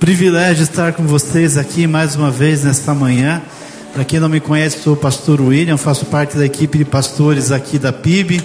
Privilégio 0.00 0.62
estar 0.62 0.94
com 0.94 1.02
vocês 1.02 1.58
aqui 1.58 1.86
mais 1.86 2.16
uma 2.16 2.30
vez 2.30 2.64
nesta 2.64 2.94
manhã. 2.94 3.42
Para 3.92 4.02
quem 4.02 4.18
não 4.18 4.30
me 4.30 4.40
conhece, 4.40 4.78
sou 4.82 4.94
o 4.94 4.96
pastor 4.96 5.42
William, 5.42 5.76
faço 5.76 6.06
parte 6.06 6.38
da 6.38 6.46
equipe 6.46 6.78
de 6.78 6.86
pastores 6.86 7.52
aqui 7.52 7.78
da 7.78 7.92
PIB 7.92 8.42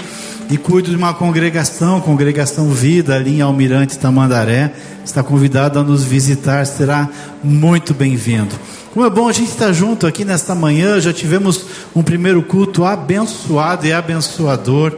e 0.50 0.58
cuido 0.58 0.90
de 0.90 0.98
uma 0.98 1.14
congregação, 1.14 2.02
Congregação 2.02 2.72
Vida, 2.72 3.16
ali 3.16 3.38
em 3.38 3.42
Almirante 3.42 3.98
Tamandaré. 3.98 4.74
Está 5.06 5.24
convidado 5.24 5.80
a 5.80 5.84
nos 5.84 6.04
visitar, 6.04 6.66
será 6.66 7.08
muito 7.42 7.94
bem-vindo. 7.94 8.54
Como 8.94 9.06
é 9.06 9.10
bom 9.10 9.30
a 9.30 9.32
gente 9.32 9.50
estar 9.50 9.72
junto 9.72 10.06
aqui 10.06 10.26
nesta 10.26 10.54
manhã, 10.54 11.00
já 11.00 11.14
tivemos 11.14 11.66
um 11.96 12.04
primeiro 12.04 12.44
culto 12.44 12.84
abençoado 12.84 13.88
e 13.88 13.94
abençoador. 13.94 14.94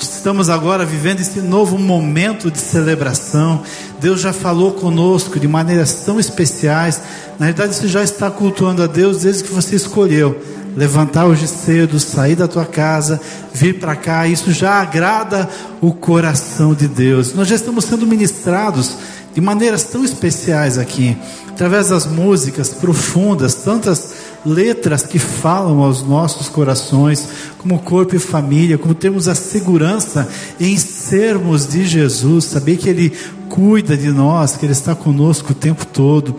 Estamos 0.00 0.48
agora 0.48 0.84
vivendo 0.84 1.20
esse 1.20 1.40
novo 1.40 1.76
momento 1.76 2.50
de 2.50 2.58
celebração. 2.58 3.62
Deus 4.00 4.20
já 4.20 4.32
falou 4.32 4.72
conosco 4.72 5.40
de 5.40 5.48
maneiras 5.48 6.04
tão 6.04 6.20
especiais. 6.20 7.00
Na 7.38 7.46
verdade, 7.46 7.74
você 7.74 7.88
já 7.88 8.02
está 8.02 8.30
cultuando 8.30 8.82
a 8.82 8.86
Deus 8.86 9.22
desde 9.22 9.42
que 9.42 9.52
você 9.52 9.74
escolheu 9.74 10.40
levantar 10.76 11.26
hoje 11.26 11.48
cedo, 11.48 11.98
sair 11.98 12.36
da 12.36 12.46
tua 12.46 12.64
casa, 12.64 13.20
vir 13.52 13.80
para 13.80 13.96
cá. 13.96 14.28
Isso 14.28 14.52
já 14.52 14.74
agrada 14.74 15.48
o 15.80 15.92
coração 15.92 16.72
de 16.72 16.86
Deus. 16.86 17.34
Nós 17.34 17.48
já 17.48 17.56
estamos 17.56 17.84
sendo 17.84 18.06
ministrados 18.06 18.96
de 19.34 19.40
maneiras 19.40 19.84
tão 19.84 20.04
especiais 20.04 20.78
aqui, 20.78 21.16
através 21.48 21.88
das 21.88 22.06
músicas 22.06 22.70
profundas, 22.70 23.54
tantas 23.56 24.14
letras 24.44 25.02
que 25.02 25.18
falam 25.18 25.82
aos 25.82 26.02
nossos 26.02 26.48
corações, 26.48 27.28
como 27.58 27.78
corpo 27.78 28.16
e 28.16 28.18
família, 28.18 28.78
como 28.78 28.94
temos 28.94 29.28
a 29.28 29.34
segurança 29.34 30.28
em 30.60 30.76
sermos 30.76 31.66
de 31.66 31.86
Jesus, 31.86 32.44
saber 32.44 32.76
que 32.76 32.88
Ele 32.88 33.12
cuida 33.48 33.96
de 33.96 34.10
nós, 34.10 34.56
que 34.56 34.64
Ele 34.66 34.72
está 34.72 34.94
conosco 34.94 35.52
o 35.52 35.54
tempo 35.54 35.84
todo. 35.86 36.36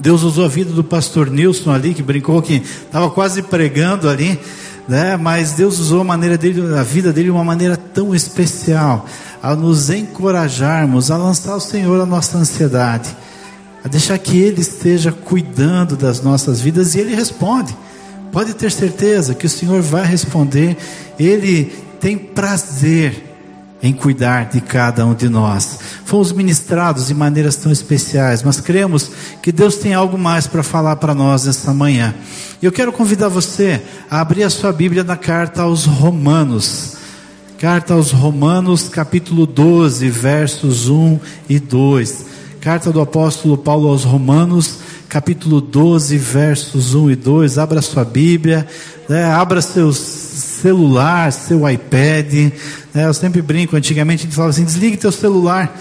Deus 0.00 0.22
usou 0.22 0.44
a 0.44 0.48
vida 0.48 0.72
do 0.72 0.84
pastor 0.84 1.30
Nilson 1.30 1.72
ali, 1.72 1.92
que 1.92 2.02
brincou 2.02 2.40
que 2.40 2.54
estava 2.54 3.10
quase 3.10 3.42
pregando 3.42 4.08
ali, 4.08 4.38
né? 4.86 5.16
mas 5.16 5.52
Deus 5.52 5.78
usou 5.78 6.00
a, 6.00 6.04
maneira 6.04 6.38
dele, 6.38 6.74
a 6.76 6.82
vida 6.82 7.12
dele 7.12 7.26
de 7.26 7.32
uma 7.32 7.44
maneira 7.44 7.76
tão 7.76 8.14
especial, 8.14 9.06
a 9.42 9.56
nos 9.56 9.90
encorajarmos, 9.90 11.10
a 11.10 11.16
lançar 11.16 11.56
o 11.56 11.60
Senhor 11.60 12.00
a 12.00 12.06
nossa 12.06 12.38
ansiedade 12.38 13.16
a 13.84 13.88
deixar 13.88 14.18
que 14.18 14.38
Ele 14.38 14.60
esteja 14.60 15.12
cuidando 15.12 15.96
das 15.96 16.20
nossas 16.20 16.60
vidas 16.60 16.94
e 16.94 17.00
Ele 17.00 17.14
responde. 17.14 17.76
Pode 18.32 18.54
ter 18.54 18.70
certeza 18.70 19.34
que 19.34 19.46
o 19.46 19.50
Senhor 19.50 19.80
vai 19.80 20.04
responder, 20.04 20.76
Ele 21.18 21.64
tem 22.00 22.16
prazer 22.16 23.28
em 23.82 23.92
cuidar 23.92 24.48
de 24.48 24.60
cada 24.60 25.06
um 25.06 25.14
de 25.14 25.28
nós. 25.28 25.78
Fomos 26.04 26.32
ministrados 26.32 27.06
de 27.06 27.14
maneiras 27.14 27.56
tão 27.56 27.70
especiais, 27.70 28.42
mas 28.42 28.60
cremos 28.60 29.10
que 29.40 29.52
Deus 29.52 29.76
tem 29.76 29.94
algo 29.94 30.18
mais 30.18 30.46
para 30.46 30.62
falar 30.62 30.96
para 30.96 31.14
nós 31.14 31.44
nesta 31.44 31.72
manhã. 31.72 32.14
Eu 32.60 32.72
quero 32.72 32.92
convidar 32.92 33.28
você 33.28 33.80
a 34.10 34.20
abrir 34.20 34.42
a 34.42 34.50
sua 34.50 34.72
Bíblia 34.72 35.04
na 35.04 35.16
carta 35.16 35.62
aos 35.62 35.84
Romanos. 35.84 36.96
Carta 37.58 37.94
aos 37.94 38.10
Romanos, 38.10 38.88
capítulo 38.88 39.46
12, 39.46 40.08
versos 40.10 40.88
1 40.88 41.18
e 41.48 41.58
2. 41.58 42.26
Carta 42.60 42.90
do 42.90 43.00
apóstolo 43.00 43.56
Paulo 43.56 43.88
aos 43.88 44.02
Romanos, 44.02 44.78
capítulo 45.08 45.60
12, 45.60 46.18
versos 46.18 46.92
1 46.92 47.12
e 47.12 47.16
2. 47.16 47.56
Abra 47.56 47.80
sua 47.80 48.04
Bíblia, 48.04 48.66
né? 49.08 49.24
abra 49.26 49.62
seu 49.62 49.92
celular, 49.92 51.30
seu 51.32 51.68
iPad. 51.68 52.52
Né? 52.92 53.06
Eu 53.06 53.14
sempre 53.14 53.40
brinco, 53.40 53.76
antigamente 53.76 54.22
a 54.22 54.24
gente 54.24 54.34
falava 54.34 54.50
assim: 54.50 54.64
desligue 54.64 54.96
teu 54.96 55.12
celular 55.12 55.72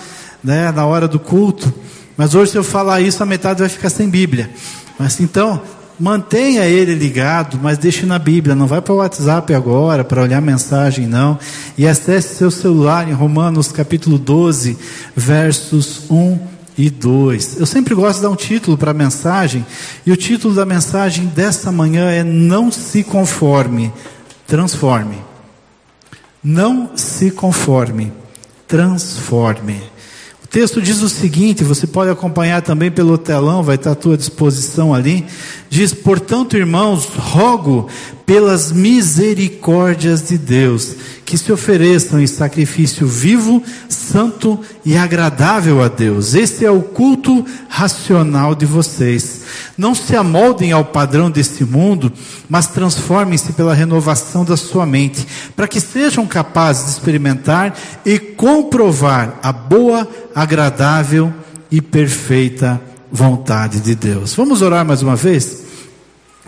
né? 0.43 0.71
na 0.71 0.85
hora 0.85 1.07
do 1.07 1.17
culto. 1.17 1.73
Mas 2.15 2.35
hoje, 2.35 2.51
se 2.51 2.57
eu 2.57 2.63
falar 2.63 3.01
isso, 3.01 3.23
a 3.23 3.25
metade 3.25 3.59
vai 3.59 3.69
ficar 3.69 3.89
sem 3.89 4.07
Bíblia. 4.07 4.47
Mas 4.99 5.19
então, 5.19 5.59
mantenha 5.99 6.65
ele 6.65 6.93
ligado, 6.93 7.59
mas 7.61 7.79
deixe 7.79 8.05
na 8.05 8.19
Bíblia. 8.19 8.53
Não 8.53 8.67
vai 8.67 8.81
para 8.81 8.93
o 8.93 8.97
WhatsApp 8.97 9.51
agora 9.51 10.03
para 10.03 10.21
olhar 10.21 10.41
mensagem, 10.41 11.07
não. 11.07 11.39
E 11.75 11.87
acesse 11.87 12.35
seu 12.35 12.51
celular 12.51 13.09
em 13.09 13.13
Romanos 13.13 13.71
capítulo 13.71 14.19
12, 14.19 14.77
versos 15.15 16.03
1 16.07 16.56
e 16.77 16.89
2. 16.89 17.59
Eu 17.59 17.65
sempre 17.65 17.95
gosto 17.95 18.17
de 18.17 18.23
dar 18.23 18.29
um 18.29 18.35
título 18.35 18.77
para 18.77 18.91
a 18.91 18.93
mensagem, 18.93 19.65
e 20.05 20.11
o 20.11 20.17
título 20.17 20.53
da 20.53 20.65
mensagem 20.65 21.25
desta 21.25 21.71
manhã 21.71 22.09
é 22.11 22.23
Não 22.23 22.71
se 22.71 23.03
conforme, 23.03 23.91
transforme. 24.45 25.17
Não 26.43 26.95
se 26.95 27.31
conforme, 27.31 28.13
transforme. 28.67 29.81
O 30.47 30.49
texto 30.49 30.81
diz 30.81 31.01
o 31.01 31.09
seguinte, 31.09 31.61
você 31.61 31.85
pode 31.85 32.09
acompanhar 32.09 32.61
também 32.61 32.89
pelo 32.89 33.17
telão, 33.17 33.61
vai 33.61 33.75
estar 33.75 33.91
à 33.91 33.95
tua 33.95 34.15
disposição 34.15 34.93
ali. 34.93 35.25
Diz: 35.69 35.93
Portanto, 35.93 36.55
irmãos, 36.55 37.03
rogo 37.05 37.89
pelas 38.25 38.71
misericórdias 38.71 40.29
de 40.29 40.37
Deus, 40.37 40.95
que 41.25 41.37
se 41.37 41.51
ofereçam 41.51 42.21
em 42.21 42.25
sacrifício 42.27 43.05
vivo, 43.05 43.61
santo 43.89 44.57
e 44.85 44.95
agradável 44.95 45.83
a 45.83 45.89
Deus. 45.89 46.33
Este 46.33 46.63
é 46.63 46.71
o 46.71 46.81
culto 46.81 47.45
racional 47.67 48.55
de 48.55 48.65
vocês. 48.65 49.41
Não 49.77 49.93
se 49.93 50.15
amoldem 50.15 50.71
ao 50.71 50.85
padrão 50.85 51.29
deste 51.29 51.63
mundo, 51.63 52.11
mas 52.49 52.67
transformem-se 52.67 53.53
pela 53.53 53.73
renovação 53.73 54.43
da 54.43 54.57
sua 54.57 54.85
mente, 54.85 55.25
para 55.55 55.67
que 55.67 55.79
sejam 55.79 56.25
capazes 56.25 56.85
de 56.85 56.91
experimentar 56.91 57.77
e 58.05 58.19
comprovar 58.19 59.39
a 59.41 59.51
boa, 59.51 60.07
agradável 60.33 61.33
e 61.71 61.81
perfeita 61.81 62.81
vontade 63.11 63.79
de 63.79 63.95
Deus. 63.95 64.33
Vamos 64.33 64.61
orar 64.61 64.85
mais 64.85 65.01
uma 65.01 65.15
vez? 65.15 65.63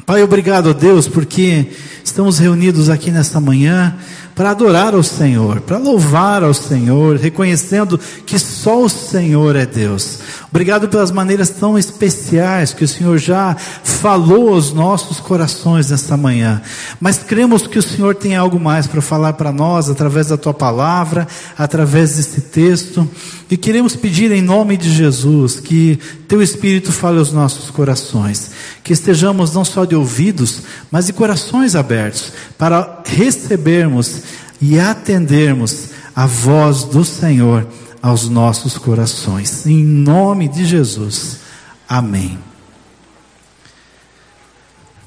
Pai, 0.06 0.24
obrigado 0.24 0.70
a 0.70 0.74
Deus, 0.74 1.08
porque 1.08 1.68
estamos 2.04 2.40
reunidos 2.40 2.90
aqui 2.90 3.12
nesta 3.12 3.40
manhã 3.40 3.96
para 4.40 4.52
adorar 4.52 4.94
ao 4.96 5.04
Senhor, 5.04 5.60
para 5.60 5.78
louvar 5.78 6.46
ao 6.46 6.54
Senhor, 6.54 7.18
reconhecendo 7.18 8.00
que 8.26 8.40
só 8.40 8.82
o 8.82 8.88
Senhor 8.88 9.54
é 9.54 9.66
Deus. 9.66 10.20
Obrigado 10.50 10.88
pelas 10.88 11.12
maneiras 11.12 11.50
tão 11.50 11.78
especiais 11.78 12.72
que 12.72 12.86
o 12.86 12.88
Senhor 12.88 13.18
já 13.18 13.54
falou 13.84 14.54
aos 14.54 14.72
nossos 14.72 15.20
corações 15.20 15.90
nesta 15.90 16.16
manhã. 16.16 16.62
Mas 17.02 17.18
cremos 17.18 17.68
que 17.68 17.78
o 17.78 17.84
Senhor 17.84 18.16
tem 18.16 18.38
algo 18.38 18.58
mais 18.58 18.88
para 18.88 19.02
falar 19.02 19.34
para 19.34 19.52
nós 19.52 19.90
através 19.90 20.28
da 20.28 20.38
tua 20.38 20.54
palavra, 20.54 21.28
através 21.58 22.16
desse 22.16 22.40
texto. 22.40 23.06
E 23.50 23.58
queremos 23.58 23.96
pedir 23.96 24.32
em 24.32 24.42
nome 24.42 24.78
de 24.78 24.94
Jesus 24.94 25.60
que 25.60 26.00
teu 26.28 26.42
Espírito 26.42 26.92
fale 26.92 27.18
aos 27.18 27.32
nossos 27.32 27.72
corações, 27.72 28.52
que 28.84 28.94
estejamos 28.94 29.54
não 29.54 29.66
só 29.66 29.86
de 29.86 29.96
ouvidos, 29.96 30.62
mas 30.92 31.08
de 31.08 31.14
corações 31.14 31.76
abertos 31.76 32.32
para 32.58 33.02
recebermos 33.06 34.22
e 34.62 34.80
atendermos 34.80 35.90
a 36.16 36.28
voz 36.28 36.84
do 36.84 37.04
Senhor 37.04 37.68
aos 38.02 38.30
nossos 38.30 38.78
corações. 38.78 39.66
Em 39.66 39.84
nome 39.84 40.48
de 40.48 40.66
Jesus. 40.66 41.40
Amém. 41.88 42.49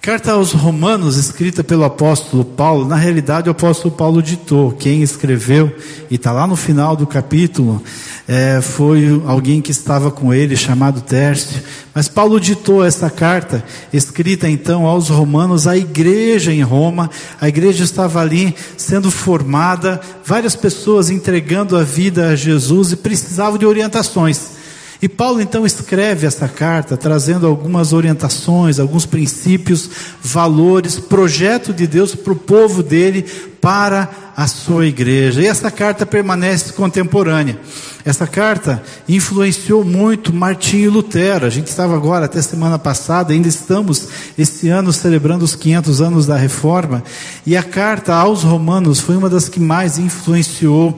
Carta 0.02 0.32
aos 0.32 0.50
Romanos, 0.50 1.16
escrita 1.16 1.62
pelo 1.62 1.84
apóstolo 1.84 2.44
Paulo, 2.44 2.88
na 2.88 2.96
realidade 2.96 3.48
o 3.48 3.52
apóstolo 3.52 3.94
Paulo 3.94 4.20
ditou, 4.20 4.72
quem 4.72 5.00
escreveu, 5.00 5.72
e 6.10 6.16
está 6.16 6.32
lá 6.32 6.44
no 6.44 6.56
final 6.56 6.96
do 6.96 7.06
capítulo, 7.06 7.80
é, 8.26 8.60
foi 8.60 9.22
alguém 9.24 9.62
que 9.62 9.70
estava 9.70 10.10
com 10.10 10.34
ele, 10.34 10.56
chamado 10.56 11.02
Tércio. 11.02 11.62
Mas 11.94 12.08
Paulo 12.08 12.40
ditou 12.40 12.84
essa 12.84 13.08
carta, 13.08 13.64
escrita 13.92 14.48
então 14.48 14.86
aos 14.86 15.08
Romanos, 15.08 15.68
à 15.68 15.76
igreja 15.76 16.52
em 16.52 16.62
Roma. 16.62 17.08
A 17.40 17.48
igreja 17.48 17.84
estava 17.84 18.20
ali 18.20 18.56
sendo 18.76 19.08
formada, 19.08 20.00
várias 20.24 20.56
pessoas 20.56 21.10
entregando 21.10 21.76
a 21.76 21.84
vida 21.84 22.30
a 22.30 22.34
Jesus 22.34 22.90
e 22.90 22.96
precisavam 22.96 23.56
de 23.56 23.66
orientações. 23.66 24.61
E 25.02 25.08
Paulo 25.08 25.42
então 25.42 25.66
escreve 25.66 26.28
essa 26.28 26.46
carta 26.46 26.96
trazendo 26.96 27.44
algumas 27.44 27.92
orientações, 27.92 28.78
alguns 28.78 29.04
princípios, 29.04 29.90
valores, 30.22 31.00
projeto 31.00 31.74
de 31.74 31.88
Deus 31.88 32.14
para 32.14 32.32
o 32.32 32.36
povo 32.36 32.84
dele, 32.84 33.22
para 33.60 34.08
a 34.36 34.46
sua 34.46 34.86
igreja. 34.86 35.42
E 35.42 35.46
essa 35.46 35.72
carta 35.72 36.06
permanece 36.06 36.72
contemporânea. 36.72 37.58
Essa 38.04 38.28
carta 38.28 38.80
influenciou 39.08 39.84
muito 39.84 40.32
Martinho 40.32 40.92
Lutero. 40.92 41.46
A 41.46 41.50
gente 41.50 41.66
estava 41.66 41.96
agora, 41.96 42.26
até 42.26 42.40
semana 42.40 42.78
passada, 42.78 43.32
ainda 43.32 43.48
estamos 43.48 44.08
este 44.38 44.68
ano 44.68 44.92
celebrando 44.92 45.44
os 45.44 45.56
500 45.56 46.00
anos 46.00 46.26
da 46.26 46.36
reforma. 46.36 47.02
E 47.44 47.56
a 47.56 47.62
carta 47.62 48.14
aos 48.14 48.44
Romanos 48.44 49.00
foi 49.00 49.16
uma 49.16 49.28
das 49.28 49.48
que 49.48 49.58
mais 49.58 49.98
influenciou 49.98 50.96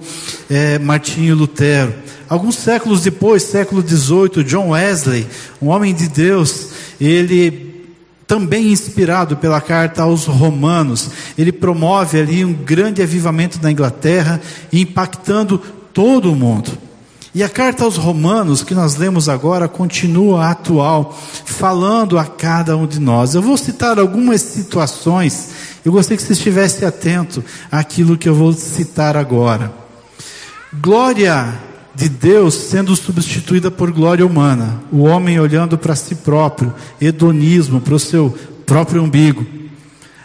é, 0.50 0.79
Martinho 0.79 1.35
Lutero. 1.35 1.95
Alguns 2.35 2.57
séculos 2.57 3.01
depois, 3.01 3.45
século 3.45 3.81
XVIII, 3.81 4.43
John 4.43 4.71
Wesley, 4.71 5.25
um 5.63 5.69
homem 5.69 5.95
de 5.95 6.09
Deus, 6.09 6.71
ele 7.01 7.87
também 8.27 8.73
inspirado 8.73 9.37
pela 9.37 9.61
carta 9.61 10.03
aos 10.03 10.25
Romanos, 10.25 11.11
ele 11.39 11.53
promove 11.53 12.19
ali 12.19 12.45
um 12.45 12.53
grande 12.53 13.01
avivamento 13.01 13.61
na 13.63 13.71
Inglaterra, 13.71 14.41
impactando 14.73 15.59
todo 15.93 16.33
o 16.33 16.35
mundo. 16.35 16.77
E 17.33 17.41
a 17.41 17.49
carta 17.49 17.85
aos 17.85 17.97
Romanos, 17.97 18.65
que 18.65 18.75
nós 18.75 18.97
lemos 18.97 19.29
agora, 19.29 19.69
continua 19.69 20.51
atual, 20.51 21.17
falando 21.45 22.19
a 22.19 22.25
cada 22.25 22.77
um 22.77 22.85
de 22.85 22.99
nós. 22.99 23.37
Eu 23.37 23.43
vou 23.43 23.57
citar 23.57 23.97
algumas 23.97 24.41
situações, 24.41 25.51
eu 25.85 25.93
gostaria 25.93 26.17
que 26.17 26.25
você 26.25 26.33
estivesse 26.33 26.85
atento 26.85 27.45
àquilo 27.71 28.19
que 28.19 28.29
eu 28.29 28.35
vou 28.35 28.53
citar 28.53 29.17
agora. 29.17 29.73
Glória 30.73 31.73
de 31.94 32.08
Deus 32.08 32.55
sendo 32.55 32.94
substituída 32.96 33.70
por 33.70 33.93
glória 33.93 34.26
humana, 34.26 34.82
o 34.91 35.02
homem 35.02 35.38
olhando 35.38 35.79
para 35.79 35.94
si 35.94 36.14
próprio, 36.17 36.75
hedonismo, 37.00 37.81
para 37.81 37.94
o 37.94 38.00
seu 38.00 38.37
próprio 38.67 39.02
umbigo. 39.02 39.46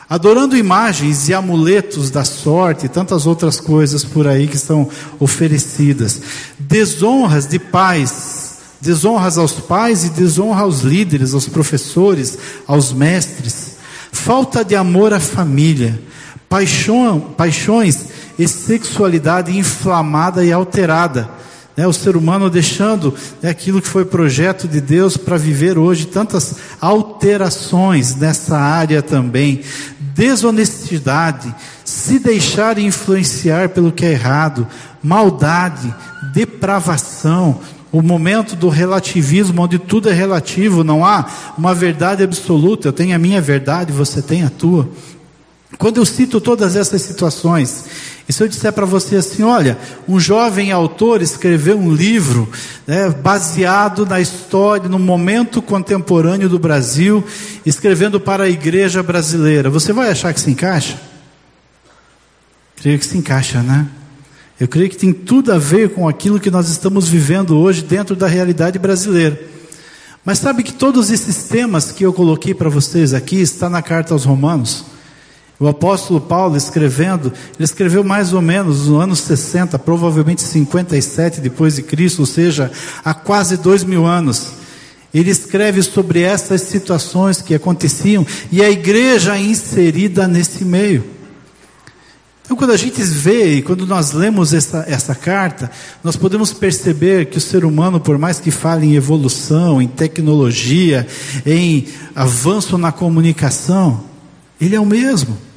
Adorando 0.09 0.57
imagens 0.57 1.29
e 1.29 1.35
amuletos 1.35 2.09
da 2.09 2.25
sorte 2.25 2.87
e 2.87 2.89
tantas 2.89 3.27
outras 3.27 3.59
coisas 3.59 4.03
por 4.03 4.27
aí 4.27 4.47
que 4.47 4.57
são 4.57 4.89
oferecidas, 5.19 6.19
desonras 6.57 7.45
de 7.45 7.59
pais, 7.59 8.57
desonras 8.81 9.37
aos 9.37 9.53
pais 9.53 10.05
e 10.05 10.09
desonra 10.09 10.61
aos 10.61 10.81
líderes, 10.81 11.35
aos 11.35 11.47
professores, 11.47 12.39
aos 12.65 12.91
mestres, 12.91 13.77
falta 14.11 14.65
de 14.65 14.75
amor 14.75 15.13
à 15.13 15.19
família, 15.19 16.01
paixão, 16.49 17.19
paixões 17.19 18.05
e 18.39 18.47
sexualidade 18.47 19.55
inflamada 19.55 20.43
e 20.43 20.51
alterada. 20.51 21.29
Né, 21.79 21.87
o 21.87 21.93
ser 21.93 22.17
humano 22.17 22.49
deixando 22.49 23.13
né, 23.41 23.49
aquilo 23.49 23.81
que 23.81 23.87
foi 23.87 24.03
projeto 24.03 24.67
de 24.67 24.81
Deus 24.81 25.15
para 25.15 25.37
viver 25.37 25.77
hoje, 25.77 26.07
tantas 26.07 26.55
alterações 26.81 28.17
nessa 28.17 28.57
área 28.57 29.01
também, 29.01 29.61
desonestidade, 29.97 31.55
se 31.85 32.19
deixar 32.19 32.77
influenciar 32.77 33.69
pelo 33.69 33.93
que 33.93 34.05
é 34.05 34.11
errado, 34.11 34.67
maldade, 35.01 35.95
depravação, 36.33 37.61
o 37.93 38.01
momento 38.01 38.57
do 38.57 38.67
relativismo, 38.67 39.61
onde 39.61 39.79
tudo 39.79 40.09
é 40.09 40.13
relativo, 40.13 40.83
não 40.83 41.05
há 41.05 41.27
uma 41.57 41.73
verdade 41.73 42.21
absoluta. 42.21 42.89
Eu 42.89 42.93
tenho 42.93 43.15
a 43.15 43.19
minha 43.19 43.39
verdade, 43.39 43.93
você 43.93 44.21
tem 44.21 44.43
a 44.43 44.49
tua. 44.49 44.89
Quando 45.77 45.95
eu 45.95 46.05
cito 46.05 46.41
todas 46.41 46.75
essas 46.75 47.01
situações, 47.01 47.85
e 48.29 48.33
se 48.33 48.43
eu 48.43 48.47
disser 48.47 48.71
para 48.71 48.85
você 48.85 49.15
assim, 49.15 49.41
olha, 49.41 49.75
um 50.07 50.19
jovem 50.19 50.71
autor 50.71 51.19
escreveu 51.19 51.79
um 51.79 51.91
livro 51.91 52.47
né, 52.85 53.09
baseado 53.09 54.05
na 54.05 54.21
história, 54.21 54.87
no 54.87 54.99
momento 54.99 55.63
contemporâneo 55.63 56.47
do 56.47 56.59
Brasil, 56.59 57.23
escrevendo 57.65 58.19
para 58.19 58.43
a 58.43 58.49
igreja 58.49 59.01
brasileira, 59.01 59.71
você 59.71 59.91
vai 59.91 60.11
achar 60.11 60.31
que 60.31 60.39
se 60.39 60.51
encaixa? 60.51 61.01
Creio 62.75 62.99
que 62.99 63.05
se 63.07 63.17
encaixa, 63.17 63.63
né? 63.63 63.87
Eu 64.59 64.67
creio 64.67 64.91
que 64.91 64.97
tem 64.97 65.11
tudo 65.11 65.51
a 65.51 65.57
ver 65.57 65.95
com 65.95 66.07
aquilo 66.07 66.39
que 66.39 66.51
nós 66.51 66.69
estamos 66.69 67.09
vivendo 67.09 67.57
hoje 67.57 67.81
dentro 67.81 68.15
da 68.15 68.27
realidade 68.27 68.77
brasileira. 68.77 69.41
Mas 70.23 70.37
sabe 70.37 70.61
que 70.61 70.73
todos 70.73 71.09
esses 71.09 71.45
temas 71.45 71.91
que 71.91 72.05
eu 72.05 72.13
coloquei 72.13 72.53
para 72.53 72.69
vocês 72.69 73.11
aqui 73.11 73.41
está 73.41 73.67
na 73.67 73.81
carta 73.81 74.13
aos 74.13 74.23
Romanos. 74.23 74.85
O 75.59 75.67
apóstolo 75.67 76.21
Paulo 76.21 76.55
escrevendo, 76.55 77.33
ele 77.57 77.65
escreveu 77.65 78.01
mais 78.01 78.31
ou 78.31 78.41
menos 78.41 78.87
no 78.87 78.97
ano 78.97 79.13
60, 79.13 79.77
provavelmente 79.77 80.41
57 80.41 81.41
depois 81.41 81.75
de 81.75 81.83
Cristo, 81.83 82.19
ou 82.19 82.25
seja, 82.25 82.71
há 83.03 83.13
quase 83.13 83.57
dois 83.57 83.83
mil 83.83 84.05
anos. 84.05 84.53
Ele 85.13 85.29
escreve 85.29 85.83
sobre 85.83 86.21
essas 86.21 86.61
situações 86.61 87.41
que 87.41 87.53
aconteciam 87.53 88.25
e 88.49 88.63
a 88.63 88.69
igreja 88.69 89.35
é 89.35 89.41
inserida 89.41 90.27
nesse 90.29 90.63
meio. 90.63 91.03
Então, 92.45 92.55
quando 92.55 92.71
a 92.71 92.77
gente 92.77 93.01
vê 93.03 93.55
e 93.55 93.61
quando 93.61 93.85
nós 93.85 94.13
lemos 94.13 94.53
essa, 94.53 94.85
essa 94.87 95.13
carta, 95.13 95.69
nós 96.03 96.15
podemos 96.15 96.53
perceber 96.53 97.25
que 97.25 97.37
o 97.37 97.41
ser 97.41 97.65
humano, 97.65 97.99
por 97.99 98.17
mais 98.17 98.39
que 98.39 98.49
fale 98.49 98.87
em 98.87 98.95
evolução, 98.95 99.81
em 99.81 99.87
tecnologia, 99.87 101.05
em 101.45 101.87
avanço 102.15 102.77
na 102.77 102.91
comunicação, 102.91 104.05
ele 104.59 104.75
é 104.75 104.79
o 104.79 104.85
mesmo. 104.85 105.48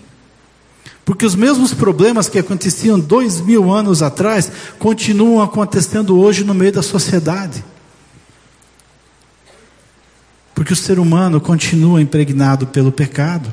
Porque 1.04 1.26
os 1.26 1.34
mesmos 1.34 1.74
problemas 1.74 2.28
que 2.28 2.38
aconteciam 2.38 2.98
dois 2.98 3.40
mil 3.40 3.72
anos 3.72 4.02
atrás 4.02 4.50
continuam 4.78 5.42
acontecendo 5.42 6.18
hoje 6.18 6.44
no 6.44 6.54
meio 6.54 6.72
da 6.72 6.82
sociedade. 6.82 7.64
Porque 10.54 10.72
o 10.72 10.76
ser 10.76 10.98
humano 10.98 11.40
continua 11.40 12.00
impregnado 12.00 12.68
pelo 12.68 12.92
pecado. 12.92 13.52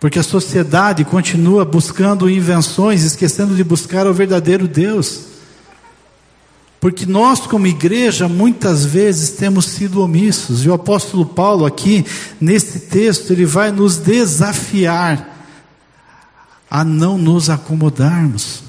Porque 0.00 0.18
a 0.18 0.24
sociedade 0.24 1.04
continua 1.04 1.64
buscando 1.64 2.28
invenções, 2.28 3.02
esquecendo 3.04 3.54
de 3.54 3.62
buscar 3.62 4.06
o 4.06 4.14
verdadeiro 4.14 4.66
Deus. 4.66 5.26
Porque 6.80 7.04
nós, 7.04 7.40
como 7.40 7.66
igreja, 7.66 8.26
muitas 8.26 8.86
vezes 8.86 9.32
temos 9.32 9.66
sido 9.66 10.02
omissos. 10.02 10.64
E 10.64 10.68
o 10.68 10.72
apóstolo 10.72 11.26
Paulo, 11.26 11.66
aqui, 11.66 12.04
nesse 12.40 12.80
texto, 12.80 13.32
ele 13.32 13.44
vai 13.44 13.70
nos 13.70 13.98
desafiar 13.98 15.39
a 16.70 16.84
não 16.84 17.18
nos 17.18 17.50
acomodarmos, 17.50 18.62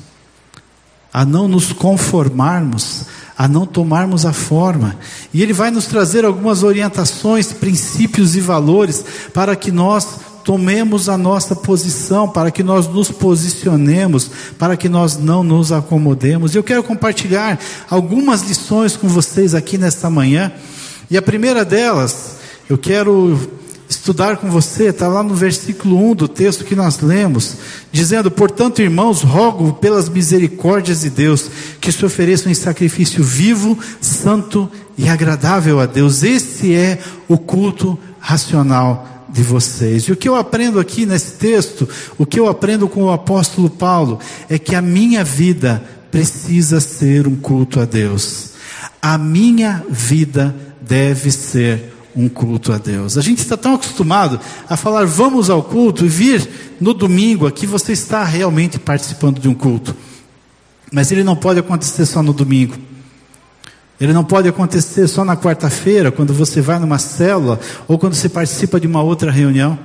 a 1.14 1.24
não 1.24 1.48
nos 1.48 1.72
conformarmos, 1.72 3.06
a 3.38 3.48
não 3.48 3.66
tomarmos 3.66 4.26
a 4.26 4.34
forma. 4.34 4.98
E 5.34 5.42
ele 5.42 5.54
vai 5.54 5.70
nos 5.70 5.86
trazer 5.86 6.26
algumas 6.26 6.64
orientações, 6.64 7.54
princípios 7.54 8.36
e 8.36 8.42
valores 8.42 9.06
para 9.34 9.56
que 9.56 9.72
nós 9.72 10.20
tomemos 10.44 11.08
a 11.08 11.18
nossa 11.18 11.56
posição, 11.56 12.28
para 12.28 12.50
que 12.50 12.64
nós 12.64 12.88
nos 12.88 13.12
posicionemos, 13.12 14.32
para 14.58 14.76
que 14.76 14.90
nós 14.90 15.18
não 15.18 15.44
nos 15.44 15.72
acomodemos. 15.72 16.56
Eu 16.56 16.64
quero 16.64 16.84
compartilhar 16.84 17.60
algumas 17.90 18.42
lições 18.42 18.96
com 18.96 19.08
vocês 19.08 19.54
aqui 19.54 19.78
nesta 19.78 20.10
manhã. 20.10 20.52
E 21.10 21.18
a 21.18 21.22
primeira 21.22 21.64
delas, 21.64 22.38
eu 22.70 22.78
quero 22.78 23.61
estudar 23.92 24.38
com 24.38 24.50
você, 24.50 24.86
está 24.86 25.08
lá 25.08 25.22
no 25.22 25.36
versículo 25.36 26.12
1 26.12 26.16
do 26.16 26.28
texto 26.28 26.64
que 26.64 26.76
nós 26.76 27.02
lemos, 27.02 27.58
dizendo: 27.92 28.32
Portanto, 28.32 28.82
irmãos, 28.82 29.22
rogo 29.22 29.74
pelas 29.74 30.08
misericórdias 30.08 31.02
de 31.02 31.10
Deus 31.10 31.50
que 31.80 31.92
se 31.92 32.06
ofereçam 32.06 32.52
em 32.52 32.56
sacrifício 32.56 33.24
vivo, 33.24 33.78
santo 34.00 34.72
e 34.98 35.10
agradável 35.10 35.80
a 35.80 35.86
Deus. 35.86 36.24
Esse 36.24 36.74
é 36.74 37.00
o 37.28 37.38
culto 37.38 38.00
racional 38.20 39.28
de 39.30 39.44
vocês. 39.44 40.04
E 40.04 40.12
o 40.14 40.16
que 40.16 40.28
eu 40.30 40.36
aprendo 40.36 40.80
aqui 40.80 41.06
nesse 41.06 41.34
texto, 41.34 41.88
o 42.18 42.26
que 42.26 42.40
eu 42.40 42.48
aprendo 42.48 42.88
com 42.88 43.04
o 43.04 43.12
apóstolo 43.12 43.70
Paulo, 43.70 44.20
é 44.50 44.58
que 44.58 44.74
a 44.74 44.82
minha 44.82 45.24
vida 45.24 45.84
precisa 46.10 46.80
ser 46.80 47.28
um 47.28 47.36
culto 47.36 47.80
a 47.80 47.86
Deus. 47.86 48.52
A 49.02 49.18
minha 49.18 49.84
vida 49.90 50.56
deve 50.82 51.32
ser 51.32 51.92
um 52.16 52.28
culto 52.28 52.72
a 52.74 52.78
Deus. 52.78 53.18
A 53.18 53.22
gente 53.22 53.40
está 53.40 53.56
tão 53.56 53.76
acostumado 53.76 54.40
a 54.70 54.78
falar 54.78 55.06
vamos 55.06 55.50
ao 55.50 55.64
culto 55.64 56.06
e 56.06 56.10
vir 56.10 56.50
no 56.80 56.94
domingo 56.94 57.48
aqui 57.48 57.66
você 57.66 57.92
está 57.94 58.24
realmente 58.24 58.80
participando 58.80 59.40
de 59.40 59.48
um 59.48 59.54
culto. 59.54 59.96
Mas 60.92 61.12
ele 61.12 61.24
não 61.24 61.36
pode 61.36 61.60
acontecer 61.60 62.06
só 62.06 62.22
no 62.22 62.34
domingo. 62.34 62.76
Ele 64.00 64.14
não 64.14 64.24
pode 64.24 64.50
acontecer 64.50 65.08
só 65.08 65.24
na 65.24 65.38
quarta-feira, 65.38 66.12
quando 66.12 66.34
você 66.34 66.60
vai 66.60 66.80
numa 66.80 66.98
célula 66.98 67.60
ou 67.88 68.00
quando 68.00 68.16
você 68.16 68.28
participa 68.28 68.80
de 68.80 68.88
uma 68.88 69.02
outra 69.02 69.32
reunião. 69.32 69.78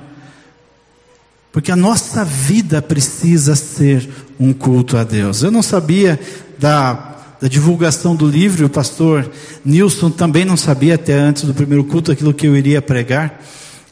Porque 1.51 1.71
a 1.71 1.75
nossa 1.75 2.25
vida 2.25 2.81
precisa 2.81 3.55
ser 3.55 4.09
um 4.39 4.53
culto 4.53 4.97
a 4.97 5.03
Deus. 5.03 5.43
Eu 5.43 5.51
não 5.51 5.61
sabia 5.61 6.19
da 6.59 7.16
da 7.41 7.47
divulgação 7.47 8.15
do 8.15 8.27
livro, 8.27 8.65
o 8.65 8.69
pastor 8.69 9.29
Nilson 9.63 10.09
também 10.09 10.43
não 10.43 10.57
sabia 10.57 10.95
até 10.95 11.13
antes 11.13 11.43
do 11.43 11.53
primeiro 11.53 11.83
culto 11.83 12.11
aquilo 12.11 12.33
que 12.33 12.47
eu 12.47 12.55
iria 12.55 12.81
pregar. 12.81 13.41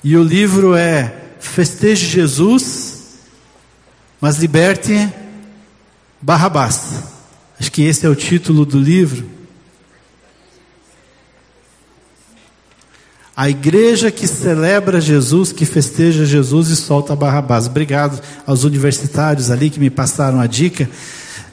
E 0.03 0.17
o 0.17 0.23
livro 0.23 0.75
é 0.75 1.13
Festeje 1.39 2.07
Jesus, 2.07 3.19
mas 4.19 4.37
liberte 4.37 5.09
Barrabás. 6.21 7.03
Acho 7.59 7.71
que 7.71 7.83
esse 7.83 8.05
é 8.05 8.09
o 8.09 8.15
título 8.15 8.65
do 8.65 8.79
livro. 8.79 9.35
A 13.37 13.49
igreja 13.49 14.09
que 14.09 14.27
celebra 14.27 15.01
Jesus, 15.01 15.51
que 15.51 15.65
festeja 15.65 16.25
Jesus 16.25 16.69
e 16.69 16.75
solta 16.75 17.15
Barrabás. 17.15 17.67
Obrigado 17.67 18.21
aos 18.47 18.63
universitários 18.63 19.51
ali 19.51 19.69
que 19.69 19.79
me 19.79 19.89
passaram 19.89 20.39
a 20.39 20.47
dica. 20.47 20.89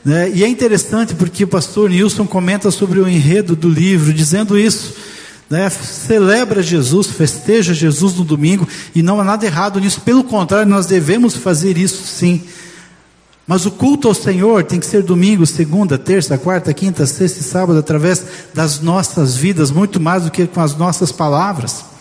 Né? 0.04 0.30
E 0.30 0.44
é 0.44 0.48
interessante 0.48 1.14
porque 1.14 1.44
o 1.44 1.48
pastor 1.48 1.88
Nilson 1.88 2.26
comenta 2.26 2.70
sobre 2.70 2.98
o 2.98 3.08
enredo 3.08 3.54
do 3.54 3.68
livro, 3.68 4.12
dizendo 4.12 4.58
isso. 4.58 4.94
Né? 5.48 5.68
Celebra 5.70 6.62
Jesus, 6.62 7.08
festeja 7.08 7.74
Jesus 7.74 8.14
no 8.14 8.24
domingo, 8.24 8.66
e 8.94 9.02
não 9.02 9.20
há 9.20 9.24
nada 9.24 9.46
errado 9.46 9.78
nisso, 9.78 10.00
pelo 10.00 10.24
contrário, 10.24 10.68
nós 10.68 10.86
devemos 10.86 11.36
fazer 11.36 11.76
isso 11.76 12.04
sim. 12.04 12.42
Mas 13.46 13.66
o 13.66 13.70
culto 13.70 14.08
ao 14.08 14.14
Senhor 14.14 14.64
tem 14.64 14.80
que 14.80 14.86
ser 14.86 15.02
domingo, 15.02 15.44
segunda, 15.46 15.98
terça, 15.98 16.38
quarta, 16.38 16.72
quinta, 16.72 17.04
sexta 17.06 17.40
e 17.40 17.42
sábado, 17.42 17.78
através 17.78 18.24
das 18.54 18.80
nossas 18.80 19.36
vidas, 19.36 19.70
muito 19.70 20.00
mais 20.00 20.24
do 20.24 20.30
que 20.30 20.46
com 20.46 20.60
as 20.60 20.76
nossas 20.76 21.12
palavras. 21.12 21.91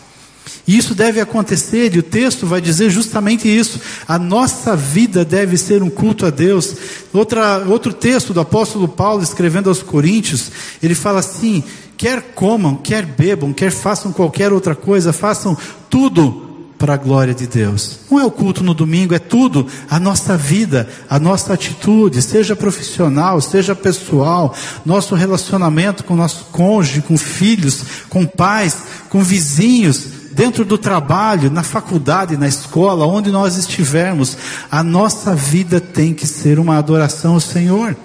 E 0.67 0.77
isso 0.77 0.93
deve 0.93 1.19
acontecer, 1.19 1.93
e 1.95 2.00
o 2.00 2.03
texto 2.03 2.45
vai 2.45 2.62
dizer 2.62 2.89
justamente 2.89 3.48
isso. 3.48 3.79
A 4.07 4.17
nossa 4.19 4.75
vida 4.75 5.25
deve 5.25 5.57
ser 5.57 5.81
um 5.81 5.89
culto 5.89 6.25
a 6.25 6.29
Deus. 6.29 6.75
Outra, 7.12 7.65
outro 7.67 7.93
texto 7.93 8.33
do 8.33 8.39
apóstolo 8.39 8.88
Paulo, 8.88 9.24
escrevendo 9.24 9.69
aos 9.69 9.81
Coríntios, 9.81 10.51
ele 10.81 10.95
fala 10.95 11.19
assim: 11.19 11.63
quer 11.98 12.21
comam, 12.33 12.75
quer 12.75 13.05
bebam, 13.05 13.53
quer 13.53 13.71
façam 13.71 14.12
qualquer 14.12 14.53
outra 14.53 14.75
coisa, 14.75 15.12
façam 15.12 15.57
tudo 15.89 16.50
para 16.81 16.95
a 16.95 16.98
glória 16.98 17.33
de 17.33 17.45
Deus. 17.45 18.00
Não 18.10 18.19
é 18.19 18.25
o 18.25 18.31
culto 18.31 18.63
no 18.63 18.74
domingo, 18.74 19.13
é 19.13 19.19
tudo, 19.19 19.67
a 19.88 20.00
nossa 20.00 20.36
vida, 20.36 20.89
a 21.07 21.19
nossa 21.19 21.53
atitude, 21.53 22.19
seja 22.24 22.55
profissional, 22.55 23.39
seja 23.39 23.75
pessoal, 23.75 24.55
nosso 24.83 25.13
relacionamento 25.13 26.03
com 26.03 26.15
nosso 26.15 26.45
cônjuge, 26.45 27.03
com 27.03 27.15
filhos, 27.19 27.83
com 28.10 28.25
pais, 28.25 28.77
com 29.10 29.24
vizinhos, 29.24 30.21
dentro 30.34 30.66
do 30.66 30.78
trabalho, 30.78 31.52
na 31.52 31.64
faculdade, 31.64 32.38
na 32.38 32.48
escola, 32.48 33.06
onde 33.06 33.32
nós 33.32 33.58
estivermos, 33.58 34.38
a 34.70 34.84
nossa 34.84 35.36
vida 35.36 35.80
tem 35.80 36.14
que 36.14 36.28
ser 36.28 36.60
uma 36.60 36.78
adoração 36.78 37.34
ao 37.34 37.40
Senhor. 37.40 37.96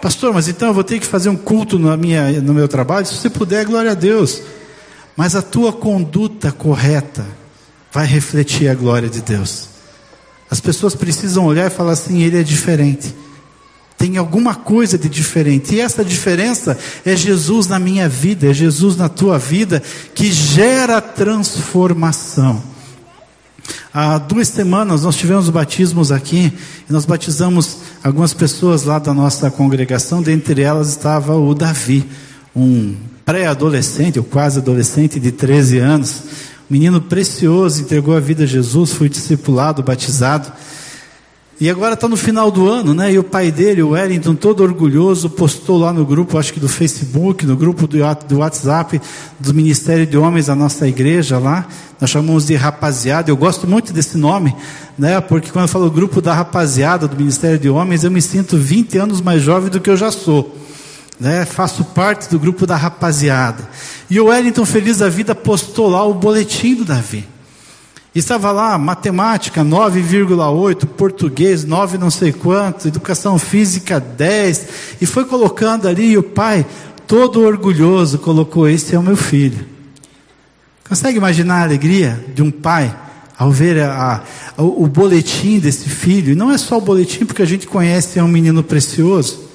Pastor, 0.00 0.32
mas 0.32 0.48
então 0.48 0.68
eu 0.68 0.74
vou 0.74 0.84
ter 0.84 0.98
que 1.00 1.06
fazer 1.06 1.28
um 1.28 1.36
culto 1.36 1.78
na 1.78 1.96
minha, 1.96 2.40
no 2.40 2.54
meu 2.54 2.68
trabalho? 2.68 3.06
Se 3.06 3.16
você 3.16 3.28
puder, 3.28 3.64
glória 3.64 3.90
a 3.90 3.94
Deus. 3.94 4.40
Mas 5.16 5.34
a 5.34 5.42
tua 5.42 5.72
conduta 5.72 6.52
correta, 6.52 7.26
vai 7.92 8.06
refletir 8.06 8.68
a 8.68 8.74
glória 8.74 9.08
de 9.08 9.20
Deus. 9.20 9.68
As 10.50 10.60
pessoas 10.60 10.94
precisam 10.94 11.44
olhar 11.44 11.66
e 11.66 11.74
falar 11.74 11.92
assim: 11.92 12.22
ele 12.22 12.38
é 12.38 12.42
diferente. 12.42 13.14
Tem 13.98 14.16
alguma 14.16 14.54
coisa 14.54 14.96
de 14.96 15.08
diferente. 15.08 15.74
E 15.74 15.80
essa 15.80 16.04
diferença 16.04 16.78
é 17.04 17.16
Jesus 17.16 17.66
na 17.66 17.80
minha 17.80 18.08
vida, 18.08 18.48
é 18.48 18.54
Jesus 18.54 18.96
na 18.96 19.08
tua 19.08 19.38
vida, 19.38 19.82
que 20.14 20.30
gera 20.30 21.00
transformação. 21.00 22.62
Há 23.92 24.18
duas 24.18 24.46
semanas 24.46 25.02
nós 25.02 25.16
tivemos 25.16 25.50
batismos 25.50 26.12
aqui, 26.12 26.52
e 26.88 26.92
nós 26.92 27.04
batizamos 27.04 27.78
algumas 28.04 28.32
pessoas 28.32 28.84
lá 28.84 29.00
da 29.00 29.12
nossa 29.12 29.50
congregação, 29.50 30.22
dentre 30.22 30.62
elas 30.62 30.90
estava 30.90 31.34
o 31.34 31.52
Davi, 31.52 32.06
um 32.54 32.94
pré-adolescente, 33.24 34.18
ou 34.18 34.24
quase 34.24 34.60
adolescente 34.60 35.18
de 35.18 35.32
13 35.32 35.78
anos, 35.78 36.22
menino 36.70 37.00
precioso, 37.00 37.82
entregou 37.82 38.16
a 38.16 38.20
vida 38.20 38.44
a 38.44 38.46
Jesus, 38.46 38.92
foi 38.92 39.08
discipulado, 39.08 39.82
batizado. 39.82 40.52
E 41.60 41.68
agora 41.68 41.94
está 41.94 42.06
no 42.06 42.16
final 42.16 42.52
do 42.52 42.68
ano, 42.68 42.94
né? 42.94 43.12
E 43.12 43.18
o 43.18 43.24
pai 43.24 43.50
dele, 43.50 43.82
o 43.82 43.90
Wellington, 43.90 44.36
todo 44.36 44.62
orgulhoso, 44.62 45.28
postou 45.28 45.76
lá 45.78 45.92
no 45.92 46.04
grupo, 46.06 46.38
acho 46.38 46.52
que 46.52 46.60
do 46.60 46.68
Facebook, 46.68 47.44
no 47.44 47.56
grupo 47.56 47.86
do, 47.86 47.98
WhatsApp 48.38 49.00
do 49.40 49.52
Ministério 49.52 50.06
de 50.06 50.16
Homens 50.16 50.46
da 50.46 50.54
nossa 50.54 50.86
igreja 50.86 51.36
lá. 51.38 51.66
Nós 52.00 52.10
chamamos 52.10 52.46
de 52.46 52.54
rapaziada. 52.54 53.30
Eu 53.30 53.36
gosto 53.36 53.66
muito 53.66 53.92
desse 53.92 54.16
nome, 54.16 54.54
né? 54.96 55.20
Porque 55.20 55.50
quando 55.50 55.64
eu 55.64 55.68
falo 55.68 55.90
grupo 55.90 56.20
da 56.20 56.32
rapaziada 56.32 57.08
do 57.08 57.16
Ministério 57.16 57.58
de 57.58 57.68
Homens, 57.68 58.04
eu 58.04 58.10
me 58.10 58.22
sinto 58.22 58.56
20 58.56 58.96
anos 58.98 59.20
mais 59.20 59.42
jovem 59.42 59.68
do 59.68 59.80
que 59.80 59.90
eu 59.90 59.96
já 59.96 60.12
sou 60.12 60.56
né? 61.20 61.44
Faço 61.44 61.84
parte 61.84 62.28
do 62.30 62.38
grupo 62.38 62.66
da 62.66 62.76
rapaziada. 62.76 63.68
E 64.08 64.20
o 64.20 64.26
Wellington 64.26 64.64
Feliz 64.64 64.98
da 64.98 65.08
Vida 65.08 65.34
postou 65.34 65.88
lá 65.88 66.04
o 66.04 66.14
boletim 66.14 66.76
do 66.76 66.84
Davi. 66.84 67.26
Estava 68.14 68.50
lá, 68.50 68.78
matemática 68.78 69.62
9,8, 69.62 70.86
português 70.86 71.64
9 71.64 71.98
não 71.98 72.10
sei 72.10 72.32
quanto, 72.32 72.88
educação 72.88 73.38
física 73.38 74.00
10, 74.00 74.68
e 75.00 75.06
foi 75.06 75.24
colocando 75.26 75.86
ali, 75.86 76.12
e 76.12 76.18
o 76.18 76.22
pai, 76.22 76.64
todo 77.06 77.42
orgulhoso, 77.42 78.18
colocou: 78.18 78.68
Esse 78.68 78.94
é 78.94 78.98
o 78.98 79.02
meu 79.02 79.16
filho. 79.16 79.64
Consegue 80.88 81.18
imaginar 81.18 81.60
a 81.60 81.64
alegria 81.64 82.24
de 82.34 82.42
um 82.42 82.50
pai 82.50 82.96
ao 83.36 83.52
ver 83.52 83.78
a, 83.82 84.22
a, 84.56 84.62
o 84.62 84.86
boletim 84.86 85.58
desse 85.58 85.88
filho? 85.88 86.32
E 86.32 86.34
não 86.34 86.50
é 86.50 86.56
só 86.56 86.78
o 86.78 86.80
boletim, 86.80 87.26
porque 87.26 87.42
a 87.42 87.46
gente 87.46 87.66
conhece, 87.66 88.18
é 88.18 88.24
um 88.24 88.28
menino 88.28 88.64
precioso. 88.64 89.47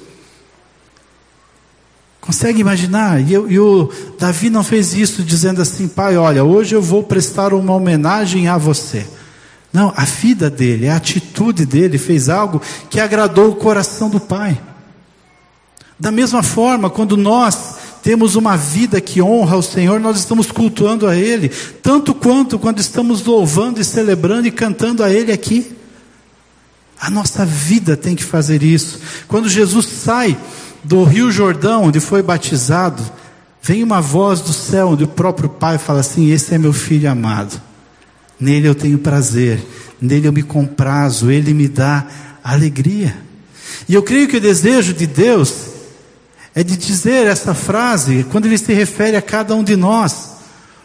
Consegue 2.25 2.61
imaginar? 2.61 3.19
E, 3.19 3.33
eu, 3.33 3.51
e, 3.51 3.59
o 3.59 3.91
Davi 4.17 4.49
não 4.49 4.63
fez 4.63 4.93
isso 4.93 5.21
dizendo 5.21 5.61
assim, 5.61 5.89
pai, 5.89 6.15
olha, 6.15 6.41
hoje 6.41 6.73
eu 6.73 6.81
vou 6.81 7.03
prestar 7.03 7.53
uma 7.53 7.73
homenagem 7.75 8.47
a 8.47 8.57
você. 8.57 9.05
Não, 9.73 9.91
a 9.93 10.05
vida 10.05 10.49
dele, 10.49 10.87
a 10.87 10.95
atitude 10.95 11.65
dele 11.65 11.97
fez 11.97 12.29
algo 12.29 12.61
que 12.89 12.97
agradou 13.01 13.49
o 13.49 13.55
coração 13.55 14.09
do 14.09 14.21
pai. 14.21 14.57
Da 15.99 16.11
mesma 16.11 16.41
forma, 16.41 16.89
quando 16.89 17.17
nós 17.17 17.75
temos 18.01 18.37
uma 18.37 18.55
vida 18.55 19.01
que 19.01 19.21
honra 19.21 19.57
o 19.57 19.61
Senhor, 19.61 19.99
nós 19.99 20.17
estamos 20.17 20.49
cultuando 20.49 21.05
a 21.07 21.17
Ele, 21.17 21.49
tanto 21.49 22.13
quanto 22.13 22.57
quando 22.57 22.79
estamos 22.79 23.21
louvando 23.25 23.81
e 23.81 23.83
celebrando 23.83 24.47
e 24.47 24.51
cantando 24.51 25.03
a 25.03 25.11
Ele 25.11 25.33
aqui. 25.33 25.75
A 27.01 27.09
nossa 27.09 27.45
vida 27.45 27.97
tem 27.97 28.15
que 28.15 28.23
fazer 28.23 28.63
isso. 28.63 29.01
Quando 29.27 29.49
Jesus 29.49 29.87
sai 29.87 30.37
do 30.83 31.03
Rio 31.03 31.31
Jordão, 31.31 31.85
onde 31.85 31.99
foi 31.99 32.21
batizado, 32.21 33.03
vem 33.61 33.83
uma 33.83 34.01
voz 34.01 34.41
do 34.41 34.51
céu, 34.51 34.89
onde 34.89 35.03
o 35.03 35.07
próprio 35.07 35.47
Pai 35.47 35.77
fala 35.77 36.01
assim: 36.01 36.31
Esse 36.31 36.53
é 36.53 36.57
meu 36.57 36.73
filho 36.73 37.09
amado, 37.09 37.59
nele 38.39 38.67
eu 38.67 38.75
tenho 38.75 38.97
prazer, 38.97 39.65
nele 40.01 40.27
eu 40.27 40.33
me 40.33 40.43
comprazo, 40.43 41.31
ele 41.31 41.53
me 41.53 41.67
dá 41.67 42.05
alegria. 42.43 43.15
E 43.87 43.93
eu 43.93 44.03
creio 44.03 44.27
que 44.27 44.37
o 44.37 44.41
desejo 44.41 44.93
de 44.93 45.07
Deus 45.07 45.53
é 46.53 46.63
de 46.63 46.77
dizer 46.77 47.25
essa 47.27 47.53
frase 47.53 48.25
quando 48.29 48.45
ele 48.45 48.57
se 48.57 48.73
refere 48.73 49.17
a 49.17 49.21
cada 49.21 49.55
um 49.55 49.63
de 49.63 49.75
nós. 49.75 50.33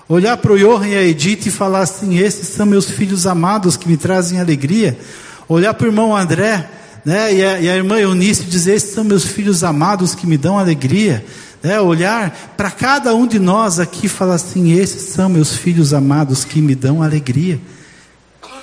Olhar 0.09 0.39
para 0.39 0.53
o 0.53 0.59
Johan 0.59 0.87
e 0.87 0.97
a 0.97 1.03
Edith 1.03 1.47
e 1.47 1.51
falar 1.51 1.81
assim: 1.81 2.19
Esses 2.19 2.49
são 2.49 2.65
meus 2.65 2.89
filhos 2.89 3.27
amados 3.27 3.77
que 3.77 3.89
me 3.89 3.97
trazem 3.97 4.41
alegria. 4.41 4.99
Olhar 5.49 5.75
para 5.75 5.87
o 5.87 5.89
irmão 5.89 6.17
André 6.17 6.69
né? 7.05 7.35
E, 7.35 7.45
a, 7.45 7.61
e 7.61 7.71
a 7.71 7.77
irmã 7.77 7.99
Eunice 7.99 8.45
dizer: 8.45 8.75
Esses 8.75 8.95
são 8.95 9.05
meus 9.05 9.25
filhos 9.25 9.65
amados 9.65 10.15
que 10.15 10.27
me 10.27 10.37
dão 10.37 10.59
alegria. 10.59 11.25
Né? 11.63 11.81
Olhar 11.81 12.55
para 12.57 12.71
cada 12.71 13.15
um 13.15 13.27
de 13.27 13.39
nós 13.39 13.79
aqui 13.79 14.07
e 14.07 14.09
falar 14.09 14.35
assim: 14.35 14.73
Esses 14.73 15.03
são 15.13 15.29
meus 15.29 15.55
filhos 15.55 15.93
amados 15.93 16.45
que 16.45 16.61
me 16.61 16.75
dão 16.75 17.03
alegria. 17.03 17.61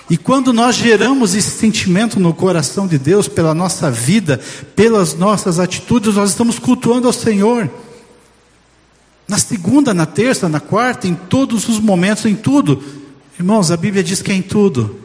E 0.10 0.18
quando 0.18 0.54
nós 0.54 0.76
geramos 0.76 1.34
esse 1.34 1.50
sentimento 1.50 2.20
no 2.20 2.34
coração 2.34 2.86
de 2.86 2.98
Deus, 2.98 3.28
pela 3.28 3.56
nossa 3.56 3.90
vida, 3.90 4.40
pelas 4.76 5.16
nossas 5.16 5.60
atitudes, 5.60 6.16
nós 6.16 6.30
estamos 6.30 6.60
cultuando 6.60 7.08
ao 7.08 7.14
Senhor. 7.14 7.70
Na 9.28 9.40
segunda, 9.40 9.94
na 9.94 10.06
terça, 10.06 10.48
na 10.48 10.60
quarta, 10.60 11.08
em 11.08 11.16
todos 11.16 11.68
os 11.68 11.80
momentos, 11.80 12.26
em 12.26 12.36
tudo. 12.36 12.84
Irmãos, 13.40 13.72
a 13.72 13.78
Bíblia 13.78 14.04
diz 14.04 14.22
que 14.22 14.32
é 14.32 14.36
em 14.36 14.44
tudo, 14.44 15.00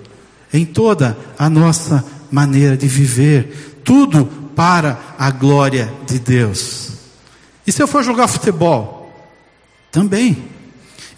em 0.52 0.66
toda 0.66 1.16
a 1.38 1.48
nossa 1.48 2.04
maneira 2.30 2.76
de 2.76 2.86
viver, 2.86 3.80
tudo 3.84 4.26
para 4.54 4.98
a 5.18 5.30
glória 5.30 5.92
de 6.06 6.18
Deus. 6.18 6.92
E 7.66 7.72
se 7.72 7.82
eu 7.82 7.88
for 7.88 8.02
jogar 8.02 8.28
futebol? 8.28 9.12
Também. 9.90 10.44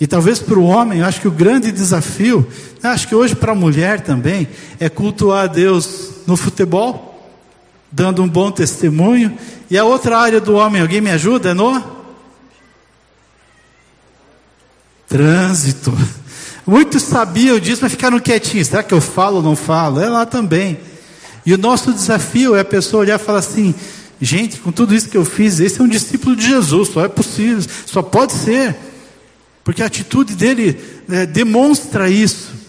E 0.00 0.06
talvez 0.06 0.38
para 0.38 0.58
o 0.58 0.64
homem, 0.64 1.00
eu 1.00 1.06
acho 1.06 1.20
que 1.20 1.28
o 1.28 1.32
grande 1.32 1.70
desafio, 1.70 2.46
acho 2.82 3.06
que 3.06 3.14
hoje 3.14 3.36
para 3.36 3.52
a 3.52 3.54
mulher 3.54 4.00
também, 4.00 4.48
é 4.80 4.88
cultuar 4.88 5.44
a 5.44 5.46
Deus 5.46 6.10
no 6.26 6.36
futebol, 6.36 7.30
dando 7.90 8.22
um 8.22 8.28
bom 8.28 8.50
testemunho. 8.50 9.36
E 9.70 9.78
a 9.78 9.84
outra 9.84 10.18
área 10.18 10.40
do 10.40 10.54
homem, 10.54 10.82
alguém 10.82 11.00
me 11.00 11.10
ajuda? 11.10 11.50
É 11.50 11.54
no 11.54 12.02
trânsito. 15.06 15.92
Muitos 16.66 17.02
sabiam 17.02 17.60
disso, 17.60 17.82
mas 17.82 17.92
ficaram 17.92 18.18
quietinhos. 18.18 18.68
Será 18.68 18.82
que 18.82 18.94
eu 18.94 19.00
falo 19.00 19.36
ou 19.36 19.42
não 19.42 19.54
falo? 19.54 20.00
É 20.00 20.08
lá 20.08 20.24
também. 20.24 20.78
E 21.44 21.52
o 21.52 21.58
nosso 21.58 21.92
desafio 21.92 22.54
é 22.54 22.60
a 22.60 22.64
pessoa 22.64 23.02
olhar 23.02 23.18
e 23.18 23.22
falar 23.22 23.40
assim: 23.40 23.74
gente, 24.20 24.58
com 24.58 24.70
tudo 24.70 24.94
isso 24.94 25.08
que 25.08 25.16
eu 25.16 25.24
fiz, 25.24 25.60
esse 25.60 25.80
é 25.80 25.84
um 25.84 25.88
discípulo 25.88 26.36
de 26.36 26.46
Jesus, 26.46 26.88
só 26.88 27.04
é 27.04 27.08
possível, 27.08 27.64
só 27.84 28.02
pode 28.02 28.32
ser, 28.32 28.76
porque 29.64 29.82
a 29.82 29.86
atitude 29.86 30.34
dele 30.34 30.78
né, 31.08 31.26
demonstra 31.26 32.08
isso. 32.08 32.62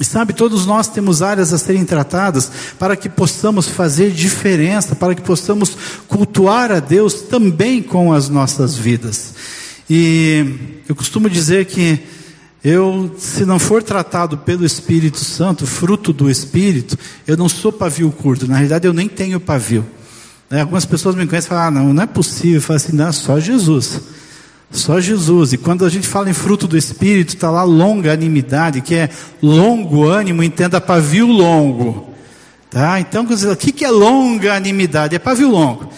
E 0.00 0.04
sabe, 0.04 0.32
todos 0.32 0.64
nós 0.64 0.86
temos 0.86 1.22
áreas 1.22 1.52
a 1.52 1.58
serem 1.58 1.84
tratadas 1.84 2.50
para 2.78 2.94
que 2.94 3.08
possamos 3.08 3.66
fazer 3.66 4.12
diferença, 4.12 4.94
para 4.94 5.12
que 5.12 5.22
possamos 5.22 5.76
cultuar 6.06 6.70
a 6.70 6.78
Deus 6.78 7.14
também 7.22 7.82
com 7.82 8.12
as 8.12 8.28
nossas 8.28 8.76
vidas. 8.76 9.34
E 9.90 10.80
eu 10.88 10.94
costumo 10.94 11.28
dizer 11.28 11.64
que 11.64 11.98
eu, 12.62 13.14
se 13.18 13.44
não 13.44 13.58
for 13.58 13.82
tratado 13.82 14.38
pelo 14.38 14.64
Espírito 14.64 15.18
Santo, 15.18 15.66
fruto 15.66 16.12
do 16.12 16.28
Espírito, 16.28 16.98
eu 17.26 17.36
não 17.36 17.48
sou 17.48 17.72
pavio 17.72 18.10
curto. 18.10 18.48
Na 18.48 18.54
realidade, 18.54 18.86
eu 18.86 18.92
nem 18.92 19.08
tenho 19.08 19.38
pavio. 19.38 19.86
Né? 20.50 20.62
Algumas 20.62 20.84
pessoas 20.84 21.14
me 21.14 21.26
conhecem 21.26 21.46
e 21.46 21.50
falam: 21.50 21.64
ah, 21.64 21.70
não, 21.70 21.94
não 21.94 22.02
é 22.02 22.06
possível. 22.06 22.56
Eu 22.56 22.62
falo 22.62 22.76
assim: 22.76 22.96
não, 22.96 23.12
só 23.12 23.38
Jesus. 23.38 24.00
Só 24.70 25.00
Jesus. 25.00 25.52
E 25.52 25.56
quando 25.56 25.84
a 25.84 25.88
gente 25.88 26.08
fala 26.08 26.28
em 26.28 26.34
fruto 26.34 26.66
do 26.66 26.76
Espírito, 26.76 27.34
está 27.34 27.50
lá 27.50 27.62
longanimidade, 27.62 28.80
que 28.80 28.94
é 28.94 29.08
longo 29.40 30.04
ânimo, 30.04 30.42
entenda 30.42 30.80
pavio 30.80 31.26
longo. 31.26 32.08
Tá? 32.70 33.00
Então, 33.00 33.24
o 33.24 33.56
que, 33.56 33.84
é 33.84 33.90
longanimidade? 33.90 35.14
É 35.14 35.18
pavio 35.18 35.48
longo. 35.48 35.88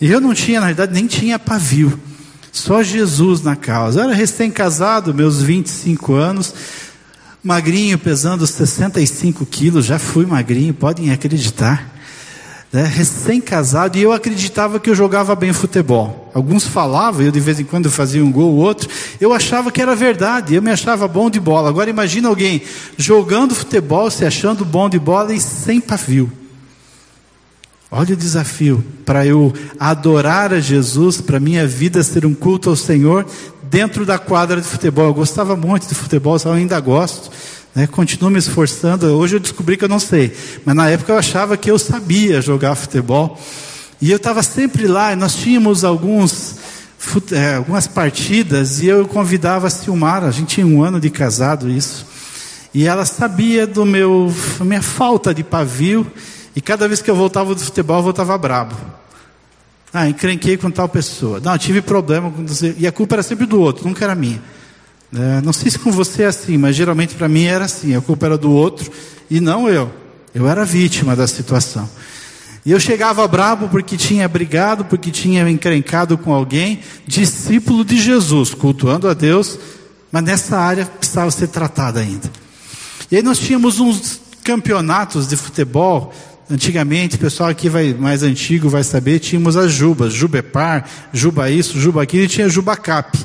E 0.00 0.10
eu 0.10 0.20
não 0.20 0.32
tinha, 0.32 0.60
na 0.60 0.66
realidade, 0.66 0.92
nem 0.92 1.06
tinha 1.06 1.38
pavio. 1.38 1.98
Só 2.54 2.84
Jesus 2.84 3.42
na 3.42 3.56
causa. 3.56 3.98
Eu 3.98 4.04
era 4.04 4.14
recém-casado, 4.14 5.12
meus 5.12 5.42
25 5.42 6.14
anos, 6.14 6.54
magrinho, 7.42 7.98
pesando 7.98 8.46
65 8.46 9.44
quilos, 9.44 9.84
já 9.84 9.98
fui 9.98 10.24
magrinho, 10.24 10.72
podem 10.72 11.10
acreditar. 11.10 11.92
Né? 12.72 12.84
Recém-casado, 12.84 13.98
e 13.98 14.02
eu 14.02 14.12
acreditava 14.12 14.78
que 14.78 14.88
eu 14.88 14.94
jogava 14.94 15.34
bem 15.34 15.52
futebol. 15.52 16.30
Alguns 16.32 16.64
falavam, 16.64 17.22
eu 17.22 17.32
de 17.32 17.40
vez 17.40 17.58
em 17.58 17.64
quando 17.64 17.90
fazia 17.90 18.24
um 18.24 18.30
gol 18.30 18.52
ou 18.52 18.58
outro, 18.58 18.88
eu 19.20 19.32
achava 19.32 19.72
que 19.72 19.82
era 19.82 19.96
verdade, 19.96 20.54
eu 20.54 20.62
me 20.62 20.70
achava 20.70 21.08
bom 21.08 21.28
de 21.28 21.40
bola. 21.40 21.68
Agora 21.68 21.90
imagina 21.90 22.28
alguém 22.28 22.62
jogando 22.96 23.52
futebol, 23.52 24.08
se 24.12 24.24
achando 24.24 24.64
bom 24.64 24.88
de 24.88 25.00
bola 25.00 25.34
e 25.34 25.40
sem 25.40 25.80
pavio. 25.80 26.30
Olha 27.96 28.12
o 28.12 28.16
desafio 28.16 28.84
para 29.06 29.24
eu 29.24 29.52
adorar 29.78 30.52
a 30.52 30.58
Jesus, 30.58 31.20
para 31.20 31.38
minha 31.38 31.64
vida 31.64 32.02
ser 32.02 32.26
um 32.26 32.34
culto 32.34 32.68
ao 32.68 32.74
Senhor 32.74 33.24
dentro 33.70 34.04
da 34.04 34.18
quadra 34.18 34.60
de 34.60 34.66
futebol. 34.66 35.04
Eu 35.04 35.14
gostava 35.14 35.54
muito 35.54 35.86
de 35.86 35.94
futebol, 35.94 36.36
eu 36.44 36.52
ainda 36.52 36.80
gosto, 36.80 37.30
né? 37.72 37.86
continuo 37.86 38.32
me 38.32 38.40
esforçando. 38.40 39.06
Hoje 39.16 39.36
eu 39.36 39.40
descobri 39.40 39.76
que 39.76 39.84
eu 39.84 39.88
não 39.88 40.00
sei, 40.00 40.34
mas 40.64 40.74
na 40.74 40.90
época 40.90 41.12
eu 41.12 41.16
achava 41.16 41.56
que 41.56 41.70
eu 41.70 41.78
sabia 41.78 42.42
jogar 42.42 42.74
futebol. 42.74 43.40
E 44.02 44.10
eu 44.10 44.16
estava 44.16 44.42
sempre 44.42 44.88
lá, 44.88 45.12
e 45.12 45.16
nós 45.16 45.36
tínhamos 45.36 45.84
alguns, 45.84 46.56
é, 47.30 47.54
algumas 47.54 47.86
partidas, 47.86 48.82
e 48.82 48.88
eu 48.88 49.06
convidava 49.06 49.68
a 49.68 49.70
Silmara, 49.70 50.26
a 50.26 50.32
gente 50.32 50.56
tinha 50.56 50.66
um 50.66 50.82
ano 50.82 50.98
de 50.98 51.10
casado 51.10 51.70
isso. 51.70 52.04
E 52.74 52.88
ela 52.88 53.04
sabia 53.04 53.68
do 53.68 53.86
meu, 53.86 54.34
minha 54.62 54.82
falta 54.82 55.32
de 55.32 55.44
pavio, 55.44 56.04
e 56.56 56.60
cada 56.60 56.86
vez 56.86 57.02
que 57.02 57.10
eu 57.10 57.16
voltava 57.16 57.54
do 57.54 57.60
futebol, 57.60 57.98
eu 57.98 58.02
voltava 58.02 58.36
brabo. 58.38 58.76
Ah, 59.92 60.08
encrenquei 60.08 60.56
com 60.56 60.70
tal 60.70 60.88
pessoa. 60.88 61.40
Não, 61.40 61.56
tive 61.56 61.80
problema 61.80 62.30
com 62.30 62.46
você. 62.46 62.74
E 62.78 62.86
a 62.86 62.92
culpa 62.92 63.16
era 63.16 63.22
sempre 63.22 63.46
do 63.46 63.60
outro, 63.60 63.86
nunca 63.86 64.04
era 64.04 64.14
minha. 64.14 64.42
É, 65.14 65.40
não 65.40 65.52
sei 65.52 65.70
se 65.70 65.78
com 65.78 65.92
você 65.92 66.24
é 66.24 66.26
assim, 66.26 66.58
mas 66.58 66.74
geralmente 66.74 67.14
para 67.14 67.28
mim 67.28 67.44
era 67.44 67.64
assim. 67.64 67.94
A 67.94 68.00
culpa 68.00 68.26
era 68.26 68.36
do 68.36 68.50
outro 68.50 68.90
e 69.30 69.40
não 69.40 69.68
eu. 69.68 69.92
Eu 70.34 70.48
era 70.48 70.64
vítima 70.64 71.14
da 71.14 71.26
situação. 71.26 71.88
E 72.66 72.72
eu 72.72 72.80
chegava 72.80 73.26
brabo 73.28 73.68
porque 73.68 73.96
tinha 73.96 74.26
brigado, 74.26 74.84
porque 74.86 75.10
tinha 75.10 75.48
encrencado 75.48 76.16
com 76.16 76.32
alguém, 76.32 76.80
discípulo 77.06 77.84
de 77.84 77.98
Jesus, 77.98 78.54
cultuando 78.54 79.06
a 79.06 79.14
Deus, 79.14 79.58
mas 80.10 80.24
nessa 80.24 80.58
área 80.58 80.86
precisava 80.86 81.30
ser 81.30 81.48
tratada 81.48 82.00
ainda. 82.00 82.30
E 83.10 83.16
aí 83.16 83.22
nós 83.22 83.38
tínhamos 83.38 83.78
uns 83.78 84.20
campeonatos 84.42 85.28
de 85.28 85.36
futebol 85.36 86.12
Antigamente, 86.50 87.16
o 87.16 87.18
pessoal 87.18 87.48
aqui 87.48 87.68
vai, 87.68 87.94
mais 87.94 88.22
antigo 88.22 88.68
vai 88.68 88.84
saber, 88.84 89.18
tínhamos 89.18 89.56
as 89.56 89.72
jubas, 89.72 90.12
jubepar, 90.12 90.88
juba 91.12 91.50
isso, 91.50 91.80
juba 91.80 92.02
aquilo, 92.02 92.24
e 92.24 92.28
tinha 92.28 92.48
jubacap. 92.48 93.18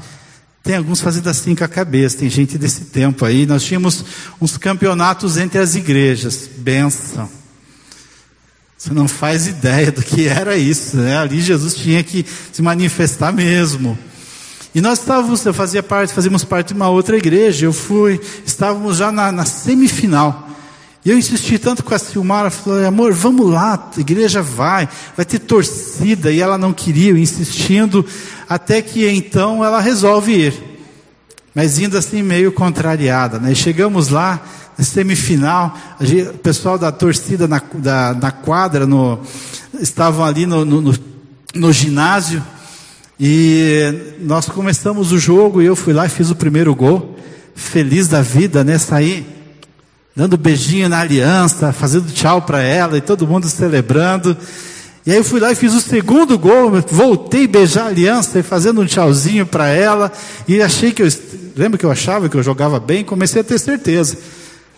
Tem 0.64 0.76
alguns 0.76 1.02
fazendo 1.02 1.28
assim 1.30 1.56
com 1.56 1.64
a 1.64 1.68
cabeça, 1.68 2.18
tem 2.18 2.30
gente 2.30 2.58
desse 2.58 2.86
tempo 2.86 3.26
aí. 3.26 3.46
Nós 3.46 3.64
tínhamos 3.64 4.06
uns 4.40 4.58
campeonatos 4.58 5.38
entre 5.38 5.60
as 5.60 5.76
igrejas. 5.76 6.50
Benção. 6.58 7.30
Você 8.78 8.94
não 8.94 9.08
faz 9.08 9.48
ideia 9.48 9.92
do 9.92 10.02
que 10.02 10.28
era 10.28 10.56
isso, 10.56 10.96
né? 10.96 11.18
Ali 11.18 11.42
Jesus 11.42 11.76
tinha 11.76 12.02
que 12.02 12.26
se 12.54 12.62
manifestar 12.62 13.34
mesmo. 13.34 13.98
E 14.74 14.80
nós 14.80 15.00
estávamos, 15.00 15.46
eu 15.46 15.54
fazia 15.54 15.84
parte, 15.84 16.14
fazíamos 16.14 16.46
parte 16.46 16.68
de 16.68 16.74
uma 16.76 16.88
outra 16.88 17.18
igreja, 17.18 17.66
eu 17.66 17.74
fui, 17.74 18.22
estávamos 18.46 18.98
já 18.98 19.12
na, 19.12 19.32
na 19.32 19.44
semifinal. 19.44 20.50
E 21.04 21.12
eu 21.12 21.18
insisti 21.18 21.58
tanto 21.58 21.84
com 21.84 21.96
a 21.96 22.00
Silmara, 22.00 22.50
falei, 22.50 22.86
amor, 22.86 23.14
vamos 23.14 23.50
lá, 23.50 23.90
a 23.96 24.00
igreja 24.00 24.42
vai, 24.42 24.88
vai 25.16 25.26
ter 25.26 25.40
torcida, 25.40 26.30
e 26.30 26.42
ela 26.42 26.58
não 26.58 26.74
queria, 26.74 27.18
insistindo, 27.18 28.06
até 28.50 28.82
que 28.82 29.08
então 29.08 29.64
ela 29.64 29.80
resolve 29.80 30.34
ir. 30.34 30.54
Mas 31.56 31.80
indo 31.80 31.98
assim 31.98 32.22
meio 32.22 32.52
contrariada, 32.52 33.40
né? 33.40 33.56
chegamos 33.56 34.10
lá, 34.10 34.42
na 34.78 34.84
semifinal, 34.84 35.78
o 36.02 36.38
pessoal 36.40 36.78
da 36.78 36.92
torcida 36.92 37.48
na, 37.48 37.62
da, 37.76 38.14
na 38.14 38.32
quadra, 38.32 38.86
no, 38.86 39.20
estavam 39.80 40.26
ali 40.26 40.46
no, 40.46 40.66
no, 40.66 40.94
no 41.56 41.72
ginásio, 41.72 42.44
e 43.18 44.18
nós 44.20 44.48
começamos 44.48 45.14
o 45.14 45.18
jogo, 45.18 45.62
e 45.62 45.66
eu 45.66 45.78
fui 45.78 45.94
lá 45.94 46.06
e 46.06 46.10
fiz 46.10 46.30
o 46.30 46.36
primeiro 46.36 46.76
gol, 46.76 47.18
feliz 47.56 48.08
da 48.10 48.22
vida, 48.22 48.64
né? 48.66 48.78
Saí 48.78 49.39
dando 50.16 50.38
beijinho 50.38 50.90
na 50.90 51.00
aliança, 51.00 51.72
fazendo 51.72 52.12
tchau 52.12 52.42
para 52.42 52.62
ela 52.62 52.98
e 52.98 53.02
todo 53.02 53.28
mundo 53.28 53.48
celebrando. 53.48 54.36
E 55.06 55.12
aí 55.12 55.18
eu 55.18 55.24
fui 55.24 55.40
lá 55.40 55.52
e 55.52 55.56
fiz 55.56 55.74
o 55.74 55.82
segundo 55.82 56.38
gol, 56.38 56.72
voltei 56.88 57.46
a 57.46 57.48
beijar 57.48 57.86
a 57.86 57.88
aliança 57.88 58.40
e 58.40 58.44
fazendo 58.44 58.82
um 58.82 58.86
tchauzinho 58.86 59.46
para 59.46 59.68
ela. 59.68 60.12
E 60.48 60.62
achei 60.62 60.92
que 60.92 61.02
eu. 61.02 61.08
Lembra 61.56 61.78
que 61.78 61.86
eu 61.86 61.92
achava 61.92 62.30
que 62.30 62.38
eu 62.38 62.44
jogava 62.44 62.80
bem? 62.80 63.04
Comecei 63.04 63.42
a 63.42 63.44
ter 63.44 63.60
certeza. 63.60 64.18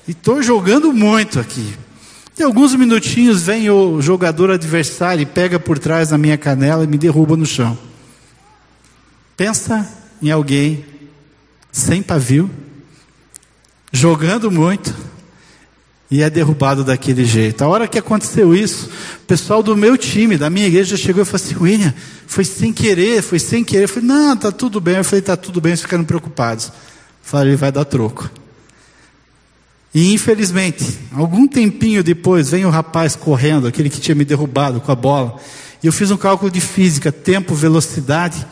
E 0.08 0.12
estou 0.12 0.41
jogando 0.41 0.94
muito 0.94 1.39
aqui. 1.39 1.74
E 2.38 2.44
alguns 2.44 2.74
minutinhos 2.76 3.44
vem 3.44 3.70
o 3.70 4.02
jogador 4.02 4.52
adversário 4.52 5.22
e 5.22 5.26
pega 5.26 5.60
por 5.60 5.78
trás 5.78 6.10
da 6.10 6.17
minha 6.17 6.38
canela 6.38 6.84
e 6.84 6.88
me 6.88 6.98
derruba 6.98 7.36
no 7.36 7.46
chão. 7.46 7.78
Pensa 9.36 9.88
em 10.22 10.32
alguém 10.32 10.86
sem 11.72 12.02
pavio, 12.02 12.50
jogando 13.91 14.50
muito 14.50 14.94
e 16.12 16.21
é 16.21 16.30
derrubado 16.30 16.84
daquele 16.84 17.24
jeito. 17.24 17.63
A 17.63 17.69
hora 17.69 17.88
que 17.88 17.97
aconteceu 17.97 18.54
isso, 18.54 18.89
o 19.24 19.26
pessoal 19.26 19.63
do 19.63 19.78
meu 19.78 19.97
time, 19.97 20.38
da 20.38 20.50
minha 20.50 20.67
igreja, 20.67 20.97
chegou 20.97 21.24
e 21.24 21.26
falou 21.26 21.41
assim: 21.41 21.56
William, 21.56 21.93
foi 22.28 22.43
sem 22.43 22.74
querer, 22.74 23.21
foi 23.21 23.39
sem 23.39 23.63
querer. 23.63 23.86
Eu 23.86 23.89
falei: 23.89 24.10
Não, 24.10 24.36
tá 24.36 24.52
tudo 24.52 24.82
bem. 24.82 24.97
Eu 24.97 25.06
falei: 25.06 25.21
Tá 25.21 25.38
tudo 25.38 25.62
bem, 25.62 25.69
eles 25.69 25.82
ficaram 25.82 26.04
preocupados. 26.04 26.67
Eu 26.67 26.74
falei: 27.24 27.56
Vai 27.56 27.71
dar 27.71 27.86
troco. 27.86 28.30
E 29.93 30.13
infelizmente, 30.13 31.00
algum 31.13 31.47
tempinho 31.47 32.04
depois, 32.04 32.50
vem 32.50 32.65
o 32.65 32.69
rapaz 32.69 33.15
correndo, 33.15 33.67
aquele 33.67 33.89
que 33.89 34.00
tinha 34.02 34.15
me 34.15 34.26
derrubado 34.26 34.82
com 34.82 34.91
a 34.91 34.95
bola. 34.95 35.38
E 35.82 35.88
eu 35.88 35.93
fiz 35.93 36.12
um 36.12 36.17
cálculo 36.17 36.52
de 36.52 36.62
física, 36.62 37.12
tempo, 37.12 37.56
velocidade, 37.56 38.45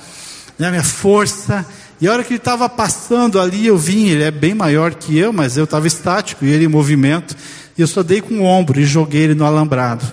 né, 0.58 0.70
minha 0.70 0.84
força 0.84 1.66
e 2.02 2.08
a 2.08 2.14
hora 2.14 2.24
que 2.24 2.32
ele 2.32 2.38
estava 2.38 2.70
passando 2.70 3.40
ali, 3.40 3.68
eu 3.68 3.78
vim, 3.78 4.08
ele 4.08 4.24
é 4.24 4.32
bem 4.32 4.54
maior 4.54 4.94
que 4.94 5.18
eu, 5.18 5.34
mas 5.34 5.58
eu 5.58 5.66
estava 5.66 5.86
estático 5.86 6.46
e 6.46 6.50
ele 6.50 6.66
em 6.66 6.70
movimento. 6.70 7.36
E 7.78 7.82
eu 7.82 7.88
só 7.88 8.02
dei 8.02 8.22
com 8.22 8.40
o 8.40 8.44
ombro 8.44 8.80
e 8.80 8.86
joguei 8.86 9.22
ele 9.22 9.36
no 9.36 9.46
alambrado. 9.46 10.06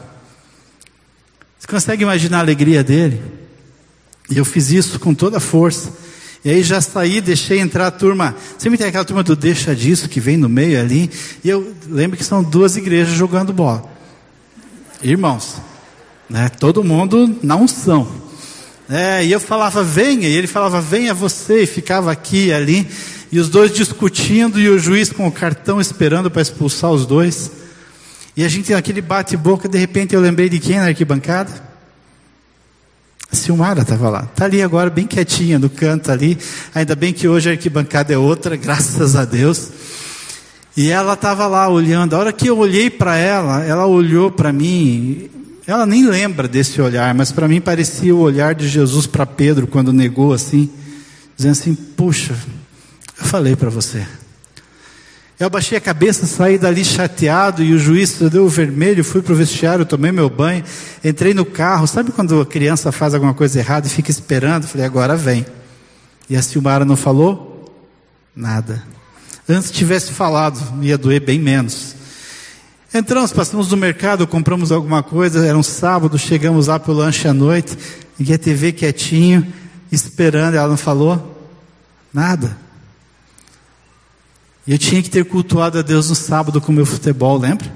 Você 1.58 1.66
consegue 1.68 2.02
imaginar 2.02 2.38
a 2.38 2.40
alegria 2.40 2.82
dele? 2.82 3.22
E 4.28 4.36
eu 4.36 4.44
fiz 4.44 4.70
isso 4.70 4.98
com 4.98 5.14
toda 5.14 5.36
a 5.36 5.40
força. 5.40 5.92
E 6.44 6.50
aí 6.50 6.62
já 6.62 6.80
saí, 6.80 7.20
deixei 7.20 7.60
entrar 7.60 7.86
a 7.86 7.90
turma. 7.90 8.34
Sempre 8.58 8.78
tem 8.78 8.88
aquela 8.88 9.04
turma 9.04 9.22
do 9.22 9.36
deixa 9.36 9.74
disso 9.74 10.08
que 10.08 10.20
vem 10.20 10.36
no 10.36 10.48
meio 10.48 10.80
ali. 10.80 11.10
E 11.42 11.48
eu 11.48 11.74
lembro 11.88 12.16
que 12.16 12.24
são 12.24 12.42
duas 12.42 12.76
igrejas 12.76 13.14
jogando 13.14 13.52
bola. 13.52 13.84
Irmãos, 15.02 15.56
né? 16.28 16.48
Todo 16.48 16.82
mundo 16.82 17.36
na 17.42 17.54
unção. 17.54 18.25
É, 18.88 19.24
e 19.24 19.32
eu 19.32 19.40
falava, 19.40 19.82
venha, 19.82 20.28
e 20.28 20.32
ele 20.32 20.46
falava, 20.46 20.80
venha 20.80 21.12
você, 21.12 21.62
e 21.64 21.66
ficava 21.66 22.12
aqui 22.12 22.46
e 22.46 22.52
ali, 22.52 22.86
e 23.32 23.40
os 23.40 23.48
dois 23.48 23.72
discutindo, 23.72 24.60
e 24.60 24.68
o 24.68 24.78
juiz 24.78 25.10
com 25.10 25.26
o 25.26 25.32
cartão 25.32 25.80
esperando 25.80 26.30
para 26.30 26.42
expulsar 26.42 26.90
os 26.92 27.04
dois. 27.04 27.50
E 28.36 28.44
a 28.44 28.48
gente 28.48 28.72
naquele 28.72 29.00
bate-boca, 29.00 29.68
de 29.68 29.78
repente 29.78 30.14
eu 30.14 30.20
lembrei 30.20 30.48
de 30.48 30.60
quem 30.60 30.76
na 30.76 30.86
arquibancada? 30.86 31.50
A 33.32 33.34
Silmara 33.34 33.82
estava 33.82 34.08
lá. 34.08 34.28
Está 34.30 34.44
ali 34.44 34.62
agora, 34.62 34.88
bem 34.88 35.06
quietinha 35.06 35.58
no 35.58 35.68
canto 35.68 36.12
ali. 36.12 36.38
Ainda 36.74 36.94
bem 36.94 37.12
que 37.12 37.26
hoje 37.26 37.48
a 37.48 37.52
arquibancada 37.52 38.12
é 38.12 38.18
outra, 38.18 38.54
graças 38.56 39.16
a 39.16 39.24
Deus. 39.24 39.70
E 40.76 40.90
ela 40.90 41.14
estava 41.14 41.46
lá 41.46 41.68
olhando. 41.68 42.14
A 42.14 42.18
hora 42.18 42.32
que 42.32 42.48
eu 42.48 42.58
olhei 42.58 42.88
para 42.88 43.16
ela, 43.16 43.64
ela 43.64 43.86
olhou 43.86 44.30
para 44.30 44.52
mim 44.52 45.28
ela 45.66 45.84
nem 45.84 46.06
lembra 46.06 46.46
desse 46.46 46.80
olhar, 46.80 47.12
mas 47.14 47.32
para 47.32 47.48
mim 47.48 47.60
parecia 47.60 48.14
o 48.14 48.20
olhar 48.20 48.54
de 48.54 48.68
Jesus 48.68 49.06
para 49.06 49.26
Pedro 49.26 49.66
quando 49.66 49.92
negou 49.92 50.32
assim, 50.32 50.70
dizendo 51.36 51.52
assim: 51.52 51.74
Puxa, 51.74 52.34
eu 53.18 53.24
falei 53.24 53.56
para 53.56 53.68
você. 53.68 54.06
Eu 55.38 55.48
abaixei 55.48 55.76
a 55.76 55.80
cabeça, 55.80 56.24
saí 56.24 56.56
dali 56.56 56.82
chateado 56.82 57.62
e 57.62 57.74
o 57.74 57.78
juiz 57.78 58.14
deu 58.14 58.46
o 58.46 58.48
vermelho, 58.48 59.04
fui 59.04 59.20
para 59.20 59.34
o 59.34 59.36
vestiário, 59.36 59.84
tomei 59.84 60.10
meu 60.10 60.30
banho, 60.30 60.64
entrei 61.04 61.34
no 61.34 61.44
carro. 61.44 61.86
Sabe 61.86 62.10
quando 62.10 62.40
a 62.40 62.46
criança 62.46 62.90
faz 62.90 63.12
alguma 63.12 63.34
coisa 63.34 63.58
errada 63.58 63.86
e 63.86 63.90
fica 63.90 64.10
esperando? 64.10 64.66
Falei, 64.66 64.86
agora 64.86 65.14
vem. 65.14 65.44
E 66.30 66.36
a 66.36 66.40
Silmara 66.40 66.86
não 66.86 66.96
falou 66.96 67.70
nada. 68.34 68.82
Antes 69.46 69.70
tivesse 69.70 70.12
falado, 70.12 70.58
ia 70.82 70.96
doer 70.96 71.20
bem 71.20 71.38
menos. 71.38 71.94
Entramos, 72.94 73.32
passamos 73.32 73.70
no 73.70 73.76
mercado, 73.76 74.26
compramos 74.26 74.70
alguma 74.70 75.02
coisa, 75.02 75.44
era 75.44 75.58
um 75.58 75.62
sábado, 75.62 76.18
chegamos 76.18 76.68
lá 76.68 76.78
para 76.78 76.92
o 76.92 76.94
lanche 76.94 77.26
à 77.26 77.34
noite, 77.34 77.76
e 78.18 78.32
a 78.32 78.38
TV 78.38 78.72
quietinho, 78.72 79.52
esperando, 79.90 80.54
ela 80.54 80.68
não 80.68 80.76
falou 80.76 81.36
nada. 82.12 82.56
E 84.66 84.72
eu 84.72 84.78
tinha 84.78 85.02
que 85.02 85.10
ter 85.10 85.24
cultuado 85.24 85.78
a 85.78 85.82
Deus 85.82 86.08
no 86.08 86.14
sábado 86.14 86.60
com 86.60 86.72
o 86.72 86.74
meu 86.74 86.86
futebol, 86.86 87.38
lembra? 87.38 87.70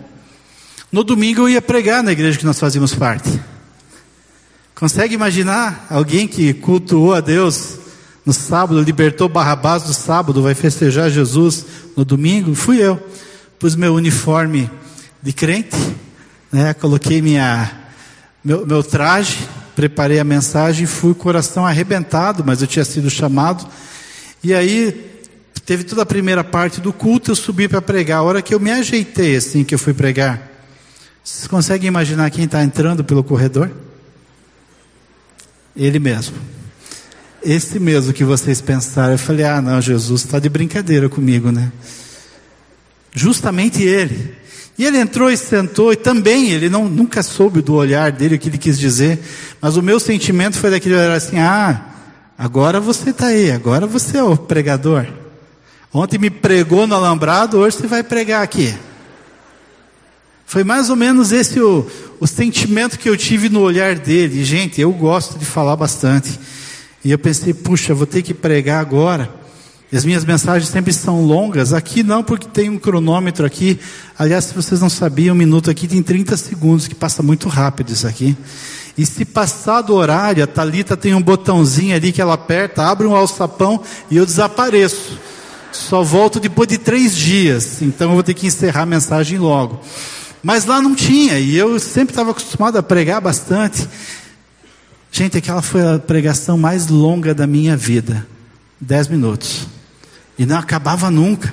No 0.90 1.04
domingo 1.04 1.42
eu 1.42 1.48
ia 1.48 1.62
pregar 1.62 2.02
na 2.02 2.12
igreja 2.12 2.38
que 2.38 2.46
nós 2.46 2.58
fazíamos 2.58 2.94
parte. 2.94 3.40
Consegue 4.74 5.14
imaginar 5.14 5.86
alguém 5.90 6.26
que 6.26 6.54
cultuou 6.54 7.14
a 7.14 7.20
Deus 7.20 7.78
no 8.24 8.32
sábado, 8.32 8.80
libertou 8.80 9.28
Barrabás 9.28 9.82
do 9.82 9.92
sábado, 9.92 10.42
vai 10.42 10.54
festejar 10.54 11.10
Jesus 11.10 11.64
no 11.96 12.04
domingo. 12.04 12.54
Fui 12.54 12.82
eu. 12.82 13.00
Pus 13.58 13.76
meu 13.76 13.94
uniforme 13.94 14.70
de 15.22 15.32
crente, 15.32 15.76
né? 16.50 16.74
coloquei 16.74 17.20
minha, 17.20 17.70
meu, 18.44 18.66
meu 18.66 18.82
traje, 18.82 19.38
preparei 19.76 20.18
a 20.18 20.24
mensagem, 20.24 20.86
fui 20.86 21.14
coração 21.14 21.66
arrebentado, 21.66 22.42
mas 22.44 22.60
eu 22.60 22.66
tinha 22.66 22.84
sido 22.84 23.10
chamado. 23.10 23.66
E 24.42 24.54
aí 24.54 25.10
teve 25.66 25.84
toda 25.84 26.02
a 26.02 26.06
primeira 26.06 26.42
parte 26.42 26.80
do 26.80 26.92
culto, 26.92 27.30
eu 27.30 27.36
subi 27.36 27.68
para 27.68 27.82
pregar. 27.82 28.18
A 28.18 28.22
hora 28.22 28.42
que 28.42 28.54
eu 28.54 28.60
me 28.60 28.70
ajeitei 28.70 29.36
assim 29.36 29.64
que 29.64 29.74
eu 29.74 29.78
fui 29.78 29.92
pregar, 29.92 30.48
vocês 31.22 31.46
conseguem 31.46 31.88
imaginar 31.88 32.30
quem 32.30 32.44
está 32.44 32.62
entrando 32.62 33.04
pelo 33.04 33.22
corredor? 33.22 33.70
Ele 35.76 35.98
mesmo. 35.98 36.36
Esse 37.42 37.78
mesmo 37.78 38.12
que 38.12 38.24
vocês 38.24 38.60
pensaram. 38.60 39.12
Eu 39.12 39.18
falei, 39.18 39.44
ah, 39.44 39.62
não, 39.62 39.80
Jesus 39.80 40.24
está 40.24 40.38
de 40.38 40.48
brincadeira 40.48 41.08
comigo, 41.08 41.50
né? 41.50 41.72
Justamente 43.14 43.82
ele. 43.82 44.39
E 44.80 44.86
ele 44.86 44.96
entrou 44.96 45.30
e 45.30 45.36
sentou, 45.36 45.92
e 45.92 45.96
também 45.96 46.52
ele 46.52 46.70
não, 46.70 46.88
nunca 46.88 47.22
soube 47.22 47.60
do 47.60 47.74
olhar 47.74 48.10
dele 48.10 48.36
o 48.36 48.38
que 48.38 48.48
ele 48.48 48.56
quis 48.56 48.78
dizer, 48.78 49.20
mas 49.60 49.76
o 49.76 49.82
meu 49.82 50.00
sentimento 50.00 50.56
foi 50.56 50.70
daquele 50.70 50.94
olhar 50.94 51.12
assim: 51.12 51.38
ah, 51.38 51.82
agora 52.38 52.80
você 52.80 53.10
está 53.10 53.26
aí, 53.26 53.52
agora 53.52 53.86
você 53.86 54.16
é 54.16 54.22
o 54.22 54.34
pregador. 54.38 55.06
Ontem 55.92 56.16
me 56.16 56.30
pregou 56.30 56.86
no 56.86 56.94
alambrado, 56.94 57.58
hoje 57.58 57.76
você 57.76 57.86
vai 57.86 58.02
pregar 58.02 58.42
aqui. 58.42 58.74
Foi 60.46 60.64
mais 60.64 60.88
ou 60.88 60.96
menos 60.96 61.30
esse 61.30 61.60
o, 61.60 61.86
o 62.18 62.26
sentimento 62.26 62.98
que 62.98 63.10
eu 63.10 63.18
tive 63.18 63.50
no 63.50 63.60
olhar 63.60 63.96
dele. 63.96 64.42
Gente, 64.46 64.80
eu 64.80 64.90
gosto 64.92 65.38
de 65.38 65.44
falar 65.44 65.76
bastante. 65.76 66.40
E 67.04 67.10
eu 67.10 67.18
pensei, 67.18 67.52
puxa, 67.52 67.92
vou 67.92 68.06
ter 68.06 68.22
que 68.22 68.32
pregar 68.32 68.80
agora. 68.80 69.30
As 69.92 70.04
minhas 70.04 70.24
mensagens 70.24 70.70
sempre 70.70 70.92
são 70.92 71.24
longas. 71.24 71.72
Aqui 71.72 72.02
não, 72.04 72.22
porque 72.22 72.46
tem 72.46 72.70
um 72.70 72.78
cronômetro 72.78 73.44
aqui. 73.44 73.78
Aliás, 74.16 74.44
se 74.44 74.54
vocês 74.54 74.80
não 74.80 74.88
sabiam, 74.88 75.34
um 75.34 75.38
minuto 75.38 75.68
aqui 75.68 75.88
tem 75.88 76.00
30 76.00 76.36
segundos, 76.36 76.86
que 76.86 76.94
passa 76.94 77.22
muito 77.22 77.48
rápido 77.48 77.90
isso 77.90 78.06
aqui. 78.06 78.36
E 78.96 79.04
se 79.04 79.24
passar 79.24 79.82
do 79.82 79.94
horário, 79.94 80.44
a 80.44 80.46
Talita 80.46 80.96
tem 80.96 81.14
um 81.14 81.22
botãozinho 81.22 81.96
ali 81.96 82.12
que 82.12 82.20
ela 82.20 82.34
aperta, 82.34 82.84
abre 82.84 83.06
um 83.06 83.16
alçapão 83.16 83.82
e 84.08 84.16
eu 84.16 84.24
desapareço. 84.24 85.18
Só 85.72 86.02
volto 86.02 86.38
depois 86.38 86.68
de 86.68 86.78
três 86.78 87.16
dias. 87.16 87.82
Então 87.82 88.10
eu 88.10 88.14
vou 88.14 88.22
ter 88.22 88.34
que 88.34 88.46
encerrar 88.46 88.82
a 88.82 88.86
mensagem 88.86 89.38
logo. 89.38 89.80
Mas 90.42 90.66
lá 90.66 90.80
não 90.80 90.94
tinha, 90.94 91.38
e 91.38 91.56
eu 91.56 91.78
sempre 91.78 92.12
estava 92.12 92.30
acostumado 92.30 92.76
a 92.78 92.82
pregar 92.82 93.20
bastante. 93.20 93.86
Gente, 95.12 95.36
aquela 95.36 95.60
foi 95.60 95.82
a 95.82 95.98
pregação 95.98 96.56
mais 96.56 96.86
longa 96.86 97.34
da 97.34 97.46
minha 97.46 97.76
vida. 97.76 98.26
Dez 98.80 99.08
minutos. 99.08 99.66
E 100.40 100.46
não 100.46 100.56
acabava 100.56 101.10
nunca. 101.10 101.52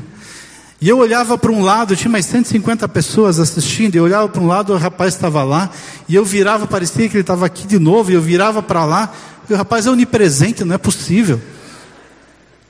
E 0.80 0.88
eu 0.88 0.98
olhava 0.98 1.38
para 1.38 1.52
um 1.52 1.62
lado, 1.62 1.94
tinha 1.94 2.10
mais 2.10 2.26
150 2.26 2.88
pessoas 2.88 3.38
assistindo, 3.38 3.98
eu 3.98 4.06
olhava 4.06 4.30
para 4.30 4.42
um 4.42 4.48
lado, 4.48 4.72
o 4.72 4.78
rapaz 4.78 5.14
estava 5.14 5.44
lá, 5.44 5.70
e 6.08 6.16
eu 6.16 6.24
virava, 6.24 6.66
parecia 6.66 7.10
que 7.10 7.16
ele 7.18 7.22
estava 7.22 7.46
aqui 7.46 7.68
de 7.68 7.78
novo, 7.78 8.12
e 8.12 8.14
eu 8.14 8.22
virava 8.22 8.64
para 8.64 8.86
lá, 8.86 9.14
e 9.50 9.54
o 9.54 9.58
rapaz 9.58 9.88
é 9.88 9.92
onipresente, 9.92 10.64
não 10.64 10.74
é 10.74 10.78
possível. 10.78 11.42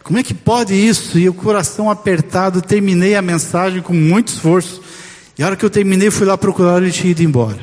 Como 0.02 0.18
é 0.18 0.24
que 0.24 0.34
pode 0.34 0.74
isso? 0.74 1.20
E 1.20 1.30
o 1.30 1.36
coração 1.36 1.88
apertado, 1.88 2.64
terminei 2.64 3.16
a 3.16 3.22
mensagem 3.22 3.84
com 3.84 3.94
muito 3.94 4.30
esforço. 4.30 4.82
E 5.38 5.44
a 5.44 5.46
hora 5.46 5.56
que 5.56 5.64
eu 5.64 5.70
terminei, 5.70 6.10
fui 6.10 6.26
lá 6.26 6.36
procurar, 6.36 6.82
ele 6.82 6.92
tinha 6.92 7.12
ido 7.12 7.22
embora. 7.22 7.60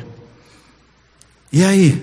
E 1.51 1.61
aí? 1.61 2.01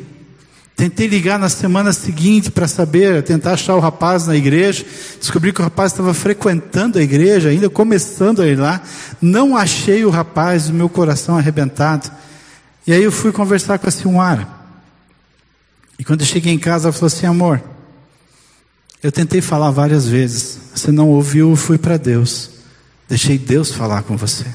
Tentei 0.82 1.06
ligar 1.06 1.38
na 1.38 1.48
semana 1.48 1.92
seguinte 1.92 2.50
para 2.50 2.66
saber, 2.66 3.22
tentar 3.22 3.52
achar 3.52 3.76
o 3.76 3.78
rapaz 3.78 4.26
na 4.26 4.34
igreja. 4.34 4.84
Descobri 5.16 5.52
que 5.52 5.60
o 5.60 5.62
rapaz 5.62 5.92
estava 5.92 6.12
frequentando 6.12 6.98
a 6.98 7.02
igreja, 7.02 7.50
ainda 7.50 7.70
começando 7.70 8.42
a 8.42 8.48
ir 8.48 8.58
lá. 8.58 8.82
Não 9.20 9.56
achei 9.56 10.04
o 10.04 10.10
rapaz, 10.10 10.68
o 10.68 10.72
meu 10.72 10.88
coração 10.88 11.38
arrebentado. 11.38 12.10
E 12.84 12.92
aí 12.92 13.00
eu 13.00 13.12
fui 13.12 13.30
conversar 13.30 13.78
com 13.78 13.86
a 13.86 13.92
Silmara. 13.92 14.48
E 16.00 16.04
quando 16.04 16.22
eu 16.22 16.26
cheguei 16.26 16.52
em 16.52 16.58
casa, 16.58 16.88
ela 16.88 16.92
falou 16.92 17.06
assim: 17.06 17.26
amor, 17.26 17.62
eu 19.00 19.12
tentei 19.12 19.40
falar 19.40 19.70
várias 19.70 20.08
vezes. 20.08 20.58
Você 20.74 20.90
não 20.90 21.10
ouviu, 21.10 21.50
eu 21.50 21.56
fui 21.56 21.78
para 21.78 21.96
Deus. 21.96 22.50
Deixei 23.08 23.38
Deus 23.38 23.70
falar 23.70 24.02
com 24.02 24.16
você. 24.16 24.46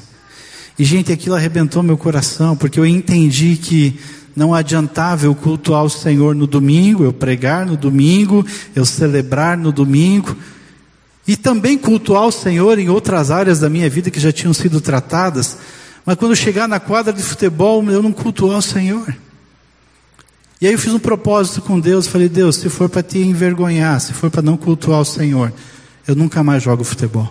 E, 0.78 0.84
gente, 0.84 1.10
aquilo 1.10 1.36
arrebentou 1.36 1.82
meu 1.82 1.96
coração, 1.96 2.54
porque 2.54 2.78
eu 2.78 2.84
entendi 2.84 3.56
que 3.56 3.98
não 4.38 4.54
adiantava 4.54 5.26
eu 5.26 5.34
cultuar 5.34 5.82
o 5.82 5.90
Senhor 5.90 6.32
no 6.32 6.46
domingo, 6.46 7.02
eu 7.02 7.12
pregar 7.12 7.66
no 7.66 7.76
domingo, 7.76 8.46
eu 8.72 8.84
celebrar 8.86 9.58
no 9.58 9.72
domingo, 9.72 10.36
e 11.26 11.36
também 11.36 11.76
cultuar 11.76 12.24
o 12.24 12.30
Senhor 12.30 12.78
em 12.78 12.88
outras 12.88 13.32
áreas 13.32 13.58
da 13.58 13.68
minha 13.68 13.90
vida 13.90 14.12
que 14.12 14.20
já 14.20 14.30
tinham 14.30 14.54
sido 14.54 14.80
tratadas, 14.80 15.58
mas 16.06 16.16
quando 16.16 16.36
chegar 16.36 16.68
na 16.68 16.78
quadra 16.78 17.12
de 17.12 17.20
futebol, 17.20 17.84
eu 17.90 18.00
não 18.00 18.12
cultuar 18.12 18.58
o 18.58 18.62
Senhor. 18.62 19.12
E 20.60 20.68
aí 20.68 20.72
eu 20.72 20.78
fiz 20.78 20.94
um 20.94 21.00
propósito 21.00 21.60
com 21.60 21.78
Deus, 21.80 22.06
falei, 22.06 22.28
Deus, 22.28 22.56
se 22.56 22.68
for 22.68 22.88
para 22.88 23.02
te 23.02 23.18
envergonhar, 23.18 24.00
se 24.00 24.12
for 24.12 24.30
para 24.30 24.40
não 24.40 24.56
cultuar 24.56 25.00
o 25.00 25.04
Senhor, 25.04 25.52
eu 26.06 26.14
nunca 26.14 26.44
mais 26.44 26.62
jogo 26.62 26.84
futebol. 26.84 27.28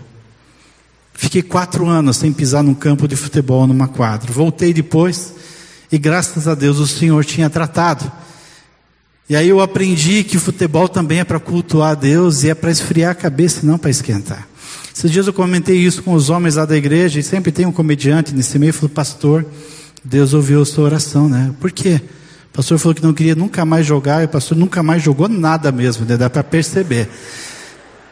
Fiquei 1.14 1.42
quatro 1.42 1.88
anos 1.88 2.18
sem 2.18 2.34
pisar 2.34 2.64
num 2.64 2.74
campo 2.74 3.08
de 3.08 3.16
futebol, 3.16 3.66
numa 3.66 3.88
quadra. 3.88 4.32
Voltei 4.32 4.74
depois 4.74 5.34
e 5.92 5.98
graças 5.98 6.48
a 6.48 6.56
Deus 6.56 6.80
o 6.80 6.88
Senhor 6.88 7.24
tinha 7.24 7.50
tratado. 7.50 8.12
E 9.30 9.36
aí 9.36 9.50
eu 9.50 9.60
aprendi 9.60 10.24
que 10.24 10.38
o 10.38 10.40
futebol 10.40 10.88
também 10.88 11.20
é 11.20 11.24
para 11.24 11.40
cultuar 11.40 11.92
a 11.92 11.96
Deus 11.96 12.44
e 12.44 12.50
é 12.50 12.56
para 12.56 12.72
esfriar 12.72 13.12
a 13.12 13.16
cabeça 13.16 13.66
não 13.66 13.78
para 13.78 13.90
esquentar. 13.90 14.48
Esses 14.96 15.12
dias 15.12 15.28
eu 15.28 15.34
comentei 15.34 15.78
isso 15.78 16.02
com 16.02 16.14
os 16.14 16.30
homens 16.30 16.56
lá 16.56 16.66
da 16.66 16.76
igreja 16.76 17.20
e 17.20 17.24
sempre 17.24 17.52
tem 17.52 17.66
um 17.66 17.72
comediante 17.72 18.34
nesse 18.34 18.58
meio, 18.58 18.74
falou, 18.74 18.90
pastor, 18.90 19.46
Deus 20.04 20.34
ouviu 20.34 20.62
a 20.62 20.66
sua 20.66 20.86
oração, 20.86 21.28
né? 21.28 21.54
Por 21.60 21.72
quê? 21.72 22.02
O 22.52 22.56
pastor 22.58 22.80
falou 22.80 22.96
que 22.96 23.04
não 23.04 23.14
queria 23.14 23.36
nunca 23.36 23.64
mais 23.66 23.86
jogar 23.86 24.24
e 24.24 24.26
o 24.26 24.30
pastor 24.30 24.58
nunca 24.58 24.82
mais 24.82 25.04
jogou 25.04 25.28
nada 25.28 25.72
mesmo, 25.72 26.06
né? 26.06 26.18
dá 26.18 26.30
para 26.30 26.44
perceber. 26.44 27.10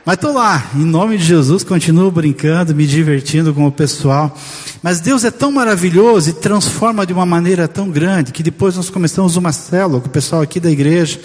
Mas 0.05 0.17
estou 0.17 0.33
lá, 0.33 0.69
em 0.75 0.85
nome 0.85 1.17
de 1.17 1.23
Jesus, 1.23 1.63
continuo 1.63 2.11
brincando, 2.11 2.75
me 2.75 2.85
divertindo 2.85 3.51
com 3.55 3.65
o 3.65 3.71
pessoal. 3.71 4.37
Mas 4.83 4.99
Deus 4.99 5.23
é 5.23 5.31
tão 5.31 5.51
maravilhoso 5.51 6.29
e 6.29 6.33
transforma 6.33 7.07
de 7.07 7.11
uma 7.11 7.25
maneira 7.25 7.67
tão 7.67 7.89
grande 7.89 8.31
que 8.31 8.43
depois 8.43 8.75
nós 8.75 8.87
começamos 8.87 9.35
uma 9.35 9.51
célula 9.51 9.99
com 9.99 10.05
o 10.05 10.11
pessoal 10.11 10.43
aqui 10.43 10.59
da 10.59 10.69
igreja, 10.69 11.19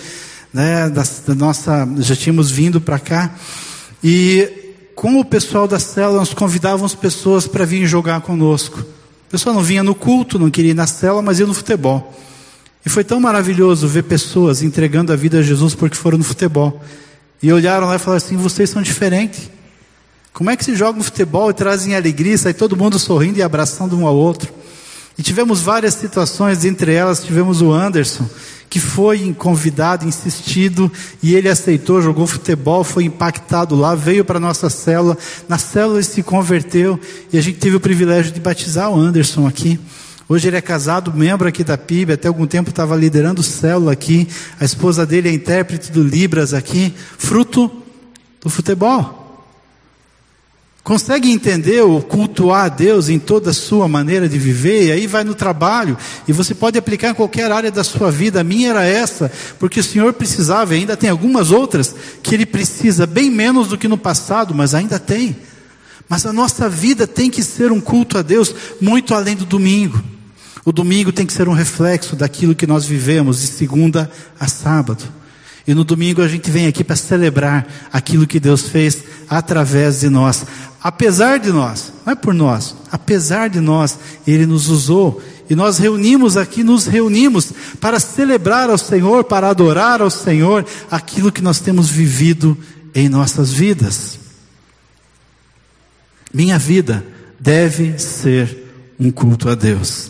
né, 0.51 0.89
da, 0.89 1.05
da 1.27 1.35
nossa, 1.35 1.87
já 1.99 2.17
tínhamos 2.17 2.51
vindo 2.51 2.81
para 2.81 2.99
cá. 2.99 3.35
E 4.03 4.49
com 4.95 5.21
o 5.21 5.25
pessoal 5.27 5.69
da 5.69 5.79
célula, 5.79 6.21
nós 6.21 6.33
convidávamos 6.33 6.95
pessoas 6.95 7.47
para 7.47 7.67
virem 7.67 7.87
jogar 7.87 8.23
conosco. 8.23 8.79
O 8.79 9.31
pessoal 9.31 9.55
não 9.55 9.63
vinha 9.63 9.85
no 9.85 9.95
culto, 9.95 10.39
não 10.39 10.51
queria 10.51 10.71
ir 10.71 10.75
na 10.75 10.87
célula, 10.87 11.21
mas 11.21 11.39
ia 11.39 11.47
no 11.47 11.53
futebol. 11.53 12.19
E 12.85 12.89
foi 12.89 13.05
tão 13.05 13.21
maravilhoso 13.21 13.87
ver 13.87 14.05
pessoas 14.05 14.63
entregando 14.63 15.13
a 15.13 15.17
vida 15.17 15.41
a 15.41 15.43
Jesus 15.43 15.75
porque 15.75 15.99
foram 15.99 16.17
no 16.17 16.25
futebol. 16.25 16.83
E 17.43 17.53
olharam 17.53 17.87
lá 17.87 17.97
e 17.97 17.99
falaram 17.99 18.25
assim: 18.25 18.37
vocês 18.37 18.71
são 18.71 18.83
diferentes. 18.83 19.51
Como 20.33 20.51
é 20.51 20.57
que 20.57 20.65
se 20.65 20.77
joga 20.77 20.99
no 20.99 21.05
futebol 21.05 21.51
e 21.51 21.55
trazem 21.55 21.95
alegria, 21.95 22.39
sai 22.39 22.55
todo 22.55 22.77
mundo 22.77 22.99
sorrindo 22.99 23.39
e 23.39 23.43
abraçando 23.43 23.99
um 23.99 24.07
ao 24.07 24.15
outro? 24.15 24.53
E 25.19 25.23
tivemos 25.23 25.61
várias 25.61 25.95
situações, 25.95 26.65
entre 26.65 26.95
elas 26.95 27.23
tivemos 27.23 27.61
o 27.61 27.73
Anderson, 27.73 28.27
que 28.71 28.79
foi 28.79 29.35
convidado, 29.35 30.07
insistido, 30.07 30.91
e 31.23 31.35
ele 31.35 31.49
aceitou, 31.49 32.01
jogou 32.01 32.27
futebol, 32.27 32.85
foi 32.85 33.05
impactado 33.05 33.75
lá, 33.75 33.95
veio 33.95 34.25
para 34.25 34.39
a 34.39 34.41
nossa 34.41 34.71
célula, 34.71 35.19
na 35.49 35.59
célula 35.59 35.99
ele 35.99 36.05
se 36.05 36.23
converteu, 36.23 36.99
e 37.33 37.37
a 37.37 37.43
gente 37.43 37.59
teve 37.59 37.77
o 37.77 37.81
privilégio 37.81 38.33
de 38.33 38.41
batizar 38.41 38.91
o 38.91 38.99
Anderson 38.99 39.47
aqui. 39.47 39.79
Hoje 40.31 40.47
ele 40.47 40.57
é 40.57 40.61
casado, 40.61 41.13
membro 41.13 41.49
aqui 41.49 41.65
da 41.65 41.77
PIB, 41.77 42.13
até 42.13 42.29
algum 42.29 42.47
tempo 42.47 42.71
estava 42.71 42.95
liderando 42.95 43.43
célula 43.43 43.91
aqui. 43.91 44.29
A 44.61 44.65
esposa 44.65 45.05
dele 45.05 45.29
é 45.29 45.33
intérprete 45.33 45.91
do 45.91 46.05
Libras 46.05 46.55
aqui, 46.55 46.95
fruto 47.19 47.69
do 48.41 48.49
futebol. 48.49 49.45
Consegue 50.85 51.33
entender 51.33 51.81
o 51.81 52.01
cultuar 52.01 52.67
a 52.67 52.69
Deus 52.69 53.09
em 53.09 53.19
toda 53.19 53.51
a 53.51 53.53
sua 53.53 53.89
maneira 53.89 54.29
de 54.29 54.39
viver? 54.39 54.85
E 54.85 54.93
aí 54.93 55.07
vai 55.09 55.25
no 55.25 55.35
trabalho, 55.35 55.99
e 56.29 56.33
você 56.33 56.55
pode 56.55 56.79
aplicar 56.79 57.11
em 57.11 57.15
qualquer 57.15 57.51
área 57.51 57.73
da 57.73 57.83
sua 57.83 58.09
vida. 58.13 58.41
A 58.41 58.45
minha 58.45 58.71
era 58.71 58.85
essa, 58.85 59.33
porque 59.59 59.81
o 59.81 59.85
Senhor 59.85 60.13
precisava, 60.13 60.77
e 60.77 60.79
ainda 60.79 60.97
tem 60.97 61.11
algumas 61.11 61.51
outras 61.51 61.93
que 62.23 62.37
Ele 62.37 62.47
precisa, 62.47 63.05
bem 63.05 63.33
menos 63.33 63.67
do 63.67 63.77
que 63.77 63.89
no 63.89 63.99
passado, 63.99 64.55
mas 64.55 64.77
ainda 64.77 64.97
tem. 64.97 65.37
Mas 66.09 66.25
a 66.25 66.33
nossa 66.33 66.69
vida 66.69 67.05
tem 67.05 67.29
que 67.29 67.43
ser 67.43 67.73
um 67.73 67.81
culto 67.81 68.17
a 68.17 68.23
Deus 68.23 68.55
muito 68.81 69.13
além 69.13 69.35
do 69.35 69.45
domingo. 69.45 70.20
O 70.65 70.73
domingo 70.73 71.13
tem 71.13 71.27
que 71.27 71.33
ser 71.33 71.49
um 71.49 71.53
reflexo 71.53 72.15
daquilo 72.15 72.55
que 72.55 72.67
nós 72.67 72.85
vivemos 72.85 73.41
de 73.41 73.47
segunda 73.47 74.11
a 74.39 74.47
sábado. 74.47 75.05
E 75.67 75.75
no 75.75 75.85
domingo 75.85 76.23
a 76.23 76.29
gente 76.29 76.51
vem 76.51 76.67
aqui 76.67 76.83
para 76.83 76.97
celebrar 76.97 77.67
aquilo 77.93 78.27
que 78.27 78.41
Deus 78.41 78.69
fez 78.69 79.05
através 79.29 80.01
de 80.01 80.09
nós. 80.09 80.45
Apesar 80.83 81.39
de 81.39 81.51
nós, 81.51 81.93
não 82.05 82.13
é 82.13 82.17
por 82.17 82.35
nós, 82.35 82.75
apesar 82.91 83.49
de 83.49 83.61
nós, 83.61 83.99
Ele 84.27 84.47
nos 84.47 84.69
usou. 84.69 85.23
E 85.49 85.55
nós 85.55 85.79
reunimos 85.79 86.37
aqui, 86.37 86.63
nos 86.63 86.87
reunimos 86.87 87.53
para 87.81 88.01
celebrar 88.01 88.71
ao 88.71 88.79
Senhor, 88.79 89.25
para 89.25 89.49
adorar 89.49 90.01
ao 90.01 90.11
Senhor 90.11 90.65
aquilo 90.91 91.33
que 91.33 91.43
nós 91.43 91.61
temos 91.61 91.89
vivido 91.89 92.57
em 92.95 93.09
nossas 93.09 93.53
vidas. 93.53 94.19
Minha 96.33 96.59
vida 96.59 97.05
deve 97.39 97.99
ser 97.99 98.73
um 98.99 99.11
culto 99.11 99.49
a 99.49 99.55
Deus. 99.55 100.10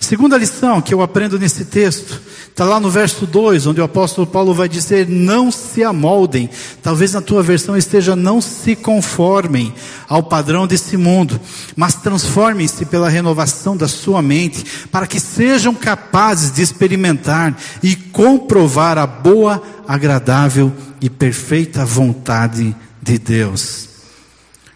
Segunda 0.00 0.38
lição 0.38 0.80
que 0.80 0.94
eu 0.94 1.02
aprendo 1.02 1.38
nesse 1.38 1.66
texto, 1.66 2.20
está 2.48 2.64
lá 2.64 2.80
no 2.80 2.90
verso 2.90 3.26
2, 3.26 3.66
onde 3.66 3.80
o 3.80 3.84
apóstolo 3.84 4.26
Paulo 4.26 4.54
vai 4.54 4.68
dizer: 4.68 5.06
Não 5.06 5.50
se 5.50 5.84
amoldem. 5.84 6.48
Talvez 6.82 7.12
na 7.12 7.20
tua 7.20 7.42
versão 7.42 7.76
esteja: 7.76 8.16
Não 8.16 8.40
se 8.40 8.74
conformem 8.74 9.74
ao 10.08 10.22
padrão 10.22 10.66
desse 10.66 10.96
mundo, 10.96 11.38
mas 11.76 11.94
transformem-se 11.94 12.86
pela 12.86 13.08
renovação 13.08 13.76
da 13.76 13.86
sua 13.86 14.22
mente, 14.22 14.64
para 14.90 15.06
que 15.06 15.20
sejam 15.20 15.74
capazes 15.74 16.52
de 16.52 16.62
experimentar 16.62 17.56
e 17.82 17.94
comprovar 17.94 18.96
a 18.96 19.06
boa, 19.06 19.62
agradável 19.86 20.72
e 21.00 21.10
perfeita 21.10 21.84
vontade 21.84 22.74
de 23.02 23.18
Deus. 23.18 23.88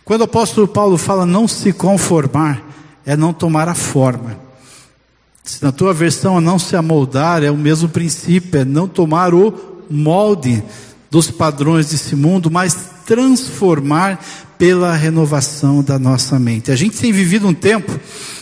Quando 0.05 0.23
o 0.23 0.25
apóstolo 0.25 0.69
Paulo 0.69 0.99
fala 0.99 1.25
não 1.25 1.49
se 1.49 1.73
conformar, 1.73 2.63
é 3.07 3.17
não 3.17 3.33
tomar 3.33 3.69
a 3.69 3.75
forma. 3.75 4.42
Se 5.45 5.63
na 5.63 5.73
tua 5.73 5.93
versão 5.93 6.39
é 6.39 6.41
não 6.41 6.59
se 6.59 6.77
amoldar, 6.77 7.43
é 7.43 7.51
o 7.51 7.57
mesmo 7.57 7.89
princípio, 7.89 8.61
é 8.61 8.65
não 8.65 8.87
tomar 8.87 9.35
o 9.35 9.83
molde 9.91 10.63
dos 11.11 11.31
padrões 11.31 11.91
desse 11.91 12.15
mundo, 12.15 12.51
mas 12.51 12.77
transformar 13.05 14.25
pela 14.57 14.95
renovação 14.95 15.83
da 15.83 15.99
nossa 15.99 16.39
mente. 16.39 16.71
A 16.71 16.77
gente 16.77 16.97
tem 16.97 17.13
vivido 17.13 17.49
um 17.49 17.53
tempo, 17.53 17.99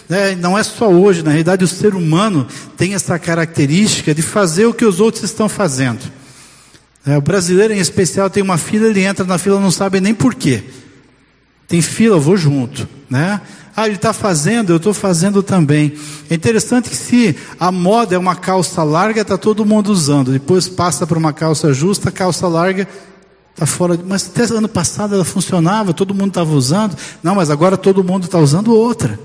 né, 0.08 0.36
não 0.36 0.58
é 0.58 0.62
só 0.62 0.90
hoje, 0.90 1.22
na 1.22 1.30
realidade 1.30 1.64
o 1.64 1.68
ser 1.68 1.94
humano 1.94 2.46
tem 2.76 2.92
essa 2.92 3.18
característica 3.18 4.14
de 4.14 4.20
fazer 4.20 4.66
o 4.66 4.74
que 4.74 4.84
os 4.84 5.00
outros 5.00 5.24
estão 5.24 5.48
fazendo. 5.48 6.00
É, 7.06 7.16
o 7.16 7.22
brasileiro 7.22 7.72
em 7.72 7.78
especial 7.78 8.28
tem 8.28 8.42
uma 8.42 8.58
fila, 8.58 8.86
ele 8.86 9.02
entra 9.02 9.24
na 9.24 9.38
fila 9.38 9.58
não 9.58 9.70
sabe 9.70 10.00
nem 10.00 10.12
porquê. 10.12 10.62
Tem 11.66 11.80
fila, 11.80 12.16
eu 12.16 12.20
vou 12.20 12.36
junto, 12.36 12.86
né? 13.08 13.40
Ah, 13.80 13.86
ele 13.86 13.96
está 13.96 14.12
fazendo, 14.12 14.74
eu 14.74 14.76
estou 14.76 14.92
fazendo 14.92 15.42
também. 15.42 15.94
É 16.28 16.34
interessante 16.34 16.90
que 16.90 16.96
se 16.96 17.34
a 17.58 17.72
moda 17.72 18.14
é 18.14 18.18
uma 18.18 18.36
calça 18.36 18.82
larga, 18.82 19.22
está 19.22 19.38
todo 19.38 19.64
mundo 19.64 19.90
usando. 19.90 20.32
Depois 20.32 20.68
passa 20.68 21.06
para 21.06 21.18
uma 21.18 21.32
calça 21.32 21.72
justa, 21.72 22.10
calça 22.10 22.46
larga 22.46 22.86
está 23.54 23.64
fora. 23.64 23.98
Mas 24.06 24.26
até 24.26 24.42
ano 24.54 24.68
passado 24.68 25.14
ela 25.14 25.24
funcionava, 25.24 25.94
todo 25.94 26.14
mundo 26.14 26.28
estava 26.28 26.52
usando. 26.52 26.94
Não, 27.22 27.34
mas 27.34 27.48
agora 27.48 27.78
todo 27.78 28.04
mundo 28.04 28.24
está 28.24 28.38
usando 28.38 28.74
outra. 28.74 29.18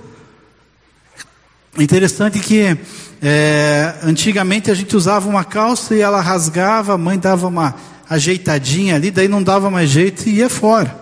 É 1.78 1.84
interessante 1.84 2.40
que 2.40 2.78
é, 3.22 3.96
antigamente 4.04 4.72
a 4.72 4.74
gente 4.74 4.96
usava 4.96 5.28
uma 5.28 5.44
calça 5.44 5.94
e 5.94 6.00
ela 6.00 6.22
rasgava, 6.22 6.94
a 6.94 6.98
mãe 6.98 7.20
dava 7.20 7.48
uma 7.48 7.76
ajeitadinha 8.10 8.96
ali, 8.96 9.12
daí 9.12 9.28
não 9.28 9.44
dava 9.44 9.70
mais 9.70 9.90
jeito 9.90 10.30
e 10.30 10.36
ia 10.36 10.50
fora. 10.50 10.98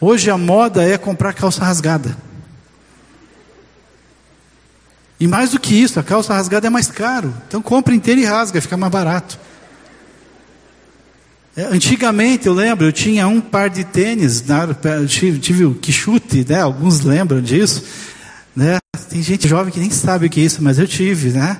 Hoje 0.00 0.30
a 0.30 0.38
moda 0.38 0.82
é 0.82 0.96
comprar 0.96 1.34
calça 1.34 1.62
rasgada. 1.62 2.27
E 5.20 5.26
mais 5.26 5.50
do 5.50 5.58
que 5.58 5.74
isso, 5.74 5.98
a 5.98 6.02
calça 6.02 6.34
rasgada 6.34 6.66
é 6.66 6.70
mais 6.70 6.90
caro. 6.90 7.34
Então 7.48 7.60
compra 7.60 7.94
inteira 7.94 8.20
e 8.20 8.24
rasga, 8.24 8.60
fica 8.60 8.76
mais 8.76 8.92
barato. 8.92 9.38
É, 11.56 11.64
antigamente, 11.64 12.46
eu 12.46 12.54
lembro, 12.54 12.86
eu 12.86 12.92
tinha 12.92 13.26
um 13.26 13.40
par 13.40 13.68
de 13.68 13.82
tênis, 13.82 14.44
tive, 15.08 15.40
tive 15.40 15.64
o 15.64 15.74
quichute, 15.74 16.46
né? 16.48 16.60
Alguns 16.60 17.00
lembram 17.00 17.40
disso. 17.40 17.82
Né? 18.54 18.78
Tem 19.10 19.20
gente 19.20 19.48
jovem 19.48 19.72
que 19.72 19.80
nem 19.80 19.90
sabe 19.90 20.26
o 20.26 20.30
que 20.30 20.40
é 20.40 20.44
isso, 20.44 20.62
mas 20.62 20.78
eu 20.78 20.86
tive, 20.86 21.30
né? 21.30 21.56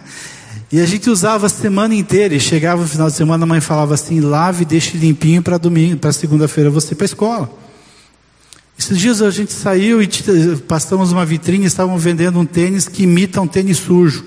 E 0.70 0.80
a 0.80 0.86
gente 0.86 1.10
usava 1.10 1.46
a 1.46 1.48
semana 1.48 1.94
inteira, 1.94 2.34
e 2.34 2.38
chegava 2.38 2.82
no 2.82 2.88
final 2.88 3.08
de 3.08 3.16
semana, 3.16 3.42
a 3.42 3.46
mãe 3.46 3.60
falava 3.60 3.94
assim: 3.94 4.20
lave 4.20 4.62
e 4.62 4.66
deixe 4.66 4.96
limpinho 4.96 5.42
para 5.42 5.58
domingo, 5.58 5.96
para 5.96 6.12
segunda-feira 6.12 6.70
você 6.70 6.92
ir 6.92 6.96
para 6.96 7.04
a 7.04 7.06
escola. 7.06 7.67
Esses 8.78 8.96
dias 8.96 9.20
a 9.20 9.30
gente 9.30 9.52
saiu 9.52 10.00
e 10.00 10.08
passamos 10.68 11.10
uma 11.10 11.26
vitrine 11.26 11.64
e 11.64 11.66
estavam 11.66 11.98
vendendo 11.98 12.38
um 12.38 12.46
tênis 12.46 12.86
que 12.86 13.02
imita 13.02 13.40
um 13.40 13.48
tênis 13.48 13.78
sujo. 13.78 14.24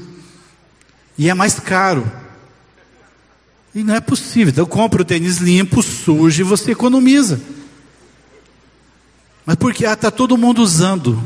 E 1.18 1.30
é 1.30 1.34
mais 1.34 1.58
caro. 1.58 2.06
E 3.74 3.82
não 3.82 3.96
é 3.96 4.02
possível. 4.02 4.52
Então 4.52 4.66
compra 4.66 5.04
o 5.04 5.06
tênis 5.06 5.38
limpo, 5.38 5.82
sujo 5.82 6.42
e 6.42 6.44
você 6.44 6.72
economiza. 6.72 7.40
Mas 9.46 9.56
porque 9.56 9.86
ah, 9.86 9.94
está 9.94 10.12
todo 10.12 10.38
mundo 10.38 10.62
usando. 10.62 11.24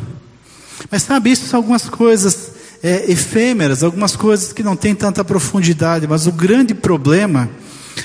Mas 0.92 1.02
sabe, 1.02 1.32
isso 1.32 1.48
são 1.48 1.58
algumas 1.58 1.90
coisas 1.90 2.52
é, 2.84 3.12
efêmeras, 3.12 3.82
algumas 3.82 4.16
coisas 4.16 4.54
que 4.54 4.62
não 4.62 4.76
têm 4.76 4.94
tanta 4.94 5.26
profundidade. 5.26 6.08
Mas 6.08 6.28
o 6.28 6.32
grande 6.32 6.76
problema 6.76 7.50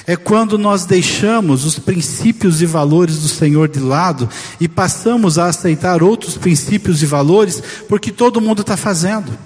é 0.07 0.17
quando 0.17 0.59
nós 0.59 0.85
deixamos 0.85 1.65
os 1.65 1.79
princípios 1.79 2.63
e 2.63 2.67
valores 2.67 3.19
do 3.19 3.29
Senhor 3.29 3.69
de 3.69 3.81
lado 3.81 4.29
e 4.61 4.69
passamos 4.69 5.39
a 5.39 5.47
aceitar 5.47 6.03
outros 6.03 6.37
princípios 6.37 7.03
e 7.03 7.07
valores 7.07 7.63
porque 7.89 8.11
todo 8.11 8.41
mundo 8.41 8.63
está 8.63 8.77
fazendo. 8.77 9.37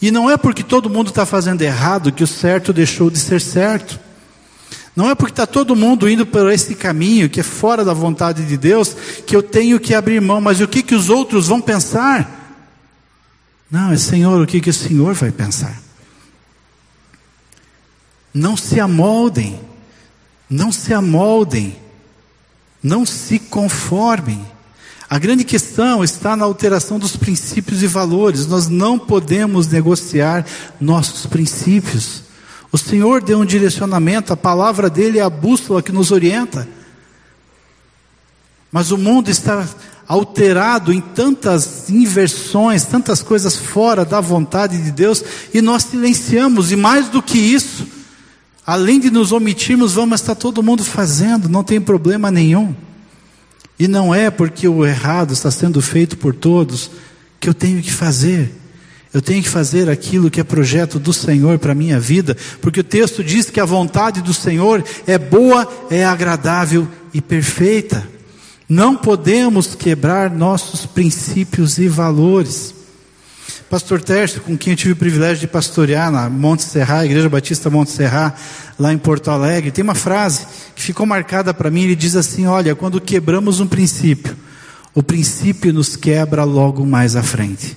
E 0.00 0.10
não 0.10 0.30
é 0.30 0.36
porque 0.36 0.62
todo 0.62 0.90
mundo 0.90 1.08
está 1.08 1.26
fazendo 1.26 1.62
errado 1.62 2.12
que 2.12 2.22
o 2.22 2.26
certo 2.26 2.72
deixou 2.72 3.10
de 3.10 3.18
ser 3.18 3.40
certo. 3.40 3.98
Não 4.94 5.10
é 5.10 5.14
porque 5.14 5.32
está 5.32 5.46
todo 5.46 5.74
mundo 5.74 6.08
indo 6.08 6.24
por 6.24 6.50
esse 6.52 6.74
caminho 6.74 7.28
que 7.28 7.40
é 7.40 7.42
fora 7.42 7.84
da 7.84 7.92
vontade 7.92 8.44
de 8.44 8.56
Deus 8.56 8.94
que 9.26 9.34
eu 9.34 9.42
tenho 9.42 9.80
que 9.80 9.94
abrir 9.94 10.20
mão, 10.20 10.40
mas 10.40 10.60
o 10.60 10.68
que, 10.68 10.82
que 10.82 10.94
os 10.94 11.10
outros 11.10 11.48
vão 11.48 11.60
pensar? 11.60 12.42
Não, 13.70 13.90
é 13.90 13.96
Senhor, 13.96 14.40
o 14.40 14.46
que, 14.46 14.60
que 14.60 14.70
o 14.70 14.74
Senhor 14.74 15.14
vai 15.14 15.32
pensar? 15.32 15.83
Não 18.34 18.56
se 18.56 18.80
amoldem, 18.80 19.60
não 20.50 20.72
se 20.72 20.92
amoldem, 20.92 21.76
não 22.82 23.06
se 23.06 23.38
conformem. 23.38 24.44
A 25.08 25.18
grande 25.18 25.44
questão 25.44 26.02
está 26.02 26.36
na 26.36 26.44
alteração 26.44 26.98
dos 26.98 27.14
princípios 27.16 27.82
e 27.82 27.86
valores. 27.86 28.48
Nós 28.48 28.68
não 28.68 28.98
podemos 28.98 29.68
negociar 29.68 30.44
nossos 30.80 31.26
princípios. 31.26 32.24
O 32.72 32.76
Senhor 32.76 33.22
deu 33.22 33.38
um 33.38 33.44
direcionamento, 33.44 34.32
a 34.32 34.36
palavra 34.36 34.90
dele 34.90 35.20
é 35.20 35.22
a 35.22 35.30
bússola 35.30 35.80
que 35.80 35.92
nos 35.92 36.10
orienta. 36.10 36.66
Mas 38.72 38.90
o 38.90 38.98
mundo 38.98 39.30
está 39.30 39.68
alterado 40.08 40.92
em 40.92 41.00
tantas 41.00 41.88
inversões, 41.88 42.84
tantas 42.84 43.22
coisas 43.22 43.56
fora 43.56 44.04
da 44.04 44.20
vontade 44.20 44.82
de 44.82 44.90
Deus, 44.90 45.22
e 45.54 45.62
nós 45.62 45.84
silenciamos, 45.84 46.72
e 46.72 46.76
mais 46.76 47.08
do 47.08 47.22
que 47.22 47.38
isso, 47.38 47.86
Além 48.66 48.98
de 48.98 49.10
nos 49.10 49.30
omitirmos, 49.30 49.94
vamos 49.94 50.20
estar 50.20 50.34
todo 50.34 50.62
mundo 50.62 50.82
fazendo, 50.82 51.48
não 51.48 51.62
tem 51.62 51.80
problema 51.80 52.30
nenhum. 52.30 52.74
E 53.78 53.86
não 53.86 54.14
é 54.14 54.30
porque 54.30 54.66
o 54.66 54.86
errado 54.86 55.32
está 55.32 55.50
sendo 55.50 55.82
feito 55.82 56.16
por 56.16 56.34
todos 56.34 56.90
que 57.38 57.48
eu 57.48 57.54
tenho 57.54 57.82
que 57.82 57.92
fazer. 57.92 58.52
Eu 59.12 59.22
tenho 59.22 59.42
que 59.42 59.48
fazer 59.48 59.88
aquilo 59.88 60.30
que 60.30 60.40
é 60.40 60.44
projeto 60.44 60.98
do 60.98 61.12
Senhor 61.12 61.58
para 61.58 61.72
a 61.72 61.74
minha 61.74 62.00
vida, 62.00 62.36
porque 62.60 62.80
o 62.80 62.84
texto 62.84 63.22
diz 63.22 63.48
que 63.48 63.60
a 63.60 63.64
vontade 63.64 64.20
do 64.20 64.34
Senhor 64.34 64.82
é 65.06 65.16
boa, 65.16 65.70
é 65.88 66.04
agradável 66.04 66.88
e 67.12 67.20
perfeita. 67.20 68.08
Não 68.68 68.96
podemos 68.96 69.74
quebrar 69.74 70.30
nossos 70.30 70.84
princípios 70.86 71.78
e 71.78 71.86
valores. 71.86 72.73
Pastor 73.74 74.00
Tércio, 74.00 74.40
com 74.40 74.56
quem 74.56 74.74
eu 74.74 74.76
tive 74.76 74.92
o 74.92 74.96
privilégio 74.96 75.40
de 75.40 75.46
pastorear 75.48 76.08
na 76.08 76.30
Monte 76.30 76.62
Serra, 76.62 77.04
Igreja 77.04 77.28
Batista 77.28 77.68
Monte 77.68 77.90
Serra, 77.90 78.32
lá 78.78 78.92
em 78.92 78.98
Porto 78.98 79.32
Alegre, 79.32 79.72
tem 79.72 79.82
uma 79.82 79.96
frase 79.96 80.46
que 80.76 80.80
ficou 80.80 81.04
marcada 81.04 81.52
para 81.52 81.72
mim. 81.72 81.82
Ele 81.82 81.96
diz 81.96 82.14
assim: 82.14 82.46
Olha, 82.46 82.76
quando 82.76 83.00
quebramos 83.00 83.58
um 83.58 83.66
princípio, 83.66 84.36
o 84.94 85.02
princípio 85.02 85.72
nos 85.72 85.96
quebra 85.96 86.44
logo 86.44 86.86
mais 86.86 87.16
à 87.16 87.22
frente. 87.24 87.76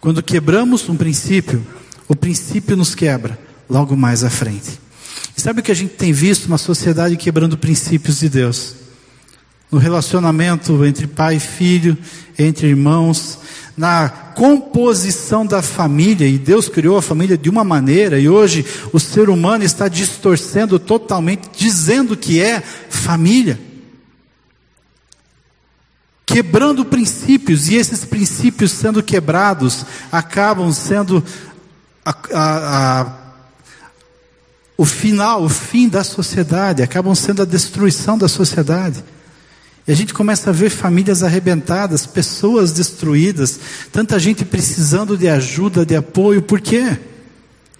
Quando 0.00 0.22
quebramos 0.22 0.88
um 0.88 0.96
princípio, 0.96 1.66
o 2.06 2.14
princípio 2.14 2.76
nos 2.76 2.94
quebra 2.94 3.36
logo 3.68 3.96
mais 3.96 4.22
à 4.22 4.30
frente. 4.30 4.78
E 5.36 5.40
sabe 5.40 5.58
o 5.58 5.62
que 5.64 5.72
a 5.72 5.74
gente 5.74 5.94
tem 5.94 6.12
visto? 6.12 6.46
Uma 6.46 6.58
sociedade 6.58 7.16
quebrando 7.16 7.58
princípios 7.58 8.20
de 8.20 8.28
Deus. 8.28 8.76
No 9.68 9.78
relacionamento 9.78 10.84
entre 10.84 11.08
pai 11.08 11.36
e 11.36 11.40
filho, 11.40 11.98
entre 12.38 12.68
irmãos, 12.68 13.40
na 13.80 14.10
composição 14.10 15.46
da 15.46 15.62
família, 15.62 16.28
e 16.28 16.36
Deus 16.36 16.68
criou 16.68 16.98
a 16.98 17.02
família 17.02 17.38
de 17.38 17.48
uma 17.48 17.64
maneira, 17.64 18.20
e 18.20 18.28
hoje 18.28 18.62
o 18.92 19.00
ser 19.00 19.30
humano 19.30 19.64
está 19.64 19.88
distorcendo 19.88 20.78
totalmente, 20.78 21.48
dizendo 21.56 22.14
que 22.14 22.42
é 22.42 22.60
família. 22.60 23.58
Quebrando 26.26 26.84
princípios, 26.84 27.70
e 27.70 27.76
esses 27.76 28.04
princípios 28.04 28.70
sendo 28.70 29.02
quebrados, 29.02 29.86
acabam 30.12 30.70
sendo 30.74 31.24
a, 32.04 32.14
a, 32.34 33.00
a, 33.00 33.12
o 34.76 34.84
final, 34.84 35.42
o 35.42 35.48
fim 35.48 35.88
da 35.88 36.04
sociedade, 36.04 36.82
acabam 36.82 37.14
sendo 37.14 37.40
a 37.40 37.46
destruição 37.46 38.18
da 38.18 38.28
sociedade. 38.28 39.02
E 39.86 39.92
a 39.92 39.94
gente 39.94 40.12
começa 40.12 40.50
a 40.50 40.52
ver 40.52 40.70
famílias 40.70 41.22
arrebentadas, 41.22 42.06
pessoas 42.06 42.72
destruídas, 42.72 43.58
tanta 43.90 44.18
gente 44.18 44.44
precisando 44.44 45.16
de 45.16 45.28
ajuda, 45.28 45.84
de 45.86 45.96
apoio, 45.96 46.42
por 46.42 46.60
quê? 46.60 46.98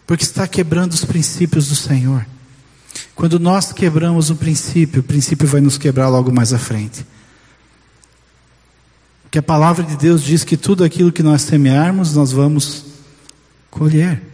Porque 0.07 0.25
está 0.25 0.47
quebrando 0.49 0.93
os 0.93 1.05
princípios 1.05 1.69
do 1.69 1.77
Senhor. 1.77 2.27
Quando 3.15 3.39
nós 3.39 3.73
quebramos 3.73 4.31
o 4.31 4.37
princípio, 4.37 5.01
o 5.01 5.05
princípio 5.05 5.47
vai 5.47 5.61
nos 5.61 5.77
quebrar 5.77 6.09
logo 6.09 6.33
mais 6.33 6.53
à 6.53 6.59
frente. 6.59 7.05
Porque 9.25 9.39
a 9.39 9.43
palavra 9.43 9.85
de 9.85 9.97
Deus 9.97 10.23
diz 10.25 10.43
que 10.43 10.57
tudo 10.57 10.83
aquilo 10.83 11.13
que 11.13 11.23
nós 11.23 11.43
semearmos, 11.43 12.17
nós 12.17 12.33
vamos 12.33 12.87
colher. 13.71 14.30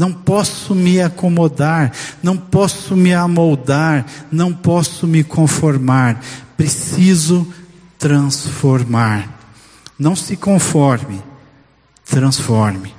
Não 0.00 0.14
posso 0.14 0.74
me 0.74 0.98
acomodar, 0.98 1.92
não 2.22 2.34
posso 2.34 2.96
me 2.96 3.12
amoldar, 3.12 4.06
não 4.32 4.50
posso 4.50 5.06
me 5.06 5.22
conformar. 5.22 6.24
Preciso 6.56 7.46
transformar. 7.98 9.28
Não 9.98 10.16
se 10.16 10.38
conforme, 10.38 11.22
transforme. 12.06 12.94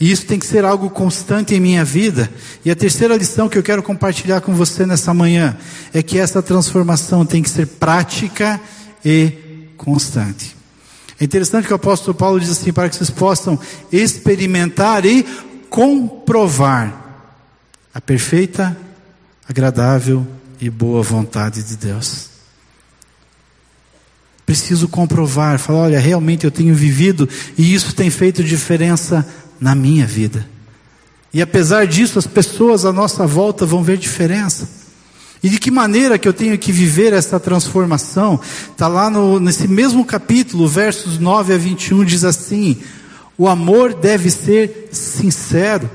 E 0.00 0.10
isso 0.10 0.26
tem 0.26 0.40
que 0.40 0.46
ser 0.46 0.64
algo 0.64 0.90
constante 0.90 1.54
em 1.54 1.60
minha 1.60 1.84
vida. 1.84 2.28
E 2.64 2.70
a 2.72 2.74
terceira 2.74 3.16
lição 3.16 3.48
que 3.48 3.56
eu 3.56 3.62
quero 3.62 3.80
compartilhar 3.80 4.40
com 4.40 4.52
você 4.52 4.84
nessa 4.84 5.14
manhã 5.14 5.56
é 5.94 6.02
que 6.02 6.18
essa 6.18 6.42
transformação 6.42 7.24
tem 7.24 7.44
que 7.44 7.48
ser 7.48 7.68
prática 7.68 8.60
e 9.04 9.68
constante. 9.76 10.56
É 11.20 11.24
interessante 11.24 11.66
que 11.66 11.72
o 11.72 11.76
apóstolo 11.76 12.14
Paulo 12.14 12.40
diz 12.40 12.50
assim: 12.50 12.72
para 12.72 12.88
que 12.88 12.96
vocês 12.96 13.10
possam 13.10 13.56
experimentar 13.92 15.06
e 15.06 15.24
comprovar 15.70 16.92
a 17.94 18.00
perfeita, 18.00 18.76
agradável 19.48 20.26
e 20.60 20.68
boa 20.68 21.02
vontade 21.02 21.62
de 21.62 21.76
Deus. 21.76 22.28
Preciso 24.44 24.88
comprovar, 24.88 25.58
falar: 25.58 25.78
olha, 25.78 26.00
realmente 26.00 26.44
eu 26.44 26.50
tenho 26.50 26.74
vivido 26.74 27.28
e 27.56 27.72
isso 27.72 27.94
tem 27.94 28.10
feito 28.10 28.42
diferença 28.42 29.26
na 29.60 29.74
minha 29.74 30.06
vida. 30.06 30.46
E 31.32 31.40
apesar 31.40 31.86
disso, 31.86 32.18
as 32.18 32.26
pessoas 32.26 32.84
à 32.84 32.92
nossa 32.92 33.24
volta 33.24 33.64
vão 33.64 33.84
ver 33.84 33.96
diferença. 33.96 34.68
E 35.42 35.48
de 35.48 35.58
que 35.58 35.70
maneira 35.70 36.18
que 36.18 36.26
eu 36.26 36.32
tenho 36.32 36.58
que 36.58 36.72
viver 36.72 37.12
essa 37.12 37.38
transformação? 37.38 38.40
Está 38.72 38.88
lá 38.88 39.08
no, 39.08 39.38
nesse 39.38 39.68
mesmo 39.68 40.04
capítulo, 40.04 40.68
versos 40.68 41.18
9 41.18 41.54
a 41.54 41.56
21, 41.56 42.04
diz 42.04 42.24
assim: 42.24 42.76
O 43.40 43.48
amor 43.48 43.94
deve 43.94 44.30
ser 44.30 44.90
sincero. 44.92 45.90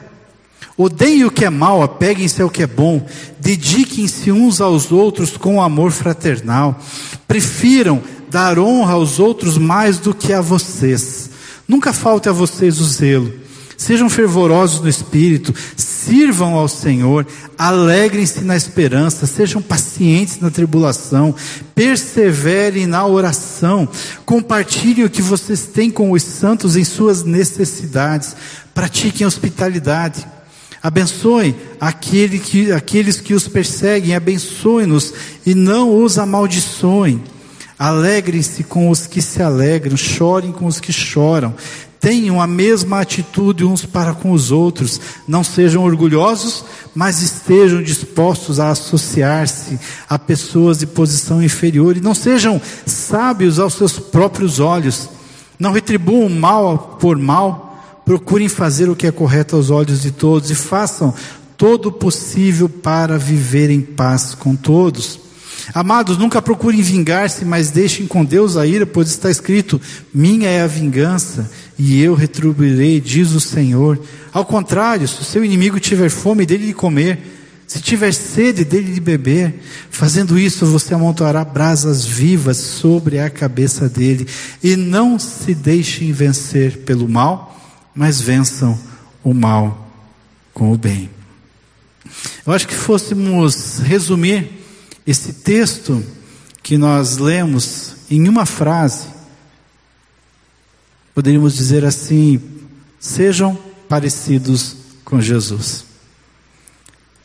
Odeiem 0.76 1.26
o 1.26 1.30
que 1.30 1.46
é 1.46 1.50
mal, 1.52 1.84
apeguem-se 1.84 2.42
ao 2.42 2.50
que 2.50 2.64
é 2.64 2.68
bom, 2.68 3.06
dediquem-se 3.40 4.32
uns 4.32 4.60
aos 4.60 4.92
outros 4.92 5.38
com 5.38 5.62
amor 5.62 5.92
fraternal, 5.92 6.80
prefiram 7.28 8.02
dar 8.32 8.58
honra 8.58 8.94
aos 8.94 9.20
outros 9.20 9.60
mais 9.60 10.00
do 10.00 10.12
que 10.12 10.34
a 10.34 10.42
vocês. 10.42 11.30
Nunca 11.68 11.94
falte 11.94 12.28
a 12.28 12.32
vocês 12.32 12.82
o 12.82 12.84
zelo 12.84 13.32
Sejam 13.78 14.10
fervorosos 14.10 14.80
no 14.80 14.88
espírito, 14.88 15.54
sirvam 15.76 16.56
ao 16.56 16.68
Senhor, 16.68 17.28
alegrem-se 17.58 18.42
na 18.42 18.56
esperança, 18.56 19.26
sejam 19.26 19.62
pacientes 19.62 20.40
na 20.40 20.50
tribulação, 20.50 21.36
perseverem 21.74 22.86
na 22.86 23.06
oração, 23.06 23.88
compartilhem 24.26 25.06
o 25.06 25.10
que 25.10 25.22
vocês 25.22 25.64
têm 25.64 25.90
com 25.90 26.12
os 26.12 26.24
santos 26.24 26.76
em 26.76 26.84
suas 26.84 27.24
necessidades, 27.24 28.36
pratiquem 28.74 29.28
hospitalidade. 29.28 30.26
Abençoe 30.82 31.56
aquele 31.82 32.38
que, 32.38 32.72
aqueles 32.72 33.20
que 33.20 33.34
os 33.34 33.48
perseguem, 33.48 34.16
abençoe-nos 34.16 35.14
e 35.46 35.56
não 35.56 36.04
os 36.04 36.20
amaldiçoem. 36.20 37.22
Alegrem-se 37.78 38.64
com 38.64 38.90
os 38.90 39.06
que 39.06 39.22
se 39.22 39.42
alegram, 39.42 39.98
chorem 39.98 40.52
com 40.52 40.66
os 40.66 40.80
que 40.80 40.94
choram 40.94 41.54
tenham 42.06 42.40
a 42.40 42.46
mesma 42.46 43.02
atitude 43.02 43.66
uns 43.66 43.84
para 43.84 44.14
com 44.14 44.32
os 44.32 44.52
outros, 44.52 45.02
não 45.28 45.44
sejam 45.44 45.84
orgulhosos, 45.84 46.64
mas 46.94 47.20
estejam 47.20 47.82
dispostos 47.82 48.60
a 48.60 48.70
associar-se 48.70 49.80
a 50.08 50.20
pessoas 50.20 50.78
de 50.78 50.86
posição 50.86 51.42
inferior 51.42 51.98
e 51.98 52.02
não 52.02 52.14
sejam 52.14 52.62
sábios 52.86 53.58
aos 53.58 53.74
seus 53.74 53.98
próprios 53.98 54.60
olhos, 54.60 55.10
não 55.58 55.72
retribuam 55.72 56.30
mal 56.30 56.96
por 57.02 57.18
mal, 57.18 58.00
procurem 58.06 58.50
fazer 58.50 58.88
o 58.88 58.96
que 58.96 59.08
é 59.08 59.12
correto 59.12 59.56
aos 59.56 59.72
olhos 59.72 60.04
de 60.04 60.12
todos 60.12 60.52
e 60.52 60.56
façam 60.56 61.12
todo 61.58 61.88
o 61.88 61.92
possível 61.92 62.70
para 62.70 63.18
viver 63.18 63.72
em 63.72 63.82
paz 63.82 64.36
com 64.36 64.56
todos. 64.56 65.25
Amados, 65.74 66.18
nunca 66.18 66.42
procurem 66.42 66.82
vingar-se, 66.82 67.44
mas 67.44 67.72
deixem 67.72 68.06
com 68.06 68.24
Deus 68.24 68.56
a 68.56 68.66
ira, 68.66 68.86
pois 68.86 69.10
está 69.10 69.30
escrito: 69.30 69.82
Minha 70.14 70.48
é 70.50 70.62
a 70.62 70.68
vingança, 70.68 71.50
e 71.78 72.02
eu 72.02 72.14
retribuirei, 72.14 73.02
diz 73.02 73.32
o 73.32 73.40
Senhor. 73.40 74.00
Ao 74.32 74.46
contrário, 74.46 75.08
se 75.08 75.22
o 75.22 75.26
seu 75.26 75.44
inimigo 75.44 75.80
tiver 75.80 76.10
fome, 76.10 76.46
dele 76.46 76.68
de 76.68 76.74
comer, 76.74 77.20
se 77.68 77.82
tiver 77.82 78.14
sede, 78.14 78.64
dele 78.64 78.94
de 78.94 79.00
beber. 79.00 79.62
Fazendo 79.90 80.38
isso, 80.38 80.66
você 80.66 80.94
amontoará 80.94 81.44
brasas 81.44 82.06
vivas 82.06 82.58
sobre 82.58 83.20
a 83.20 83.30
cabeça 83.30 83.90
dele. 83.90 84.28
E 84.64 84.76
não 84.76 85.18
se 85.18 85.56
deixem 85.56 86.12
vencer 86.12 86.78
pelo 86.80 87.10
mal, 87.10 87.60
mas 87.94 88.22
vençam 88.22 88.78
o 89.24 89.34
mal 89.34 89.90
com 90.54 90.72
o 90.72 90.78
bem. 90.78 91.10
Eu 92.46 92.54
acho 92.54 92.68
que 92.68 92.76
fôssemos 92.76 93.80
resumir 93.80 94.65
esse 95.06 95.34
texto 95.34 96.04
que 96.64 96.78
nós 96.78 97.18
lemos 97.18 97.96
em 98.10 98.28
uma 98.28 98.46
frase, 98.46 99.08
poderíamos 101.14 101.56
dizer 101.56 101.86
assim: 101.86 102.42
sejam 103.00 103.58
parecidos 103.88 104.76
com 105.04 105.22
Jesus. 105.22 105.86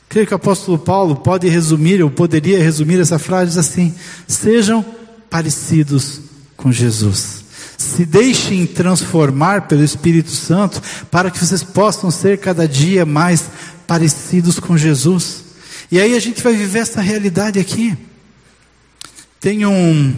Creio 0.08 0.26
que 0.26 0.34
o 0.34 0.36
apóstolo 0.36 0.78
Paulo 0.78 1.16
pode 1.16 1.48
resumir, 1.48 2.02
ou 2.02 2.10
poderia 2.10 2.62
resumir 2.62 3.00
essa 3.00 3.18
frase 3.18 3.58
assim: 3.58 3.94
sejam 4.26 4.84
parecidos 5.30 6.20
com 6.56 6.70
Jesus. 6.70 7.44
Se 7.78 8.04
deixem 8.04 8.66
transformar 8.66 9.68
pelo 9.68 9.82
Espírito 9.82 10.30
Santo 10.30 10.82
para 11.10 11.30
que 11.30 11.38
vocês 11.38 11.62
possam 11.62 12.10
ser 12.10 12.38
cada 12.38 12.68
dia 12.68 13.06
mais 13.06 13.44
parecidos 13.86 14.60
com 14.60 14.76
Jesus. 14.76 15.49
E 15.90 15.98
aí 15.98 16.14
a 16.14 16.20
gente 16.20 16.40
vai 16.40 16.54
viver 16.54 16.78
essa 16.80 17.00
realidade 17.00 17.58
aqui. 17.58 17.96
Tem 19.40 19.66
um. 19.66 20.14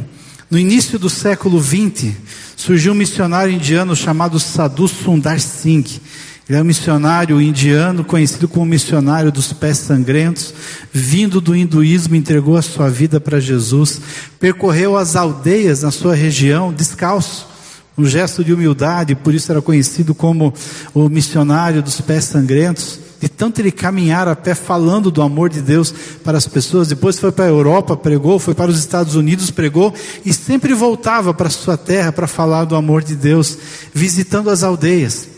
No 0.51 0.59
início 0.59 0.99
do 0.99 1.09
século 1.09 1.63
XX, 1.63 2.13
surgiu 2.55 2.93
um 2.93 2.97
missionário 2.97 3.55
indiano 3.55 3.97
chamado 3.97 4.39
Sadhu 4.39 4.87
Sundar 4.87 5.41
Singh. 5.41 5.99
Ele 6.47 6.59
é 6.59 6.61
um 6.61 6.65
missionário 6.65 7.41
indiano, 7.41 8.05
conhecido 8.05 8.47
como 8.47 8.67
missionário 8.67 9.33
dos 9.33 9.55
pés 9.55 9.79
sangrentos, 9.79 10.53
vindo 10.93 11.41
do 11.41 11.57
hinduísmo, 11.57 12.17
entregou 12.17 12.59
a 12.59 12.63
sua 12.63 12.91
vida 12.91 13.19
para 13.19 13.41
Jesus, 13.41 13.99
percorreu 14.39 14.99
as 14.99 15.17
aldeias 15.17 15.81
na 15.81 15.91
sua 15.91 16.15
região, 16.15 16.71
descalço, 16.71 17.49
um 17.97 18.05
gesto 18.05 18.45
de 18.45 18.53
humildade, 18.53 19.15
por 19.15 19.33
isso 19.33 19.51
era 19.51 19.63
conhecido 19.63 20.15
como 20.15 20.53
o 20.93 21.09
missionário 21.09 21.83
dos 21.83 22.01
pés 22.03 22.25
sangrentos 22.25 23.02
de 23.23 23.29
tanto 23.29 23.61
ele 23.61 23.71
caminhar 23.71 24.27
a 24.27 24.35
pé 24.35 24.53
falando 24.53 25.09
do 25.09 25.23
amor 25.23 25.49
de 25.49 25.63
Deus 25.63 25.95
para 26.25 26.37
as 26.37 26.49
pessoas. 26.49 26.89
Depois 26.89 27.21
foi 27.21 27.31
para 27.31 27.45
a 27.45 27.49
Europa, 27.49 27.97
pregou, 27.97 28.37
foi 28.37 28.53
para 28.53 28.69
os 28.69 28.77
Estados 28.77 29.15
Unidos, 29.15 29.49
pregou 29.49 29.95
e 30.25 30.35
sempre 30.35 30.75
voltava 30.75 31.33
para 31.33 31.47
a 31.47 31.51
sua 31.51 31.77
terra 31.77 32.11
para 32.11 32.27
falar 32.27 32.65
do 32.65 32.75
amor 32.75 33.05
de 33.05 33.15
Deus, 33.15 33.57
visitando 33.95 34.51
as 34.51 34.65
aldeias. 34.65 35.29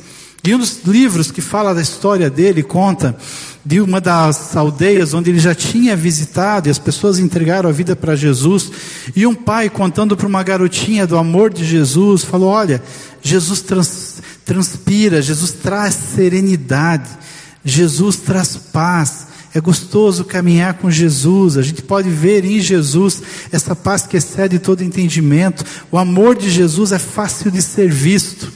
E 0.43 0.55
um 0.55 0.59
dos 0.59 0.81
livros 0.87 1.31
que 1.31 1.43
fala 1.43 1.75
da 1.75 1.83
história 1.83 2.31
dele 2.31 2.63
conta 2.63 3.15
de 3.63 3.83
uma 3.83 4.01
das 4.01 4.57
aldeias 4.57 5.13
onde 5.13 5.29
ele 5.29 5.39
já 5.39 5.55
tinha 5.55 5.95
visitado 5.95 6.69
e 6.69 6.71
as 6.71 6.79
pessoas 6.79 7.19
entregaram 7.19 7.69
a 7.69 7.73
vida 7.73 7.95
para 7.95 8.17
Jesus. 8.17 8.73
E 9.15 9.27
um 9.27 9.35
pai 9.35 9.69
contando 9.69 10.17
para 10.17 10.27
uma 10.27 10.43
garotinha 10.43 11.07
do 11.07 11.19
amor 11.19 11.53
de 11.53 11.67
Jesus, 11.67 12.25
falou: 12.25 12.49
Olha, 12.49 12.83
Jesus 13.21 13.61
trans, 13.61 14.23
transpira, 14.43 15.21
Jesus 15.21 15.53
traz 15.53 15.95
serenidade. 15.95 17.25
Jesus 17.65 18.17
traz 18.17 18.57
paz. 18.57 19.29
É 19.55 19.61
gostoso 19.61 20.25
caminhar 20.25 20.75
com 20.75 20.91
Jesus. 20.91 21.57
A 21.57 21.63
gente 21.63 21.81
pode 21.81 22.11
ver 22.11 22.45
em 22.45 22.61
Jesus 22.61 23.23
essa 23.53 23.75
paz 23.75 24.05
que 24.05 24.17
excede 24.17 24.59
todo 24.59 24.83
entendimento. 24.83 25.65
O 25.93 25.97
amor 25.97 26.35
de 26.35 26.51
Jesus 26.51 26.91
é 26.91 26.99
fácil 26.99 27.51
de 27.51 27.63
ser 27.63 27.89
visto. 27.89 28.53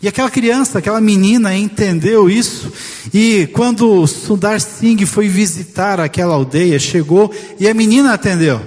E 0.00 0.08
aquela 0.08 0.30
criança, 0.30 0.78
aquela 0.78 1.00
menina 1.00 1.56
entendeu 1.56 2.30
isso. 2.30 2.72
E 3.12 3.48
quando 3.52 4.06
Sundar 4.06 4.60
Singh 4.60 5.04
foi 5.04 5.28
visitar 5.28 6.00
aquela 6.00 6.34
aldeia, 6.34 6.78
chegou 6.78 7.32
e 7.60 7.68
a 7.68 7.74
menina 7.74 8.14
atendeu. 8.14 8.60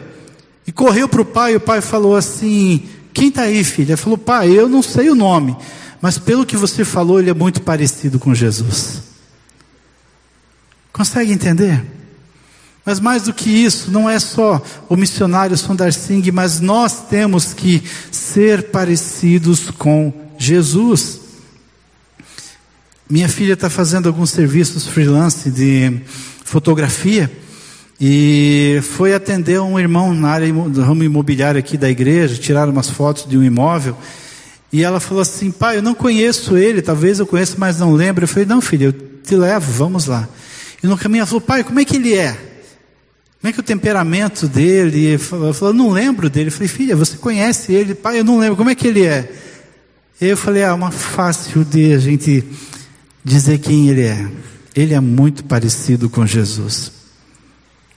E 0.67 0.71
correu 0.71 1.07
para 1.07 1.21
o 1.21 1.25
pai. 1.25 1.53
E 1.53 1.55
o 1.55 1.59
pai 1.59 1.81
falou 1.81 2.15
assim: 2.15 2.83
Quem 3.13 3.29
está 3.29 3.43
aí, 3.43 3.63
filha? 3.63 3.97
Falou: 3.97 4.17
Pai, 4.17 4.49
eu 4.51 4.69
não 4.69 4.83
sei 4.83 5.09
o 5.09 5.15
nome, 5.15 5.55
mas 6.01 6.17
pelo 6.19 6.45
que 6.45 6.57
você 6.57 6.85
falou, 6.85 7.19
ele 7.19 7.29
é 7.29 7.33
muito 7.33 7.61
parecido 7.61 8.19
com 8.19 8.35
Jesus. 8.35 9.10
Consegue 10.91 11.31
entender? 11.31 11.83
Mas 12.85 12.99
mais 12.99 13.23
do 13.23 13.33
que 13.33 13.49
isso, 13.49 13.91
não 13.91 14.09
é 14.09 14.19
só 14.19 14.61
o 14.89 14.95
missionário 14.95 15.55
Sundar 15.55 15.93
Singh, 15.93 16.31
mas 16.31 16.59
nós 16.59 17.07
temos 17.09 17.53
que 17.53 17.83
ser 18.11 18.71
parecidos 18.71 19.69
com 19.69 20.11
Jesus. 20.37 21.19
Minha 23.07 23.29
filha 23.29 23.53
está 23.53 23.69
fazendo 23.69 24.07
alguns 24.07 24.31
serviços 24.31 24.87
freelance 24.87 25.51
de 25.51 26.01
fotografia 26.43 27.31
e 27.99 28.79
foi 28.81 29.13
atender 29.13 29.61
um 29.61 29.79
irmão 29.79 30.11
na 30.11 30.29
área 30.29 30.51
do 30.51 30.81
ramo 30.81 31.03
imobiliário 31.03 31.59
aqui 31.59 31.77
da 31.77 31.87
igreja, 31.87 32.35
tiraram 32.41 32.71
umas 32.71 32.89
fotos 32.89 33.29
de 33.29 33.37
um 33.37 33.43
imóvel. 33.43 33.95
E 34.73 34.83
ela 34.83 34.99
falou 34.99 35.21
assim: 35.21 35.51
pai, 35.51 35.77
eu 35.77 35.83
não 35.83 35.93
conheço 35.93 36.57
ele, 36.57 36.81
talvez 36.81 37.19
eu 37.19 37.27
conheça, 37.27 37.55
mas 37.59 37.77
não 37.77 37.93
lembro. 37.93 38.23
Eu 38.23 38.27
falei: 38.27 38.45
não, 38.47 38.59
filho, 38.59 38.85
eu 38.85 38.93
te 38.93 39.35
levo, 39.35 39.71
vamos 39.71 40.07
lá. 40.07 40.27
E 40.83 40.87
no 40.87 40.97
caminho 40.97 41.21
ela 41.21 41.27
falou: 41.27 41.41
pai, 41.41 41.63
como 41.63 41.79
é 41.79 41.85
que 41.85 41.95
ele 41.95 42.13
é? 42.13 42.31
Como 42.33 43.49
é 43.49 43.51
que 43.51 43.59
é 43.59 43.61
o 43.61 43.65
temperamento 43.65 44.47
dele? 44.47 45.13
Ela 45.31 45.53
falou: 45.53 45.73
não 45.73 45.89
lembro 45.89 46.29
dele. 46.29 46.47
Eu 46.47 46.51
falei: 46.51 46.67
filha, 46.67 46.95
você 46.95 47.17
conhece 47.17 47.73
ele? 47.73 47.95
Pai, 47.95 48.19
eu 48.19 48.23
não 48.23 48.39
lembro, 48.39 48.55
como 48.55 48.69
é 48.69 48.75
que 48.75 48.87
ele 48.87 49.05
é? 49.05 49.31
Eu 50.19 50.37
falei: 50.37 50.63
ah, 50.63 50.73
uma 50.73 50.91
fácil 50.91 51.63
de 51.63 51.93
a 51.93 51.97
gente 51.97 52.43
dizer 53.23 53.59
quem 53.59 53.89
ele 53.89 54.03
é. 54.03 54.29
Ele 54.75 54.93
é 54.93 54.99
muito 54.99 55.43
parecido 55.43 56.09
com 56.09 56.25
Jesus. 56.25 56.91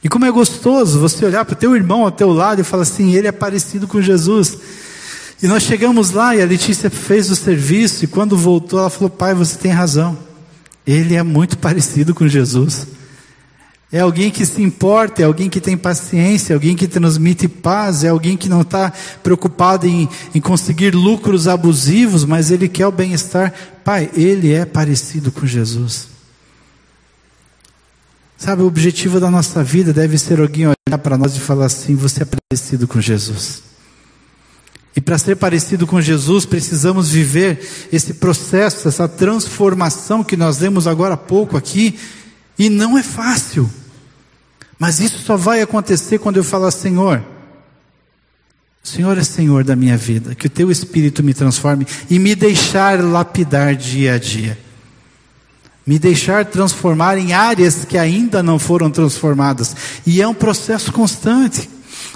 E 0.02 0.08
como 0.08 0.24
é 0.26 0.30
gostoso 0.30 0.98
você 0.98 1.24
olhar 1.24 1.44
para 1.44 1.54
o 1.54 1.56
teu 1.56 1.74
irmão 1.74 2.02
ao 2.02 2.10
teu 2.10 2.30
lado 2.30 2.60
e 2.60 2.64
falar 2.64 2.82
assim: 2.82 3.14
ele 3.14 3.28
é 3.28 3.32
parecido 3.32 3.86
com 3.86 4.02
Jesus. 4.02 4.58
E 5.42 5.46
nós 5.46 5.62
chegamos 5.62 6.10
lá 6.10 6.34
e 6.34 6.42
a 6.42 6.46
Letícia 6.46 6.88
fez 6.88 7.30
o 7.30 7.36
serviço 7.36 8.04
e 8.04 8.06
quando 8.06 8.36
voltou 8.36 8.78
ela 8.78 8.90
falou: 8.90 9.10
Pai, 9.10 9.34
você 9.34 9.58
tem 9.58 9.70
razão. 9.70 10.16
Ele 10.86 11.14
é 11.14 11.22
muito 11.22 11.58
parecido 11.58 12.14
com 12.14 12.28
Jesus. 12.28 12.86
É 13.90 14.00
alguém 14.00 14.30
que 14.30 14.44
se 14.44 14.60
importa, 14.60 15.22
é 15.22 15.24
alguém 15.24 15.48
que 15.48 15.60
tem 15.60 15.76
paciência, 15.76 16.52
é 16.52 16.54
alguém 16.54 16.74
que 16.74 16.88
transmite 16.88 17.46
paz, 17.46 18.02
é 18.02 18.08
alguém 18.08 18.36
que 18.36 18.48
não 18.48 18.62
está 18.62 18.92
preocupado 19.22 19.86
em, 19.86 20.08
em 20.34 20.40
conseguir 20.40 20.94
lucros 20.94 21.46
abusivos, 21.46 22.24
mas 22.24 22.50
ele 22.50 22.68
quer 22.68 22.88
o 22.88 22.92
bem-estar. 22.92 23.54
Pai, 23.84 24.10
ele 24.14 24.52
é 24.52 24.64
parecido 24.64 25.30
com 25.30 25.46
Jesus. 25.46 26.08
Sabe, 28.36 28.62
o 28.62 28.66
objetivo 28.66 29.20
da 29.20 29.30
nossa 29.30 29.62
vida 29.62 29.92
deve 29.92 30.18
ser 30.18 30.40
alguém 30.40 30.66
olhar 30.66 30.98
para 30.98 31.16
nós 31.16 31.36
e 31.36 31.40
falar 31.40 31.66
assim: 31.66 31.94
você 31.94 32.24
é 32.24 32.26
parecido 32.26 32.88
com 32.88 33.00
Jesus. 33.00 33.62
E 34.96 35.00
para 35.00 35.18
ser 35.18 35.36
parecido 35.36 35.86
com 35.86 36.00
Jesus, 36.00 36.46
precisamos 36.46 37.10
viver 37.10 37.60
esse 37.92 38.14
processo, 38.14 38.86
essa 38.86 39.08
transformação 39.08 40.22
que 40.22 40.36
nós 40.36 40.58
vemos 40.58 40.86
agora 40.86 41.14
há 41.14 41.16
pouco 41.16 41.56
aqui, 41.56 41.98
e 42.58 42.70
não 42.70 42.96
é 42.96 43.02
fácil. 43.02 43.68
Mas 44.78 45.00
isso 45.00 45.18
só 45.18 45.36
vai 45.36 45.60
acontecer 45.60 46.18
quando 46.18 46.36
eu 46.36 46.44
falar, 46.44 46.70
Senhor, 46.70 47.22
Senhor 48.82 49.18
é 49.18 49.24
Senhor 49.24 49.64
da 49.64 49.74
minha 49.74 49.96
vida, 49.96 50.34
que 50.34 50.46
o 50.46 50.50
teu 50.50 50.70
Espírito 50.70 51.22
me 51.22 51.34
transforme 51.34 51.86
e 52.08 52.18
me 52.18 52.34
deixar 52.34 53.02
lapidar 53.02 53.74
dia 53.74 54.14
a 54.14 54.18
dia 54.18 54.58
me 55.86 55.98
deixar 55.98 56.46
transformar 56.46 57.18
em 57.18 57.32
áreas 57.32 57.84
que 57.84 57.98
ainda 57.98 58.42
não 58.42 58.58
foram 58.58 58.90
transformadas. 58.90 59.76
E 60.06 60.22
é 60.22 60.26
um 60.26 60.34
processo 60.34 60.92
constante. 60.92 61.68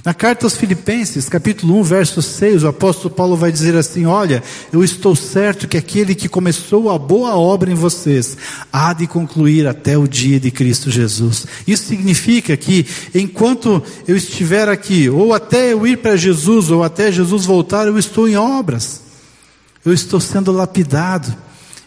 Na 0.08 0.14
carta 0.14 0.46
aos 0.46 0.56
Filipenses, 0.56 1.28
capítulo 1.28 1.78
1, 1.80 1.82
verso 1.82 2.22
6, 2.22 2.64
o 2.64 2.68
apóstolo 2.68 3.14
Paulo 3.14 3.36
vai 3.36 3.52
dizer 3.52 3.76
assim: 3.76 4.06
Olha, 4.06 4.42
eu 4.72 4.82
estou 4.82 5.14
certo 5.14 5.68
que 5.68 5.76
aquele 5.76 6.14
que 6.14 6.30
começou 6.30 6.90
a 6.90 6.98
boa 6.98 7.36
obra 7.36 7.70
em 7.70 7.74
vocês 7.74 8.34
há 8.72 8.94
de 8.94 9.06
concluir 9.06 9.66
até 9.66 9.98
o 9.98 10.08
dia 10.08 10.40
de 10.40 10.50
Cristo 10.50 10.90
Jesus. 10.90 11.46
Isso 11.66 11.84
significa 11.84 12.56
que 12.56 12.86
enquanto 13.14 13.82
eu 14.06 14.16
estiver 14.16 14.66
aqui, 14.66 15.10
ou 15.10 15.34
até 15.34 15.74
eu 15.74 15.86
ir 15.86 15.98
para 15.98 16.16
Jesus, 16.16 16.70
ou 16.70 16.82
até 16.82 17.12
Jesus 17.12 17.44
voltar, 17.44 17.86
eu 17.86 17.98
estou 17.98 18.26
em 18.26 18.34
obras, 18.34 19.02
eu 19.84 19.92
estou 19.92 20.20
sendo 20.20 20.50
lapidado. 20.50 21.36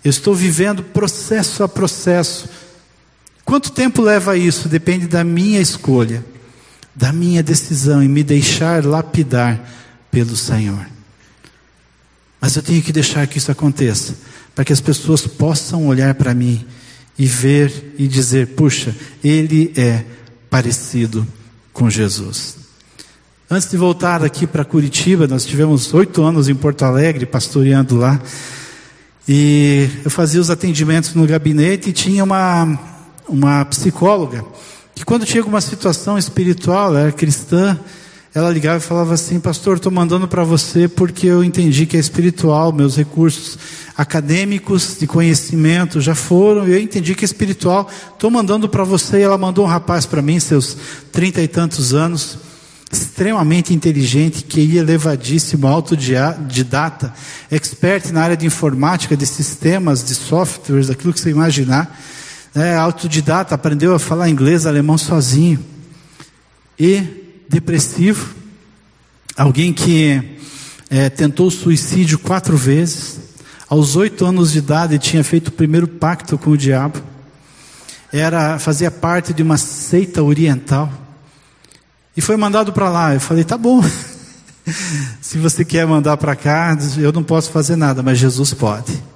Eu 0.06 0.12
estou 0.12 0.36
vivendo 0.36 0.84
processo 0.84 1.64
a 1.64 1.68
processo. 1.68 2.48
Quanto 3.44 3.72
tempo 3.72 4.00
leva 4.00 4.38
isso? 4.38 4.70
Depende 4.70 5.08
da 5.08 5.24
minha 5.24 5.60
escolha, 5.60 6.24
da 6.96 7.12
minha 7.12 7.42
decisão 7.42 8.04
em 8.04 8.08
me 8.08 8.24
deixar 8.24 8.86
lapidar 8.86 9.60
pelo 10.10 10.36
Senhor. 10.36 10.86
Mas 12.40 12.56
eu 12.56 12.64
tenho 12.64 12.82
que 12.82 12.92
deixar 12.92 13.28
que 13.28 13.38
isso 13.38 13.52
aconteça, 13.52 14.16
para 14.54 14.66
que 14.66 14.74
as 14.74 14.82
pessoas 14.82 15.26
possam 15.26 15.88
olhar 15.88 16.16
para 16.16 16.34
mim 16.34 16.66
e 17.18 17.26
ver 17.26 17.94
e 17.98 18.08
dizer: 18.08 18.48
puxa, 18.48 18.96
ele 19.24 19.72
é 19.78 20.04
parecido 20.50 21.26
com 21.72 21.90
Jesus. 21.90 22.58
Antes 23.50 23.70
de 23.70 23.78
voltar 23.78 24.24
aqui 24.24 24.48
para 24.48 24.66
Curitiba, 24.66 25.28
nós 25.28 25.46
tivemos 25.46 25.94
oito 25.94 26.24
anos 26.24 26.48
em 26.50 26.56
Porto 26.56 26.84
Alegre, 26.84 27.26
pastoreando 27.26 27.98
lá. 27.98 28.20
E 29.28 29.90
eu 30.04 30.10
fazia 30.10 30.42
os 30.42 30.50
atendimentos 30.50 31.14
no 31.14 31.28
gabinete 31.28 31.90
e 31.90 31.94
tinha 31.94 32.24
uma, 32.24 32.80
uma 33.28 33.66
psicóloga 33.66 34.44
que 35.02 35.06
quando 35.06 35.26
tinha 35.26 35.42
alguma 35.42 35.60
situação 35.60 36.16
espiritual, 36.16 36.96
era 36.96 37.12
cristã, 37.12 37.76
ela 38.36 38.52
ligava 38.52 38.78
e 38.78 38.82
falava 38.82 39.16
assim, 39.16 39.40
pastor, 39.40 39.78
estou 39.78 39.92
mandando 39.92 40.28
para 40.28 40.44
você 40.44 40.88
porque 40.88 41.26
eu 41.26 41.44
entendi 41.44 41.88
que 41.88 41.98
é 41.98 42.00
espiritual, 42.00 42.72
meus 42.72 42.96
recursos 42.96 43.58
acadêmicos 43.98 44.98
de 45.00 45.08
conhecimento 45.08 46.00
já 46.00 46.14
foram, 46.14 46.68
eu 46.68 46.80
entendi 46.80 47.16
que 47.16 47.24
é 47.24 47.26
espiritual, 47.26 47.90
estou 48.14 48.30
mandando 48.30 48.70
para 48.70 48.84
você, 48.84 49.18
e 49.18 49.22
ela 49.24 49.40
mandou 49.40 49.66
um 49.66 49.68
rapaz 49.68 50.06
para 50.06 50.22
mim, 50.22 50.40
seus 50.40 50.78
trinta 51.12 51.42
e 51.42 51.48
tantos 51.48 51.96
anos, 51.96 52.38
extremamente 52.92 53.74
inteligente, 53.74 54.44
que 54.44 54.62
ia 54.62 54.82
elevadíssimo, 54.82 55.66
autodidata, 55.66 57.12
expert 57.50 58.12
na 58.12 58.22
área 58.22 58.38
de 58.38 58.46
informática, 58.46 59.18
de 59.18 59.26
sistemas, 59.26 60.04
de 60.04 60.14
softwares, 60.14 60.92
aquilo 60.92 61.12
que 61.12 61.20
você 61.20 61.32
imaginar. 61.32 62.00
É, 62.54 62.76
autodidata, 62.76 63.56
aprendeu 63.56 63.96
a 63.96 64.00
falar 64.00 64.30
inglês, 64.30 64.66
alemão 64.66 64.98
sozinho. 64.98 65.64
E 66.78 67.02
depressivo, 67.48 68.34
alguém 69.38 69.72
que 69.72 70.38
é, 70.90 71.10
tentou 71.10 71.50
suicídio 71.50 72.20
quatro 72.20 72.58
vezes, 72.58 73.20
aos 73.70 73.96
oito 73.96 74.26
anos 74.26 74.52
de 74.52 74.58
idade 74.58 75.00
tinha 75.00 75.24
feito 75.24 75.48
o 75.48 75.52
primeiro 75.52 75.88
pacto 75.88 76.38
com 76.38 76.52
o 76.52 76.58
diabo, 76.58 77.02
era 78.12 78.60
fazia 78.60 78.92
parte 78.92 79.34
de 79.34 79.42
uma 79.42 79.58
seita 79.58 80.22
oriental, 80.22 80.92
e 82.16 82.22
foi 82.22 82.36
mandado 82.36 82.74
para 82.74 82.90
lá. 82.90 83.14
Eu 83.14 83.20
falei: 83.20 83.44
tá 83.44 83.58
bom. 83.58 83.82
Se 85.22 85.38
você 85.38 85.64
quer 85.64 85.88
mandar 85.88 86.18
para 86.18 86.36
cá, 86.36 86.78
eu 86.98 87.12
não 87.12 87.24
posso 87.24 87.52
fazer 87.52 87.76
nada, 87.76 88.04
mas 88.04 88.18
Jesus 88.18 88.54
pode. 88.54 89.11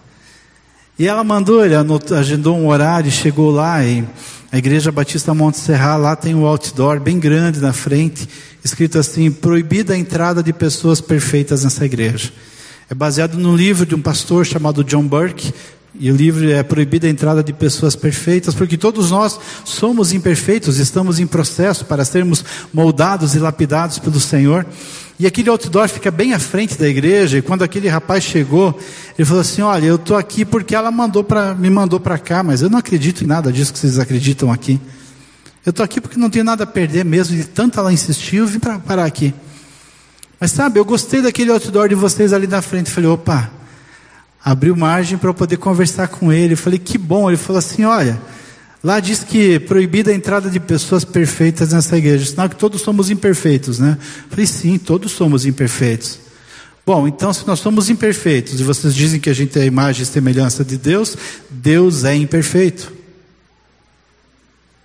E 0.98 1.08
ela 1.08 1.26
mandou, 1.26 1.66
ele 1.66 1.76
agendou 2.18 2.58
um 2.58 2.68
horário, 2.68 3.12
chegou 3.12 3.52
lá 3.52 3.84
e 3.84 4.06
a 4.50 4.58
Igreja 4.58 4.94
Batista 4.94 5.34
Monte 5.34 5.58
Serra, 5.58 5.98
lá 5.98 6.16
tem 6.16 6.34
um 6.34 6.46
outdoor 6.46 7.02
bem 7.02 7.20
grande 7.20 7.60
na 7.60 7.74
frente, 7.74 8.30
escrito 8.64 8.98
assim: 8.98 9.30
proibida 9.30 9.94
a 9.94 9.98
entrada 9.98 10.42
de 10.42 10.54
pessoas 10.54 11.02
perfeitas 11.02 11.66
nessa 11.66 11.86
igreja. 11.86 12.32
É 12.90 12.96
baseado 12.96 13.38
num 13.38 13.58
livro 13.58 13.86
de 13.86 13.94
um 13.94 14.02
pastor 14.02 14.46
chamado 14.46 14.86
John 14.86 15.06
Burke, 15.06 15.54
e 16.00 16.10
o 16.10 16.16
livro 16.16 16.50
é 16.50 16.64
proibida 16.64 17.08
a 17.08 17.10
entrada 17.10 17.44
de 17.44 17.52
pessoas 17.52 17.94
perfeitas, 17.96 18.56
porque 18.56 18.78
todos 18.78 19.12
nós 19.12 19.38
somos 19.66 20.14
imperfeitos, 20.14 20.78
estamos 20.78 21.20
em 21.20 21.28
processo 21.28 21.84
para 21.84 22.06
sermos 22.06 22.44
moldados 22.74 23.36
e 23.36 23.40
lapidados 23.40 24.00
pelo 24.00 24.20
Senhor. 24.22 24.66
E 25.18 25.26
aquele 25.26 25.50
outdoor 25.50 25.88
fica 25.88 26.12
bem 26.12 26.34
à 26.34 26.40
frente 26.40 26.78
da 26.78 26.88
igreja, 26.88 27.38
e 27.38 27.42
quando 27.42 27.64
aquele 27.64 27.88
rapaz 27.88 28.24
chegou, 28.24 28.78
ele 29.18 29.26
falou 29.26 29.42
assim: 29.42 29.62
Olha, 29.62 29.86
eu 29.86 29.96
estou 29.96 30.18
aqui 30.18 30.44
porque 30.44 30.76
ela 30.76 30.92
mandou 30.92 31.24
pra, 31.24 31.54
me 31.54 31.70
mandou 31.70 32.00
para 32.00 32.18
cá, 32.18 32.44
mas 32.44 32.62
eu 32.62 32.70
não 32.70 32.80
acredito 32.80 33.24
em 33.24 33.28
nada 33.28 33.52
disso 33.52 33.72
que 33.72 33.80
vocês 33.80 33.98
acreditam 33.98 34.52
aqui. 34.52 34.80
Eu 35.66 35.70
estou 35.70 35.84
aqui 35.84 36.02
porque 36.02 36.20
não 36.20 36.30
tenho 36.30 36.44
nada 36.44 36.66
a 36.66 36.68
perder 36.68 37.06
mesmo, 37.06 37.38
e 37.38 37.44
tanto 37.44 37.80
ela 37.80 37.94
insistiu, 37.94 38.44
eu 38.44 38.48
vim 38.48 38.60
para 38.60 38.78
parar 38.78 39.06
aqui. 39.06 39.34
Mas 40.40 40.52
sabe, 40.52 40.80
eu 40.80 40.86
gostei 40.86 41.22
daquele 41.22 41.50
outdoor 41.50 41.88
de 41.88 41.96
vocês 41.96 42.34
ali 42.34 42.46
na 42.46 42.62
frente. 42.62 42.92
Falei, 42.92 43.10
opa, 43.10 43.50
abriu 44.44 44.76
margem 44.76 45.18
para 45.18 45.30
eu 45.30 45.34
poder 45.34 45.58
conversar 45.58 46.10
com 46.10 46.32
ele. 46.32 46.54
Eu 46.54 46.58
falei, 46.58 46.78
que 46.78 46.98
bom. 46.98 47.30
Ele 47.30 47.38
falou 47.38 47.60
assim: 47.60 47.86
olha, 47.86 48.22
lá 48.86 49.00
diz 49.00 49.24
que 49.24 49.58
proibida 49.58 50.12
a 50.12 50.14
entrada 50.14 50.48
de 50.48 50.60
pessoas 50.60 51.04
perfeitas 51.04 51.74
nessa 51.74 51.98
igreja. 51.98 52.24
Sinal 52.24 52.48
que 52.48 52.56
todos 52.56 52.82
somos 52.82 53.10
imperfeitos, 53.10 53.80
né? 53.80 53.98
Falei, 54.30 54.46
sim, 54.46 54.78
todos 54.78 55.12
somos 55.12 55.44
imperfeitos. 55.44 56.20
Bom, 56.86 57.08
então 57.08 57.34
se 57.34 57.48
nós 57.48 57.60
somos 57.60 57.90
imperfeitos 57.90 58.60
e 58.60 58.64
vocês 58.64 58.94
dizem 58.94 59.20
que 59.20 59.28
a 59.28 59.34
gente 59.34 59.58
é 59.58 59.64
a 59.64 59.66
imagem 59.66 60.04
e 60.04 60.06
semelhança 60.06 60.64
de 60.64 60.78
Deus, 60.78 61.18
Deus 61.50 62.04
é 62.04 62.16
imperfeito. 62.16 62.94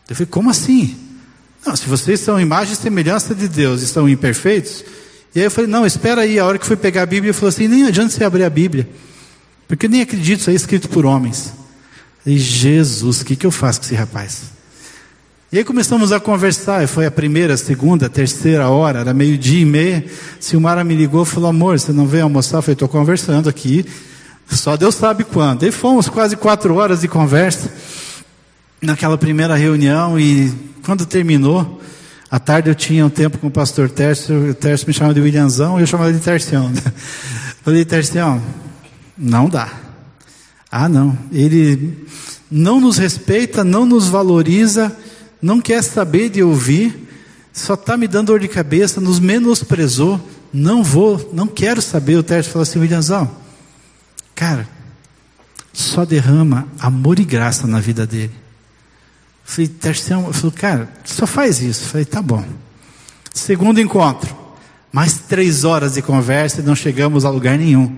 Eu 0.09 0.17
falei, 0.17 0.29
como 0.31 0.49
assim? 0.49 0.97
Não, 1.67 1.77
se 1.77 1.87
vocês 1.87 2.21
são 2.21 2.41
imagem 2.41 2.73
e 2.73 2.77
semelhança 2.77 3.35
de 3.35 3.49
Deus 3.49 3.83
e 3.83 3.87
são 3.87 4.09
imperfeitos, 4.09 4.83
e 5.35 5.41
aí 5.41 5.45
eu 5.45 5.51
falei, 5.51 5.71
não, 5.71 5.85
espera 5.85 6.23
aí, 6.23 6.39
a 6.39 6.47
hora 6.47 6.59
que 6.59 6.65
fui 6.65 6.75
pegar 6.75 7.03
a 7.03 7.07
Bíblia, 7.07 7.31
eu 7.31 7.35
falei 7.35 7.51
assim, 7.51 7.69
nem 7.69 7.85
adianta 7.85 8.15
você 8.15 8.25
abrir 8.25 8.45
a 8.45 8.51
Bíblia. 8.51 8.89
Porque 9.69 9.87
nem 9.87 10.01
acredito, 10.01 10.41
isso 10.41 10.51
é 10.51 10.55
escrito 10.55 10.89
por 10.89 11.05
homens. 11.05 11.60
E 12.31 12.39
Jesus, 12.39 13.23
o 13.23 13.25
que, 13.25 13.35
que 13.35 13.45
eu 13.45 13.51
faço 13.51 13.81
com 13.81 13.87
esse 13.87 13.95
rapaz? 13.97 14.43
E 15.51 15.59
aí 15.59 15.65
começamos 15.65 16.13
a 16.13 16.21
conversar, 16.21 16.87
foi 16.87 17.05
a 17.05 17.11
primeira, 17.11 17.55
a 17.55 17.57
segunda, 17.57 18.07
a 18.07 18.09
terceira 18.09 18.69
hora, 18.69 19.01
era 19.01 19.13
meio-dia 19.13 19.63
e 19.63 19.65
meia. 19.65 20.05
Silmara 20.39 20.85
me 20.85 20.95
ligou 20.95 21.25
e 21.25 21.27
falou: 21.27 21.51
Amor, 21.51 21.81
você 21.81 21.91
não 21.91 22.07
veio 22.07 22.23
almoçar? 22.23 22.59
Eu 22.59 22.63
falei: 22.63 22.75
Estou 22.75 22.89
conversando 22.89 23.49
aqui, 23.49 23.85
só 24.49 24.77
Deus 24.77 24.95
sabe 24.95 25.25
quando. 25.25 25.65
E 25.65 25.73
fomos 25.73 26.09
quase 26.09 26.37
quatro 26.37 26.77
horas 26.77 27.01
de 27.01 27.09
conversa. 27.09 27.69
naquela 28.81 29.19
primeira 29.19 29.57
reunião 29.57 30.17
e 30.17 30.53
quando 30.85 31.05
terminou, 31.05 31.83
à 32.31 32.39
tarde 32.39 32.71
eu 32.71 32.77
tinha 32.77 33.05
um 33.05 33.11
tempo 33.11 33.39
com 33.39 33.49
o 33.49 33.51
pastor 33.51 33.91
Tércio, 33.91 34.51
o 34.51 34.55
Tércio 34.55 34.87
me 34.87 34.95
chamava 34.95 35.15
de 35.15 35.21
Williamzão 35.21 35.81
e 35.81 35.83
eu 35.83 35.87
chamava 35.89 36.13
de 36.13 36.21
Tercião. 36.21 36.69
Né? 36.69 36.81
Falei, 37.65 37.85
Tercião, 37.85 38.41
não 39.19 39.49
dá. 39.49 39.90
Ah, 40.71 40.89
não. 40.89 41.19
Ele 41.33 42.07
não 42.51 42.81
nos 42.81 42.99
respeita, 42.99 43.65
não 43.65 43.85
nos 43.85 44.09
valoriza, 44.09 44.97
não 45.43 45.61
quer 45.61 45.83
saber 45.83 46.29
de 46.29 46.43
ouvir, 46.43 47.09
só 47.53 47.75
está 47.75 47.97
me 47.97 48.07
dando 48.07 48.29
dor 48.29 48.41
de 48.41 48.49
cabeça, 48.49 49.01
nos 49.01 49.19
menosprezou. 49.19 50.21
Não 50.53 50.83
vou, 50.83 51.31
não 51.33 51.47
quero 51.47 51.81
saber. 51.81 52.17
O 52.17 52.23
Tércio 52.23 52.53
falou 52.53 52.63
assim, 52.63 52.79
Williamzão, 52.79 53.31
cara, 54.35 54.69
só 55.73 56.05
derrama 56.05 56.67
amor 56.79 57.19
e 57.19 57.25
graça 57.25 57.67
na 57.67 57.81
vida 57.81 58.07
dele. 58.07 58.33
Falei, 59.45 59.69
terceiro, 59.69 60.25
eu 60.27 60.33
falei, 60.33 60.57
cara, 60.57 60.93
só 61.05 61.27
faz 61.27 61.61
isso. 61.61 61.89
Falei, 61.89 62.05
tá 62.05 62.21
bom. 62.21 62.45
Segundo 63.33 63.81
encontro, 63.81 64.35
mais 64.93 65.19
três 65.29 65.65
horas 65.65 65.95
de 65.95 66.03
conversa 66.03 66.61
e 66.61 66.65
não 66.65 66.75
chegamos 66.75 67.25
a 67.25 67.31
lugar 67.31 67.57
nenhum. 67.59 67.97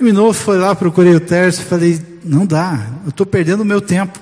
Terminou, 0.00 0.32
foi 0.32 0.56
lá, 0.56 0.74
procurei 0.74 1.14
o 1.14 1.20
Tércio, 1.20 1.62
falei, 1.62 2.00
não 2.24 2.46
dá, 2.46 2.86
eu 3.04 3.10
estou 3.10 3.26
perdendo 3.26 3.60
o 3.60 3.66
meu 3.66 3.82
tempo. 3.82 4.18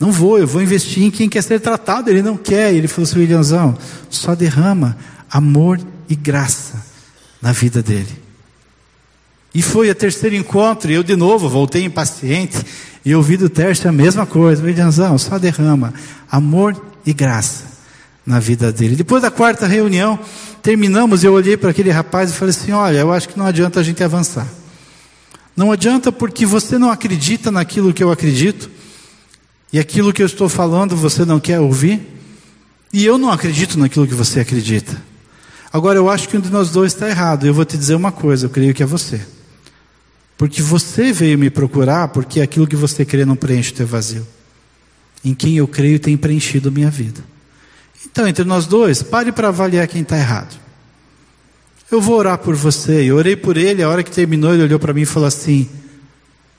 Não 0.00 0.10
vou, 0.10 0.40
eu 0.40 0.46
vou 0.46 0.60
investir 0.60 1.04
em 1.04 1.10
quem 1.10 1.28
quer 1.28 1.40
ser 1.40 1.60
tratado, 1.60 2.10
ele 2.10 2.20
não 2.20 2.36
quer. 2.36 2.74
Ele 2.74 2.88
falou 2.88 3.08
assim, 3.08 3.20
Williamzão, 3.20 3.78
só 4.10 4.34
derrama 4.34 4.98
amor 5.30 5.78
e 6.08 6.16
graça 6.16 6.84
na 7.40 7.52
vida 7.52 7.80
dele. 7.80 8.08
E 9.54 9.62
foi 9.62 9.88
o 9.88 9.94
terceiro 9.94 10.34
encontro, 10.34 10.90
e 10.90 10.94
eu 10.94 11.04
de 11.04 11.14
novo 11.14 11.48
voltei 11.48 11.84
impaciente, 11.84 12.58
e 13.04 13.14
ouvi 13.14 13.36
do 13.36 13.48
Tércio 13.48 13.88
a 13.88 13.92
mesma 13.92 14.26
coisa. 14.26 14.64
Williamzão, 14.64 15.16
só 15.16 15.38
derrama 15.38 15.94
amor 16.28 16.74
e 17.06 17.12
graça 17.12 17.66
na 18.26 18.40
vida 18.40 18.72
dele. 18.72 18.96
Depois 18.96 19.22
da 19.22 19.30
quarta 19.30 19.68
reunião, 19.68 20.18
terminamos, 20.60 21.22
eu 21.22 21.34
olhei 21.34 21.56
para 21.56 21.70
aquele 21.70 21.92
rapaz 21.92 22.30
e 22.30 22.34
falei 22.34 22.50
assim: 22.50 22.72
Olha, 22.72 22.98
eu 22.98 23.12
acho 23.12 23.28
que 23.28 23.38
não 23.38 23.46
adianta 23.46 23.78
a 23.78 23.82
gente 23.84 24.02
avançar. 24.02 24.63
Não 25.56 25.70
adianta 25.70 26.10
porque 26.10 26.44
você 26.44 26.78
não 26.78 26.90
acredita 26.90 27.50
naquilo 27.50 27.92
que 27.92 28.02
eu 28.02 28.10
acredito, 28.10 28.70
e 29.72 29.78
aquilo 29.78 30.12
que 30.12 30.22
eu 30.22 30.26
estou 30.26 30.48
falando 30.48 30.96
você 30.96 31.24
não 31.24 31.38
quer 31.38 31.60
ouvir, 31.60 32.00
e 32.92 33.04
eu 33.04 33.18
não 33.18 33.30
acredito 33.30 33.78
naquilo 33.78 34.06
que 34.06 34.14
você 34.14 34.40
acredita. 34.40 35.02
Agora 35.72 35.98
eu 35.98 36.08
acho 36.08 36.28
que 36.28 36.36
um 36.36 36.40
de 36.40 36.50
nós 36.50 36.70
dois 36.70 36.92
está 36.92 37.08
errado, 37.08 37.46
eu 37.46 37.54
vou 37.54 37.64
te 37.64 37.76
dizer 37.76 37.94
uma 37.94 38.12
coisa, 38.12 38.46
eu 38.46 38.50
creio 38.50 38.72
que 38.72 38.82
é 38.82 38.86
você. 38.86 39.20
Porque 40.36 40.62
você 40.62 41.12
veio 41.12 41.38
me 41.38 41.50
procurar, 41.50 42.08
porque 42.08 42.40
aquilo 42.40 42.66
que 42.66 42.76
você 42.76 43.04
crê 43.04 43.24
não 43.24 43.36
preenche 43.36 43.72
o 43.72 43.74
teu 43.74 43.86
vazio. 43.86 44.26
Em 45.24 45.34
quem 45.34 45.56
eu 45.56 45.66
creio 45.66 45.98
tem 45.98 46.16
preenchido 46.16 46.68
a 46.68 46.72
minha 46.72 46.90
vida. 46.90 47.20
Então, 48.06 48.28
entre 48.28 48.44
nós 48.44 48.66
dois, 48.66 49.02
pare 49.02 49.32
para 49.32 49.48
avaliar 49.48 49.88
quem 49.88 50.02
está 50.02 50.16
errado. 50.16 50.54
Eu 51.90 52.00
vou 52.00 52.16
orar 52.16 52.38
por 52.38 52.54
você. 52.54 53.04
Eu 53.04 53.16
orei 53.16 53.36
por 53.36 53.56
ele, 53.56 53.82
a 53.82 53.88
hora 53.88 54.02
que 54.02 54.10
terminou, 54.10 54.52
ele 54.52 54.62
olhou 54.62 54.78
para 54.78 54.92
mim 54.92 55.02
e 55.02 55.06
falou 55.06 55.26
assim: 55.26 55.68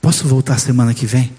Posso 0.00 0.26
voltar 0.26 0.58
semana 0.58 0.94
que 0.94 1.06
vem? 1.06 1.32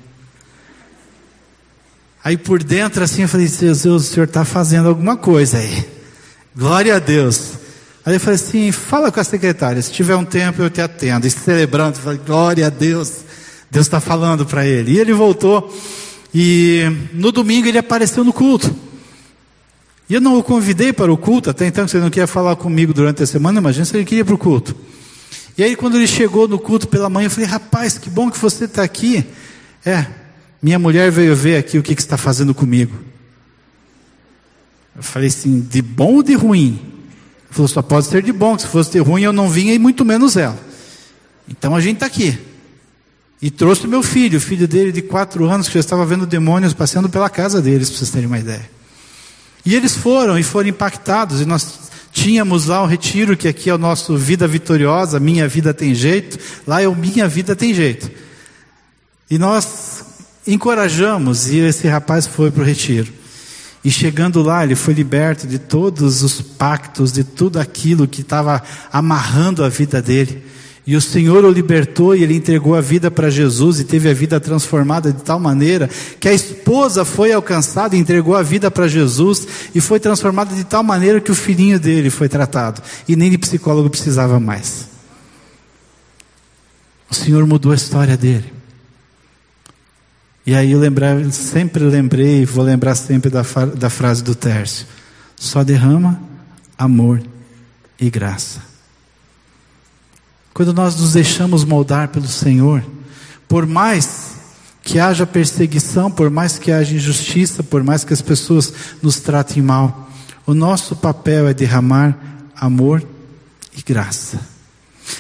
Aí 2.23 2.35
por 2.35 2.61
dentro, 2.61 3.03
assim, 3.03 3.21
eu 3.21 3.27
falei: 3.29 3.47
Deus, 3.47 3.85
o 3.85 3.99
senhor 3.99 4.25
está 4.25 4.43
fazendo 4.43 4.89
alguma 4.89 5.15
coisa 5.15 5.57
aí. 5.57 5.88
Glória 6.55 6.95
a 6.95 6.99
Deus. 6.99 7.53
Aí 8.05 8.15
eu 8.15 8.19
falei 8.19 8.35
assim: 8.35 8.71
fala 8.71 9.11
com 9.11 9.19
a 9.19 9.23
secretária, 9.23 9.81
se 9.81 9.91
tiver 9.91 10.15
um 10.15 10.25
tempo 10.25 10.61
eu 10.61 10.69
te 10.69 10.81
atendo. 10.81 11.27
E 11.27 11.29
celebrando, 11.29 11.97
falei: 11.97 12.19
glória 12.25 12.67
a 12.67 12.69
Deus, 12.69 13.21
Deus 13.71 13.85
está 13.85 13.99
falando 13.99 14.45
para 14.45 14.65
ele. 14.65 14.93
E 14.93 14.99
ele 14.99 15.13
voltou, 15.13 15.73
e 16.33 16.83
no 17.13 17.31
domingo 17.31 17.67
ele 17.67 17.77
apareceu 17.77 18.23
no 18.23 18.33
culto. 18.33 18.73
E 20.10 20.14
eu 20.14 20.22
não 20.22 20.38
o 20.38 20.43
convidei 20.43 20.93
para 20.93 21.12
o 21.12 21.18
culto, 21.18 21.49
até 21.49 21.68
então 21.68 21.88
você 21.88 21.99
não 21.99 22.10
queria 22.10 22.28
falar 22.28 22.55
comigo 22.55 22.93
durante 22.93 23.24
a 23.24 23.26
semana, 23.28 23.60
imagina 23.60 23.86
se 23.86 23.95
ele 23.95 24.05
queria 24.05 24.24
para 24.24 24.36
o 24.36 24.38
culto. 24.38 24.76
E 25.58 25.64
aí 25.64 25.76
quando 25.76 25.95
ele 25.95 26.08
chegou 26.08 26.47
no 26.47 26.58
culto 26.58 26.88
pela 26.88 27.10
manhã, 27.10 27.28
eu 27.28 27.32
falei: 27.32 27.49
rapaz, 27.49 27.97
que 27.97 28.10
bom 28.10 28.32
que 28.32 28.38
você 28.38 28.66
está 28.66 28.84
aqui. 28.84 29.26
É, 29.86 30.05
minha 30.62 30.80
mulher 30.80 31.12
veio 31.12 31.36
ver 31.36 31.58
aqui 31.58 31.78
o 31.78 31.84
que, 31.84 31.95
que 31.95 32.01
está 32.01 32.18
fazendo 32.18 32.53
comigo. 32.53 32.95
Eu 34.95 35.03
falei 35.03 35.28
assim: 35.28 35.60
de 35.60 35.82
bom 35.82 36.16
ou 36.16 36.24
de 36.24 36.36
ruim? 36.36 36.80
Ele 36.80 37.53
falou, 37.53 37.68
só 37.68 37.82
pode 37.82 38.08
ser 38.08 38.24
de 38.24 38.32
bom, 38.32 38.58
se 38.58 38.68
fosse 38.68 38.91
de 38.91 38.99
ruim 38.99 39.24
eu 39.24 39.34
não 39.34 39.49
vinha 39.49 39.74
e 39.74 39.80
muito 39.80 40.05
menos 40.05 40.38
ela. 40.38 40.58
Então 41.49 41.76
a 41.76 41.82
gente 41.82 41.95
está 41.95 42.05
aqui. 42.05 42.38
E 43.41 43.51
trouxe 43.51 43.88
meu 43.88 44.01
filho, 44.01 44.38
o 44.38 44.41
filho 44.41 44.68
dele 44.68 44.91
de 44.91 45.01
quatro 45.01 45.45
anos, 45.45 45.68
que 45.68 45.76
já 45.76 45.80
estava 45.80 46.05
vendo 46.05 46.26
demônios 46.26 46.74
passando 46.74 47.08
pela 47.08 47.30
casa 47.30 47.62
deles, 47.62 47.89
para 47.89 47.99
vocês 47.99 48.10
terem 48.10 48.28
uma 48.28 48.39
ideia. 48.39 48.76
E 49.68 49.76
eles 49.76 49.97
foram 49.97 50.39
e 50.39 50.43
foram 50.43 50.70
impactados, 50.70 51.41
e 51.41 51.45
nós 51.45 51.78
tínhamos 52.13 52.68
lá 52.68 52.82
um 52.82 52.86
retiro, 52.86 53.36
que 53.36 53.49
aqui 53.49 53.70
é 53.70 53.76
o 53.76 53.78
nosso 53.78 54.15
Vida 54.15 54.47
Vitoriosa, 54.47 55.20
Minha 55.20 55.45
Vida 55.45 55.74
Tem 55.74 55.93
Jeito, 55.93 56.39
lá 56.65 56.82
é 56.82 56.88
o 56.88 56.95
Minha 56.95 57.28
Vida 57.28 57.53
Tem 57.53 57.74
Jeito. 57.74 58.09
E 59.30 59.38
nós 59.38 60.05
encorajamos, 60.47 61.49
e 61.49 61.57
esse 61.57 61.86
rapaz 61.86 62.26
foi 62.26 62.49
para 62.49 62.61
o 62.61 62.65
retiro. 62.65 63.11
E 63.84 63.91
chegando 63.91 64.41
lá, 64.41 64.63
ele 64.63 64.74
foi 64.74 64.93
liberto 64.93 65.45
de 65.45 65.59
todos 65.59 66.24
os 66.24 66.39
pactos, 66.39 67.11
de 67.11 67.26
tudo 67.26 67.59
aquilo 67.59 68.07
que 68.07 68.22
estava 68.22 68.63
amarrando 68.89 69.65
a 69.65 69.68
vida 69.68 70.01
dele. 70.01 70.45
E 70.88 70.95
o 70.95 71.01
Senhor 71.01 71.43
o 71.43 71.51
libertou 71.51 72.15
e 72.15 72.23
ele 72.23 72.33
entregou 72.33 72.73
a 72.73 72.79
vida 72.79 73.11
para 73.11 73.29
Jesus 73.29 73.81
e 73.81 73.83
teve 73.83 74.09
a 74.09 74.13
vida 74.13 74.39
transformada 74.39 75.11
de 75.11 75.21
tal 75.21 75.38
maneira 75.38 75.89
que 76.17 76.29
a 76.29 76.33
esposa 76.33 77.03
foi 77.03 77.33
alcançada 77.33 77.93
e 77.93 77.99
entregou 77.99 78.33
a 78.33 78.41
vida 78.41 78.71
para 78.71 78.88
Jesus 78.88 79.45
e 79.75 79.81
foi 79.81 79.99
transformada 79.99 80.55
de 80.55 80.63
tal 80.63 80.83
maneira 80.83 81.19
que 81.19 81.29
o 81.29 81.35
filhinho 81.35 81.77
dele 81.77 82.09
foi 82.09 82.29
tratado 82.29 82.81
e 83.05 83.17
nem 83.17 83.29
de 83.29 83.38
psicólogo 83.38 83.89
precisava 83.89 84.39
mais. 84.39 84.88
O 87.09 87.15
Senhor 87.15 87.45
mudou 87.45 87.73
a 87.73 87.75
história 87.75 88.15
dele. 88.15 88.53
E 90.45 90.55
aí 90.55 90.71
eu 90.71 90.79
lembrava, 90.79 91.29
sempre 91.31 91.83
lembrei, 91.83 92.45
vou 92.45 92.63
lembrar 92.63 92.95
sempre 92.95 93.29
da, 93.29 93.43
da 93.75 93.89
frase 93.89 94.23
do 94.23 94.33
Tércio: 94.33 94.88
só 95.35 95.65
derrama 95.65 96.17
amor 96.77 97.21
e 97.99 98.09
graça. 98.09 98.66
Quando 100.58 100.74
nós 100.74 100.95
nos 100.95 101.14
deixamos 101.14 101.64
moldar 101.64 102.08
pelo 102.08 102.28
Senhor, 102.28 102.84
por 103.47 103.68
mais 103.68 104.38
que 104.82 104.97
haja 104.97 105.24
perseguição, 105.24 106.10
por 106.10 106.32
mais 106.32 106.58
que 106.58 106.72
haja 106.72 106.95
injustiça, 106.95 107.62
por 107.62 107.84
mais 107.84 108.03
que 108.03 108.12
as 108.12 108.24
pessoas 108.24 108.74
nos 108.99 109.20
tratem 109.20 109.62
mal, 109.62 110.10
o 110.47 110.55
nosso 110.55 110.95
papel 110.95 111.47
é 111.47 111.53
derramar 111.53 112.18
amor 112.55 113.03
e 113.78 113.84
graça. 113.84 114.39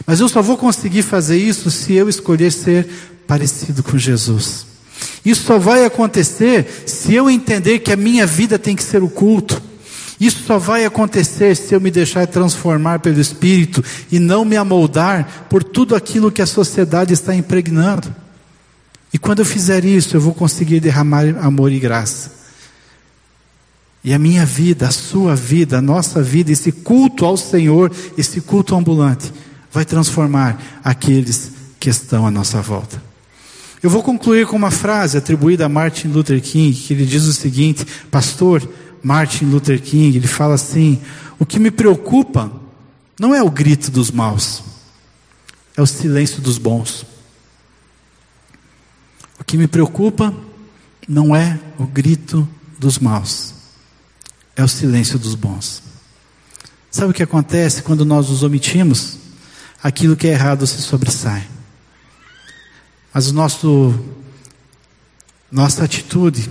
Mas 0.07 0.21
eu 0.21 0.27
só 0.27 0.41
vou 0.41 0.57
conseguir 0.57 1.03
fazer 1.03 1.37
isso 1.37 1.69
se 1.69 1.93
eu 1.93 2.09
escolher 2.09 2.51
ser 2.51 2.89
parecido 3.27 3.83
com 3.83 3.95
Jesus. 3.95 4.65
Isso 5.23 5.43
só 5.43 5.59
vai 5.59 5.85
acontecer 5.85 6.83
se 6.87 7.13
eu 7.13 7.29
entender 7.29 7.77
que 7.77 7.93
a 7.93 7.95
minha 7.95 8.25
vida 8.25 8.57
tem 8.57 8.75
que 8.75 8.81
ser 8.81 9.03
o 9.03 9.07
culto. 9.07 9.61
Isso 10.19 10.43
só 10.45 10.57
vai 10.57 10.83
acontecer 10.83 11.55
se 11.55 11.75
eu 11.75 11.81
me 11.81 11.91
deixar 11.91 12.25
transformar 12.25 12.99
pelo 12.99 13.21
Espírito 13.21 13.83
e 14.11 14.17
não 14.17 14.43
me 14.43 14.55
amoldar 14.57 15.45
por 15.47 15.63
tudo 15.63 15.95
aquilo 15.95 16.31
que 16.31 16.41
a 16.41 16.47
sociedade 16.47 17.13
está 17.13 17.35
impregnando. 17.35 18.13
E 19.13 19.17
quando 19.17 19.39
eu 19.39 19.45
fizer 19.45 19.85
isso, 19.85 20.17
eu 20.17 20.21
vou 20.21 20.33
conseguir 20.33 20.79
derramar 20.79 21.23
amor 21.39 21.71
e 21.71 21.79
graça. 21.79 22.31
E 24.03 24.13
a 24.13 24.19
minha 24.19 24.45
vida, 24.45 24.87
a 24.87 24.91
sua 24.91 25.35
vida, 25.35 25.77
a 25.77 25.81
nossa 25.81 26.21
vida, 26.23 26.51
esse 26.51 26.71
culto 26.71 27.25
ao 27.25 27.37
Senhor, 27.37 27.91
esse 28.17 28.41
culto 28.41 28.75
ambulante, 28.75 29.31
vai 29.71 29.85
transformar 29.85 30.79
aqueles 30.83 31.51
que 31.79 31.89
estão 31.89 32.25
à 32.25 32.31
nossa 32.31 32.61
volta. 32.61 33.01
Eu 33.81 33.89
vou 33.89 34.01
concluir 34.01 34.47
com 34.47 34.55
uma 34.55 34.71
frase 34.71 35.17
atribuída 35.17 35.65
a 35.65 35.69
Martin 35.69 36.07
Luther 36.07 36.41
King, 36.41 36.73
que 36.75 36.93
ele 36.93 37.05
diz 37.05 37.25
o 37.25 37.33
seguinte: 37.33 37.85
Pastor 38.09 38.67
Martin 39.03 39.45
Luther 39.45 39.81
King, 39.81 40.17
ele 40.17 40.27
fala 40.27 40.55
assim: 40.55 41.01
O 41.39 41.45
que 41.45 41.59
me 41.59 41.71
preocupa 41.71 42.51
não 43.19 43.33
é 43.33 43.41
o 43.41 43.49
grito 43.49 43.89
dos 43.89 44.11
maus, 44.11 44.63
é 45.75 45.81
o 45.81 45.85
silêncio 45.85 46.41
dos 46.41 46.57
bons. 46.57 47.05
O 49.39 49.43
que 49.43 49.57
me 49.57 49.67
preocupa 49.67 50.33
não 51.07 51.35
é 51.35 51.59
o 51.77 51.85
grito 51.85 52.47
dos 52.77 52.99
maus, 52.99 53.53
é 54.55 54.63
o 54.63 54.67
silêncio 54.67 55.17
dos 55.17 55.35
bons. 55.35 55.83
Sabe 56.89 57.11
o 57.11 57.13
que 57.13 57.23
acontece 57.23 57.83
quando 57.83 58.05
nós 58.05 58.29
nos 58.29 58.43
omitimos? 58.43 59.17
Aquilo 59.83 60.15
que 60.15 60.27
é 60.27 60.31
errado 60.31 60.65
se 60.65 60.81
sobressai. 60.81 61.47
Mas 63.13 63.27
o 63.27 63.33
nosso 63.33 63.93
nossa 65.51 65.83
atitude 65.83 66.49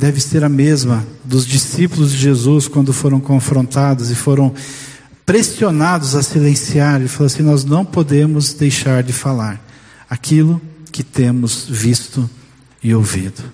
deve 0.00 0.18
ser 0.18 0.42
a 0.42 0.48
mesma 0.48 1.06
dos 1.22 1.46
discípulos 1.46 2.10
de 2.10 2.16
Jesus 2.16 2.66
quando 2.66 2.90
foram 2.90 3.20
confrontados 3.20 4.10
e 4.10 4.14
foram 4.14 4.52
pressionados 5.26 6.14
a 6.14 6.22
silenciar. 6.22 6.98
Ele 6.98 7.08
falou 7.08 7.26
assim: 7.26 7.42
Nós 7.42 7.64
não 7.64 7.84
podemos 7.84 8.54
deixar 8.54 9.02
de 9.02 9.12
falar 9.12 9.62
aquilo 10.08 10.60
que 10.90 11.04
temos 11.04 11.66
visto 11.68 12.28
e 12.82 12.94
ouvido. 12.94 13.44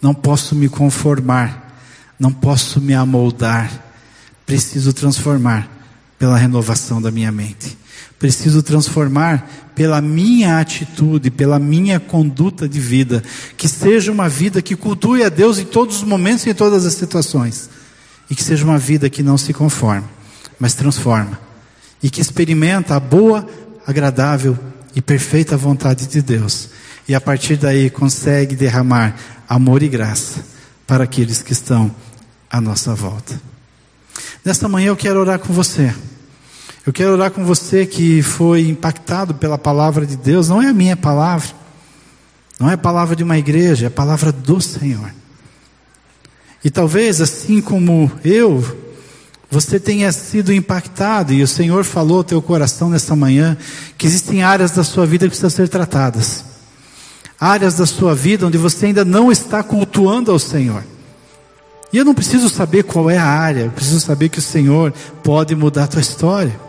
Não 0.00 0.14
posso 0.14 0.54
me 0.54 0.68
conformar, 0.68 1.82
não 2.18 2.32
posso 2.32 2.80
me 2.80 2.94
amoldar. 2.94 3.84
Preciso 4.46 4.92
transformar 4.92 5.77
pela 6.18 6.36
renovação 6.36 7.00
da 7.00 7.10
minha 7.10 7.30
mente. 7.30 7.78
Preciso 8.18 8.62
transformar 8.62 9.48
pela 9.74 10.00
minha 10.00 10.58
atitude, 10.58 11.30
pela 11.30 11.58
minha 11.58 12.00
conduta 12.00 12.68
de 12.68 12.80
vida, 12.80 13.22
que 13.56 13.68
seja 13.68 14.10
uma 14.10 14.28
vida 14.28 14.60
que 14.60 14.74
cultue 14.74 15.22
a 15.22 15.28
Deus 15.28 15.58
em 15.58 15.64
todos 15.64 15.98
os 15.98 16.02
momentos 16.02 16.44
e 16.46 16.50
em 16.50 16.54
todas 16.54 16.84
as 16.84 16.94
situações, 16.94 17.70
e 18.28 18.34
que 18.34 18.42
seja 18.42 18.64
uma 18.64 18.78
vida 18.78 19.08
que 19.08 19.22
não 19.22 19.38
se 19.38 19.52
conforma, 19.52 20.08
mas 20.58 20.74
transforma, 20.74 21.38
e 22.02 22.10
que 22.10 22.20
experimenta 22.20 22.96
a 22.96 23.00
boa, 23.00 23.48
agradável 23.86 24.58
e 24.96 25.00
perfeita 25.00 25.56
vontade 25.56 26.08
de 26.08 26.20
Deus, 26.20 26.70
e 27.06 27.14
a 27.14 27.20
partir 27.20 27.56
daí 27.56 27.88
consegue 27.88 28.56
derramar 28.56 29.16
amor 29.48 29.80
e 29.82 29.88
graça 29.88 30.44
para 30.88 31.04
aqueles 31.04 31.40
que 31.40 31.52
estão 31.52 31.94
à 32.50 32.60
nossa 32.60 32.94
volta. 32.96 33.47
Nesta 34.44 34.68
manhã 34.68 34.88
eu 34.88 34.96
quero 34.96 35.20
orar 35.20 35.38
com 35.38 35.52
você. 35.52 35.94
Eu 36.86 36.92
quero 36.92 37.12
orar 37.12 37.30
com 37.30 37.44
você 37.44 37.84
que 37.84 38.22
foi 38.22 38.68
impactado 38.68 39.34
pela 39.34 39.58
palavra 39.58 40.06
de 40.06 40.16
Deus, 40.16 40.48
não 40.48 40.62
é 40.62 40.68
a 40.68 40.72
minha 40.72 40.96
palavra, 40.96 41.50
não 42.58 42.70
é 42.70 42.74
a 42.74 42.78
palavra 42.78 43.14
de 43.14 43.22
uma 43.22 43.36
igreja, 43.36 43.86
é 43.86 43.88
a 43.88 43.90
palavra 43.90 44.32
do 44.32 44.60
Senhor. 44.60 45.12
E 46.64 46.70
talvez, 46.70 47.20
assim 47.20 47.60
como 47.60 48.10
eu, 48.24 48.64
você 49.50 49.78
tenha 49.78 50.10
sido 50.12 50.52
impactado 50.52 51.32
e 51.32 51.42
o 51.42 51.48
Senhor 51.48 51.84
falou 51.84 52.18
ao 52.18 52.24
teu 52.24 52.42
coração 52.42 52.90
nesta 52.90 53.16
manhã 53.16 53.56
que 53.96 54.06
existem 54.06 54.42
áreas 54.42 54.72
da 54.72 54.84
sua 54.84 55.06
vida 55.06 55.24
que 55.24 55.30
precisam 55.30 55.50
ser 55.50 55.68
tratadas. 55.68 56.44
Áreas 57.40 57.74
da 57.74 57.86
sua 57.86 58.14
vida 58.14 58.46
onde 58.46 58.58
você 58.58 58.86
ainda 58.86 59.04
não 59.04 59.30
está 59.30 59.62
cultuando 59.62 60.32
ao 60.32 60.38
Senhor. 60.38 60.84
E 61.92 61.96
eu 61.96 62.04
não 62.04 62.14
preciso 62.14 62.50
saber 62.50 62.84
qual 62.84 63.08
é 63.08 63.16
a 63.16 63.24
área, 63.24 63.62
eu 63.62 63.70
preciso 63.70 64.00
saber 64.00 64.28
que 64.28 64.38
o 64.38 64.42
Senhor 64.42 64.92
pode 65.22 65.54
mudar 65.54 65.84
a 65.84 65.88
tua 65.88 66.00
história. 66.00 66.68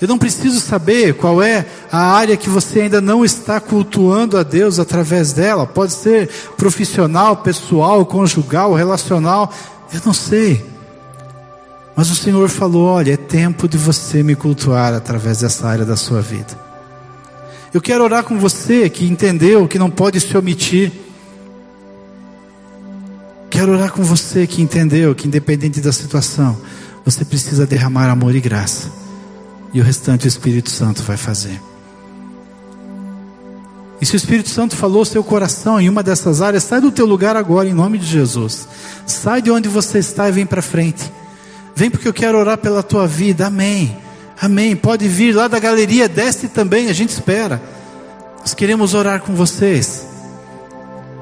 Eu 0.00 0.06
não 0.06 0.16
preciso 0.16 0.60
saber 0.60 1.14
qual 1.14 1.42
é 1.42 1.66
a 1.90 1.98
área 1.98 2.36
que 2.36 2.48
você 2.48 2.82
ainda 2.82 3.00
não 3.00 3.24
está 3.24 3.58
cultuando 3.58 4.38
a 4.38 4.44
Deus 4.44 4.78
através 4.78 5.32
dela. 5.32 5.66
Pode 5.66 5.92
ser 5.92 6.28
profissional, 6.56 7.38
pessoal, 7.38 8.06
conjugal, 8.06 8.74
relacional. 8.74 9.52
Eu 9.92 10.00
não 10.04 10.14
sei. 10.14 10.64
Mas 11.96 12.10
o 12.10 12.14
Senhor 12.14 12.48
falou: 12.48 12.84
olha, 12.86 13.14
é 13.14 13.16
tempo 13.16 13.66
de 13.66 13.76
você 13.76 14.22
me 14.22 14.36
cultuar 14.36 14.94
através 14.94 15.40
dessa 15.40 15.66
área 15.66 15.84
da 15.84 15.96
sua 15.96 16.20
vida. 16.20 16.56
Eu 17.74 17.80
quero 17.80 18.04
orar 18.04 18.22
com 18.22 18.38
você 18.38 18.88
que 18.88 19.04
entendeu 19.04 19.66
que 19.66 19.80
não 19.80 19.90
pode 19.90 20.20
se 20.20 20.36
omitir. 20.36 21.07
Quero 23.58 23.72
orar 23.72 23.90
com 23.90 24.04
você 24.04 24.46
que 24.46 24.62
entendeu 24.62 25.12
que, 25.16 25.26
independente 25.26 25.80
da 25.80 25.92
situação, 25.92 26.56
você 27.04 27.24
precisa 27.24 27.66
derramar 27.66 28.08
amor 28.08 28.32
e 28.36 28.40
graça. 28.40 28.88
E 29.74 29.80
o 29.80 29.84
restante 29.84 30.26
o 30.26 30.28
Espírito 30.28 30.70
Santo 30.70 31.02
vai 31.02 31.16
fazer. 31.16 31.60
E 34.00 34.06
se 34.06 34.14
o 34.14 34.16
Espírito 34.16 34.48
Santo 34.48 34.76
falou 34.76 35.04
seu 35.04 35.24
coração 35.24 35.80
em 35.80 35.88
uma 35.88 36.04
dessas 36.04 36.40
áreas, 36.40 36.62
sai 36.62 36.80
do 36.80 36.92
teu 36.92 37.04
lugar 37.04 37.34
agora, 37.34 37.68
em 37.68 37.74
nome 37.74 37.98
de 37.98 38.06
Jesus. 38.06 38.68
Sai 39.04 39.42
de 39.42 39.50
onde 39.50 39.68
você 39.68 39.98
está 39.98 40.28
e 40.28 40.32
vem 40.32 40.46
para 40.46 40.62
frente. 40.62 41.12
Vem 41.74 41.90
porque 41.90 42.06
eu 42.06 42.14
quero 42.14 42.38
orar 42.38 42.58
pela 42.58 42.80
tua 42.80 43.08
vida. 43.08 43.48
Amém. 43.48 43.98
Amém. 44.40 44.76
Pode 44.76 45.08
vir 45.08 45.34
lá 45.34 45.48
da 45.48 45.58
galeria, 45.58 46.08
desce 46.08 46.46
também, 46.46 46.88
a 46.88 46.92
gente 46.92 47.10
espera. 47.10 47.60
Nós 48.38 48.54
queremos 48.54 48.94
orar 48.94 49.20
com 49.20 49.34
vocês 49.34 50.06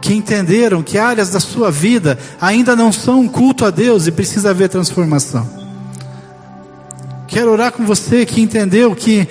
que 0.07 0.15
entenderam 0.15 0.85
que 0.85 0.99
áreas 0.99 1.31
da 1.31 1.41
sua 1.41 1.69
vida 1.69 2.17
ainda 2.41 2.77
não 2.77 2.93
são 2.93 3.23
um 3.23 3.29
culto 3.29 3.65
a 3.65 3.71
Deus 3.73 4.07
e 4.07 4.13
precisa 4.13 4.51
haver 4.51 4.69
transformação. 4.69 5.45
Quero 7.27 7.51
orar 7.51 7.73
com 7.73 7.85
você 7.85 8.25
que 8.25 8.41
entendeu 8.41 8.95
que 8.95 9.27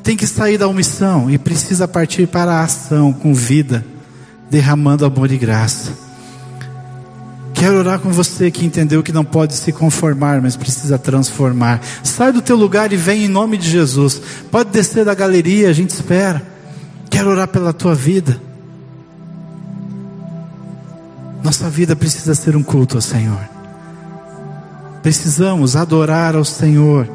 tem 0.00 0.16
que 0.16 0.28
sair 0.28 0.56
da 0.58 0.68
omissão 0.68 1.28
e 1.28 1.36
precisa 1.38 1.88
partir 1.88 2.28
para 2.28 2.52
a 2.52 2.62
ação 2.62 3.12
com 3.12 3.34
vida, 3.34 3.84
derramando 4.48 5.04
amor 5.04 5.32
e 5.32 5.36
graça. 5.36 5.90
Quero 7.52 7.78
orar 7.78 7.98
com 7.98 8.12
você 8.12 8.52
que 8.52 8.64
entendeu 8.64 9.02
que 9.02 9.10
não 9.10 9.24
pode 9.24 9.54
se 9.54 9.72
conformar, 9.72 10.40
mas 10.40 10.54
precisa 10.54 10.98
transformar. 10.98 11.80
Sai 12.04 12.30
do 12.30 12.40
teu 12.40 12.54
lugar 12.54 12.92
e 12.92 12.96
vem 12.96 13.24
em 13.24 13.28
nome 13.28 13.58
de 13.58 13.68
Jesus. 13.68 14.22
Pode 14.52 14.70
descer 14.70 15.04
da 15.04 15.14
galeria, 15.14 15.68
a 15.68 15.72
gente 15.72 15.90
espera. 15.90 16.40
Quero 17.10 17.28
orar 17.30 17.48
pela 17.48 17.72
tua 17.72 17.92
vida. 17.92 18.53
Nossa 21.44 21.68
vida 21.68 21.94
precisa 21.94 22.34
ser 22.34 22.56
um 22.56 22.62
culto 22.62 22.96
ao 22.96 23.02
Senhor. 23.02 23.46
Precisamos 25.02 25.76
adorar 25.76 26.34
ao 26.34 26.44
Senhor 26.44 27.06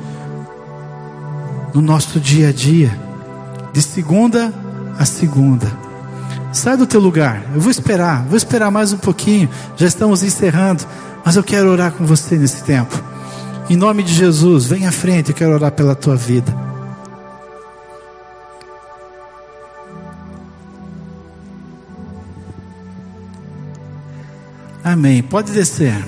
no 1.74 1.82
nosso 1.82 2.20
dia 2.20 2.50
a 2.50 2.52
dia, 2.52 2.96
de 3.74 3.82
segunda 3.82 4.54
a 5.00 5.04
segunda. 5.04 5.66
Sai 6.54 6.78
do 6.78 6.86
teu 6.86 7.00
lugar, 7.00 7.42
eu 7.56 7.60
vou 7.60 7.72
esperar, 7.72 8.24
vou 8.26 8.38
esperar 8.38 8.70
mais 8.70 8.94
um 8.94 8.98
pouquinho, 8.98 9.50
já 9.76 9.88
estamos 9.88 10.22
encerrando, 10.22 10.86
mas 11.26 11.36
eu 11.36 11.44
quero 11.44 11.68
orar 11.68 11.92
com 11.92 12.06
você 12.06 12.38
nesse 12.38 12.64
tempo. 12.64 13.04
Em 13.68 13.76
nome 13.76 14.04
de 14.04 14.14
Jesus, 14.14 14.66
vem 14.66 14.86
à 14.86 14.92
frente, 14.92 15.30
eu 15.30 15.36
quero 15.36 15.54
orar 15.54 15.72
pela 15.72 15.96
tua 15.96 16.16
vida. 16.16 16.69
Amém. 24.92 25.22
Pode 25.22 25.52
descer. 25.52 26.04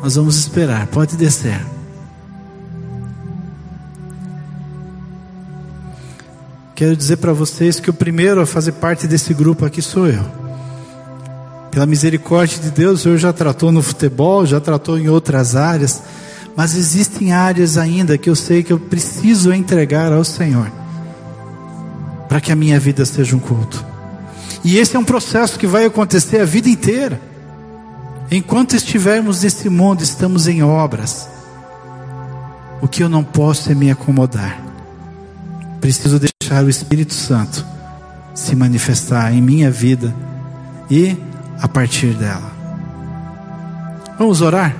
Nós 0.00 0.14
vamos 0.14 0.36
esperar. 0.36 0.86
Pode 0.86 1.16
descer. 1.16 1.60
Quero 6.72 6.94
dizer 6.94 7.16
para 7.16 7.32
vocês 7.32 7.80
que 7.80 7.90
o 7.90 7.92
primeiro 7.92 8.40
a 8.40 8.46
fazer 8.46 8.70
parte 8.72 9.08
desse 9.08 9.34
grupo 9.34 9.64
aqui 9.64 9.82
sou 9.82 10.06
eu. 10.06 10.24
Pela 11.72 11.84
misericórdia 11.84 12.60
de 12.60 12.70
Deus, 12.70 13.00
o 13.00 13.02
Senhor 13.02 13.18
já 13.18 13.32
tratou 13.32 13.72
no 13.72 13.82
futebol, 13.82 14.46
já 14.46 14.60
tratou 14.60 14.96
em 14.96 15.08
outras 15.08 15.56
áreas, 15.56 16.00
mas 16.54 16.76
existem 16.76 17.32
áreas 17.32 17.76
ainda 17.76 18.16
que 18.16 18.30
eu 18.30 18.36
sei 18.36 18.62
que 18.62 18.72
eu 18.72 18.78
preciso 18.78 19.52
entregar 19.52 20.12
ao 20.12 20.22
Senhor, 20.22 20.70
para 22.28 22.40
que 22.40 22.52
a 22.52 22.56
minha 22.56 22.78
vida 22.78 23.04
seja 23.04 23.34
um 23.34 23.40
culto. 23.40 23.84
E 24.62 24.78
esse 24.78 24.94
é 24.94 24.98
um 24.98 25.04
processo 25.04 25.58
que 25.58 25.66
vai 25.66 25.86
acontecer 25.86 26.40
a 26.40 26.44
vida 26.44 26.68
inteira. 26.68 27.20
Enquanto 28.30 28.76
estivermos 28.76 29.42
nesse 29.42 29.70
mundo, 29.70 30.02
estamos 30.02 30.46
em 30.46 30.62
obras. 30.62 31.28
O 32.82 32.86
que 32.86 33.02
eu 33.02 33.08
não 33.08 33.24
posso 33.24 33.72
é 33.72 33.74
me 33.74 33.90
acomodar. 33.90 34.62
Preciso 35.80 36.20
deixar 36.20 36.62
o 36.62 36.68
Espírito 36.68 37.14
Santo 37.14 37.64
se 38.34 38.54
manifestar 38.54 39.32
em 39.32 39.40
minha 39.40 39.70
vida 39.70 40.14
e 40.90 41.16
a 41.60 41.66
partir 41.66 42.14
dela. 42.14 42.52
Vamos 44.18 44.42
orar? 44.42 44.76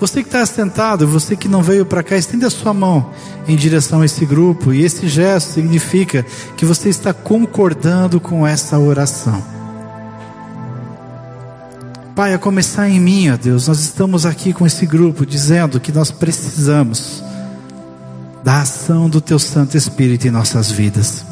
Você 0.00 0.22
que 0.22 0.28
está 0.28 0.44
sentado, 0.44 1.06
você 1.06 1.36
que 1.36 1.48
não 1.48 1.62
veio 1.62 1.86
para 1.86 2.02
cá, 2.02 2.16
estenda 2.16 2.46
a 2.46 2.50
sua 2.50 2.74
mão 2.74 3.10
em 3.46 3.56
direção 3.56 4.02
a 4.02 4.04
esse 4.04 4.24
grupo, 4.24 4.72
e 4.72 4.84
esse 4.84 5.08
gesto 5.08 5.54
significa 5.54 6.24
que 6.56 6.64
você 6.64 6.88
está 6.88 7.12
concordando 7.12 8.20
com 8.20 8.46
essa 8.46 8.78
oração. 8.78 9.57
Pai, 12.18 12.34
a 12.34 12.38
começar 12.38 12.88
em 12.88 12.98
mim, 12.98 13.30
ó 13.30 13.36
Deus, 13.36 13.68
nós 13.68 13.78
estamos 13.78 14.26
aqui 14.26 14.52
com 14.52 14.66
esse 14.66 14.84
grupo 14.84 15.24
dizendo 15.24 15.78
que 15.78 15.92
nós 15.92 16.10
precisamos 16.10 17.22
da 18.42 18.62
ação 18.62 19.08
do 19.08 19.20
Teu 19.20 19.38
Santo 19.38 19.76
Espírito 19.76 20.26
em 20.26 20.30
nossas 20.32 20.68
vidas. 20.68 21.24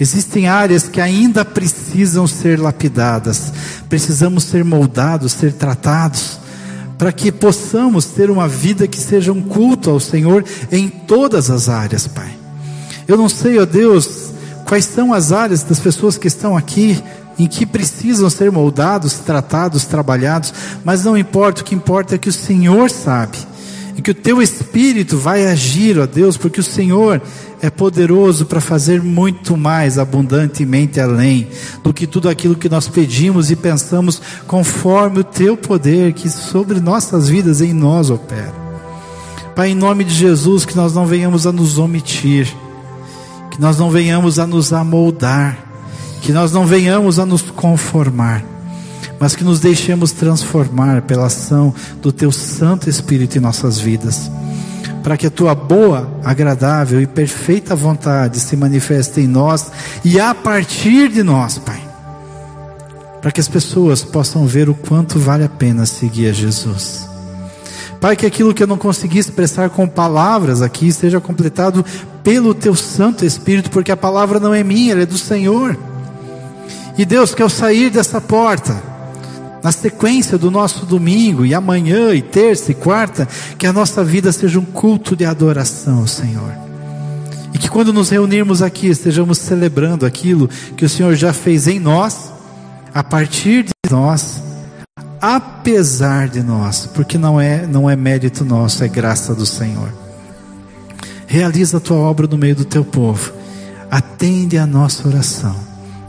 Existem 0.00 0.48
áreas 0.48 0.88
que 0.88 0.98
ainda 0.98 1.44
precisam 1.44 2.26
ser 2.26 2.58
lapidadas, 2.58 3.52
precisamos 3.86 4.44
ser 4.44 4.64
moldados, 4.64 5.32
ser 5.32 5.52
tratados, 5.52 6.38
para 6.96 7.12
que 7.12 7.30
possamos 7.30 8.06
ter 8.06 8.30
uma 8.30 8.48
vida 8.48 8.88
que 8.88 8.98
seja 8.98 9.30
um 9.30 9.42
culto 9.42 9.90
ao 9.90 10.00
Senhor 10.00 10.42
em 10.72 10.88
todas 10.88 11.50
as 11.50 11.68
áreas, 11.68 12.06
Pai. 12.06 12.34
Eu 13.06 13.18
não 13.18 13.28
sei, 13.28 13.58
ó 13.58 13.66
Deus, 13.66 14.30
quais 14.64 14.86
são 14.86 15.12
as 15.12 15.32
áreas 15.32 15.62
das 15.64 15.78
pessoas 15.78 16.16
que 16.16 16.28
estão 16.28 16.56
aqui 16.56 16.98
em 17.38 17.46
que 17.46 17.64
precisam 17.64 18.28
ser 18.28 18.50
moldados, 18.50 19.14
tratados, 19.14 19.84
trabalhados, 19.84 20.52
mas 20.84 21.04
não 21.04 21.16
importa, 21.16 21.62
o 21.62 21.64
que 21.64 21.74
importa 21.74 22.14
é 22.14 22.18
que 22.18 22.28
o 22.28 22.32
Senhor 22.32 22.90
sabe, 22.90 23.38
e 23.96 24.02
que 24.02 24.10
o 24.10 24.14
teu 24.14 24.42
Espírito 24.42 25.18
vai 25.18 25.46
agir, 25.46 25.98
ó 25.98 26.06
Deus, 26.06 26.36
porque 26.36 26.60
o 26.60 26.64
Senhor 26.64 27.20
é 27.60 27.68
poderoso 27.68 28.46
para 28.46 28.60
fazer 28.60 29.02
muito 29.02 29.56
mais 29.56 29.98
abundantemente 29.98 31.00
além 31.00 31.48
do 31.82 31.92
que 31.92 32.06
tudo 32.06 32.28
aquilo 32.28 32.54
que 32.54 32.68
nós 32.68 32.88
pedimos 32.88 33.50
e 33.50 33.56
pensamos, 33.56 34.22
conforme 34.46 35.20
o 35.20 35.24
teu 35.24 35.56
poder 35.56 36.12
que 36.12 36.30
sobre 36.30 36.80
nossas 36.80 37.28
vidas 37.28 37.60
em 37.60 37.72
nós 37.72 38.10
opera. 38.10 38.54
Pai, 39.56 39.70
em 39.70 39.74
nome 39.74 40.04
de 40.04 40.14
Jesus, 40.14 40.64
que 40.64 40.76
nós 40.76 40.94
não 40.94 41.04
venhamos 41.04 41.44
a 41.44 41.50
nos 41.50 41.78
omitir, 41.78 42.46
que 43.50 43.60
nós 43.60 43.76
não 43.76 43.90
venhamos 43.90 44.38
a 44.38 44.46
nos 44.46 44.72
amoldar, 44.72 45.67
Que 46.22 46.32
nós 46.32 46.52
não 46.52 46.66
venhamos 46.66 47.18
a 47.18 47.26
nos 47.26 47.42
conformar, 47.42 48.44
mas 49.18 49.34
que 49.34 49.44
nos 49.44 49.60
deixemos 49.60 50.12
transformar 50.12 51.02
pela 51.02 51.26
ação 51.26 51.74
do 52.02 52.12
Teu 52.12 52.30
Santo 52.30 52.88
Espírito 52.88 53.36
em 53.36 53.40
nossas 53.40 53.78
vidas. 53.78 54.30
Para 55.02 55.16
que 55.16 55.26
a 55.26 55.30
Tua 55.30 55.54
boa, 55.54 56.10
agradável 56.24 57.00
e 57.00 57.06
perfeita 57.06 57.74
vontade 57.74 58.40
se 58.40 58.56
manifeste 58.56 59.20
em 59.20 59.26
nós 59.26 59.70
e 60.04 60.20
a 60.20 60.34
partir 60.34 61.08
de 61.08 61.22
nós, 61.22 61.58
Pai. 61.58 61.80
Para 63.20 63.32
que 63.32 63.40
as 63.40 63.48
pessoas 63.48 64.04
possam 64.04 64.46
ver 64.46 64.68
o 64.68 64.74
quanto 64.74 65.18
vale 65.18 65.44
a 65.44 65.48
pena 65.48 65.86
seguir 65.86 66.28
a 66.28 66.32
Jesus. 66.32 67.08
Pai, 68.00 68.14
que 68.14 68.26
aquilo 68.26 68.54
que 68.54 68.62
eu 68.62 68.66
não 68.66 68.78
consegui 68.78 69.18
expressar 69.18 69.70
com 69.70 69.88
palavras 69.88 70.62
aqui 70.62 70.92
seja 70.92 71.20
completado 71.20 71.84
pelo 72.22 72.54
Teu 72.54 72.74
Santo 72.76 73.24
Espírito, 73.24 73.70
porque 73.70 73.90
a 73.90 73.96
palavra 73.96 74.38
não 74.38 74.54
é 74.54 74.62
minha, 74.62 74.92
ela 74.92 75.02
é 75.02 75.06
do 75.06 75.18
Senhor. 75.18 75.76
E 76.98 77.04
Deus, 77.04 77.32
que 77.32 77.40
ao 77.40 77.48
sair 77.48 77.90
dessa 77.90 78.20
porta, 78.20 78.82
na 79.62 79.70
sequência 79.70 80.36
do 80.36 80.50
nosso 80.50 80.84
domingo, 80.84 81.46
e 81.46 81.54
amanhã, 81.54 82.12
e 82.12 82.20
terça 82.20 82.72
e 82.72 82.74
quarta, 82.74 83.28
que 83.56 83.68
a 83.68 83.72
nossa 83.72 84.02
vida 84.02 84.32
seja 84.32 84.58
um 84.58 84.64
culto 84.64 85.14
de 85.14 85.24
adoração, 85.24 86.04
Senhor. 86.08 86.52
E 87.54 87.58
que 87.58 87.70
quando 87.70 87.92
nos 87.92 88.10
reunirmos 88.10 88.62
aqui, 88.62 88.88
estejamos 88.88 89.38
celebrando 89.38 90.04
aquilo 90.04 90.48
que 90.76 90.84
o 90.84 90.88
Senhor 90.88 91.14
já 91.14 91.32
fez 91.32 91.68
em 91.68 91.78
nós, 91.78 92.32
a 92.92 93.04
partir 93.04 93.62
de 93.62 93.72
nós, 93.88 94.42
apesar 95.20 96.28
de 96.28 96.42
nós, 96.42 96.86
porque 96.92 97.16
não 97.16 97.40
é, 97.40 97.64
não 97.64 97.88
é 97.88 97.94
mérito 97.94 98.44
nosso, 98.44 98.82
é 98.82 98.88
graça 98.88 99.36
do 99.36 99.46
Senhor. 99.46 99.92
Realiza 101.28 101.76
a 101.76 101.80
tua 101.80 101.98
obra 101.98 102.26
no 102.26 102.36
meio 102.36 102.56
do 102.56 102.64
teu 102.64 102.84
povo, 102.84 103.32
atende 103.88 104.58
a 104.58 104.66
nossa 104.66 105.06
oração 105.06 105.77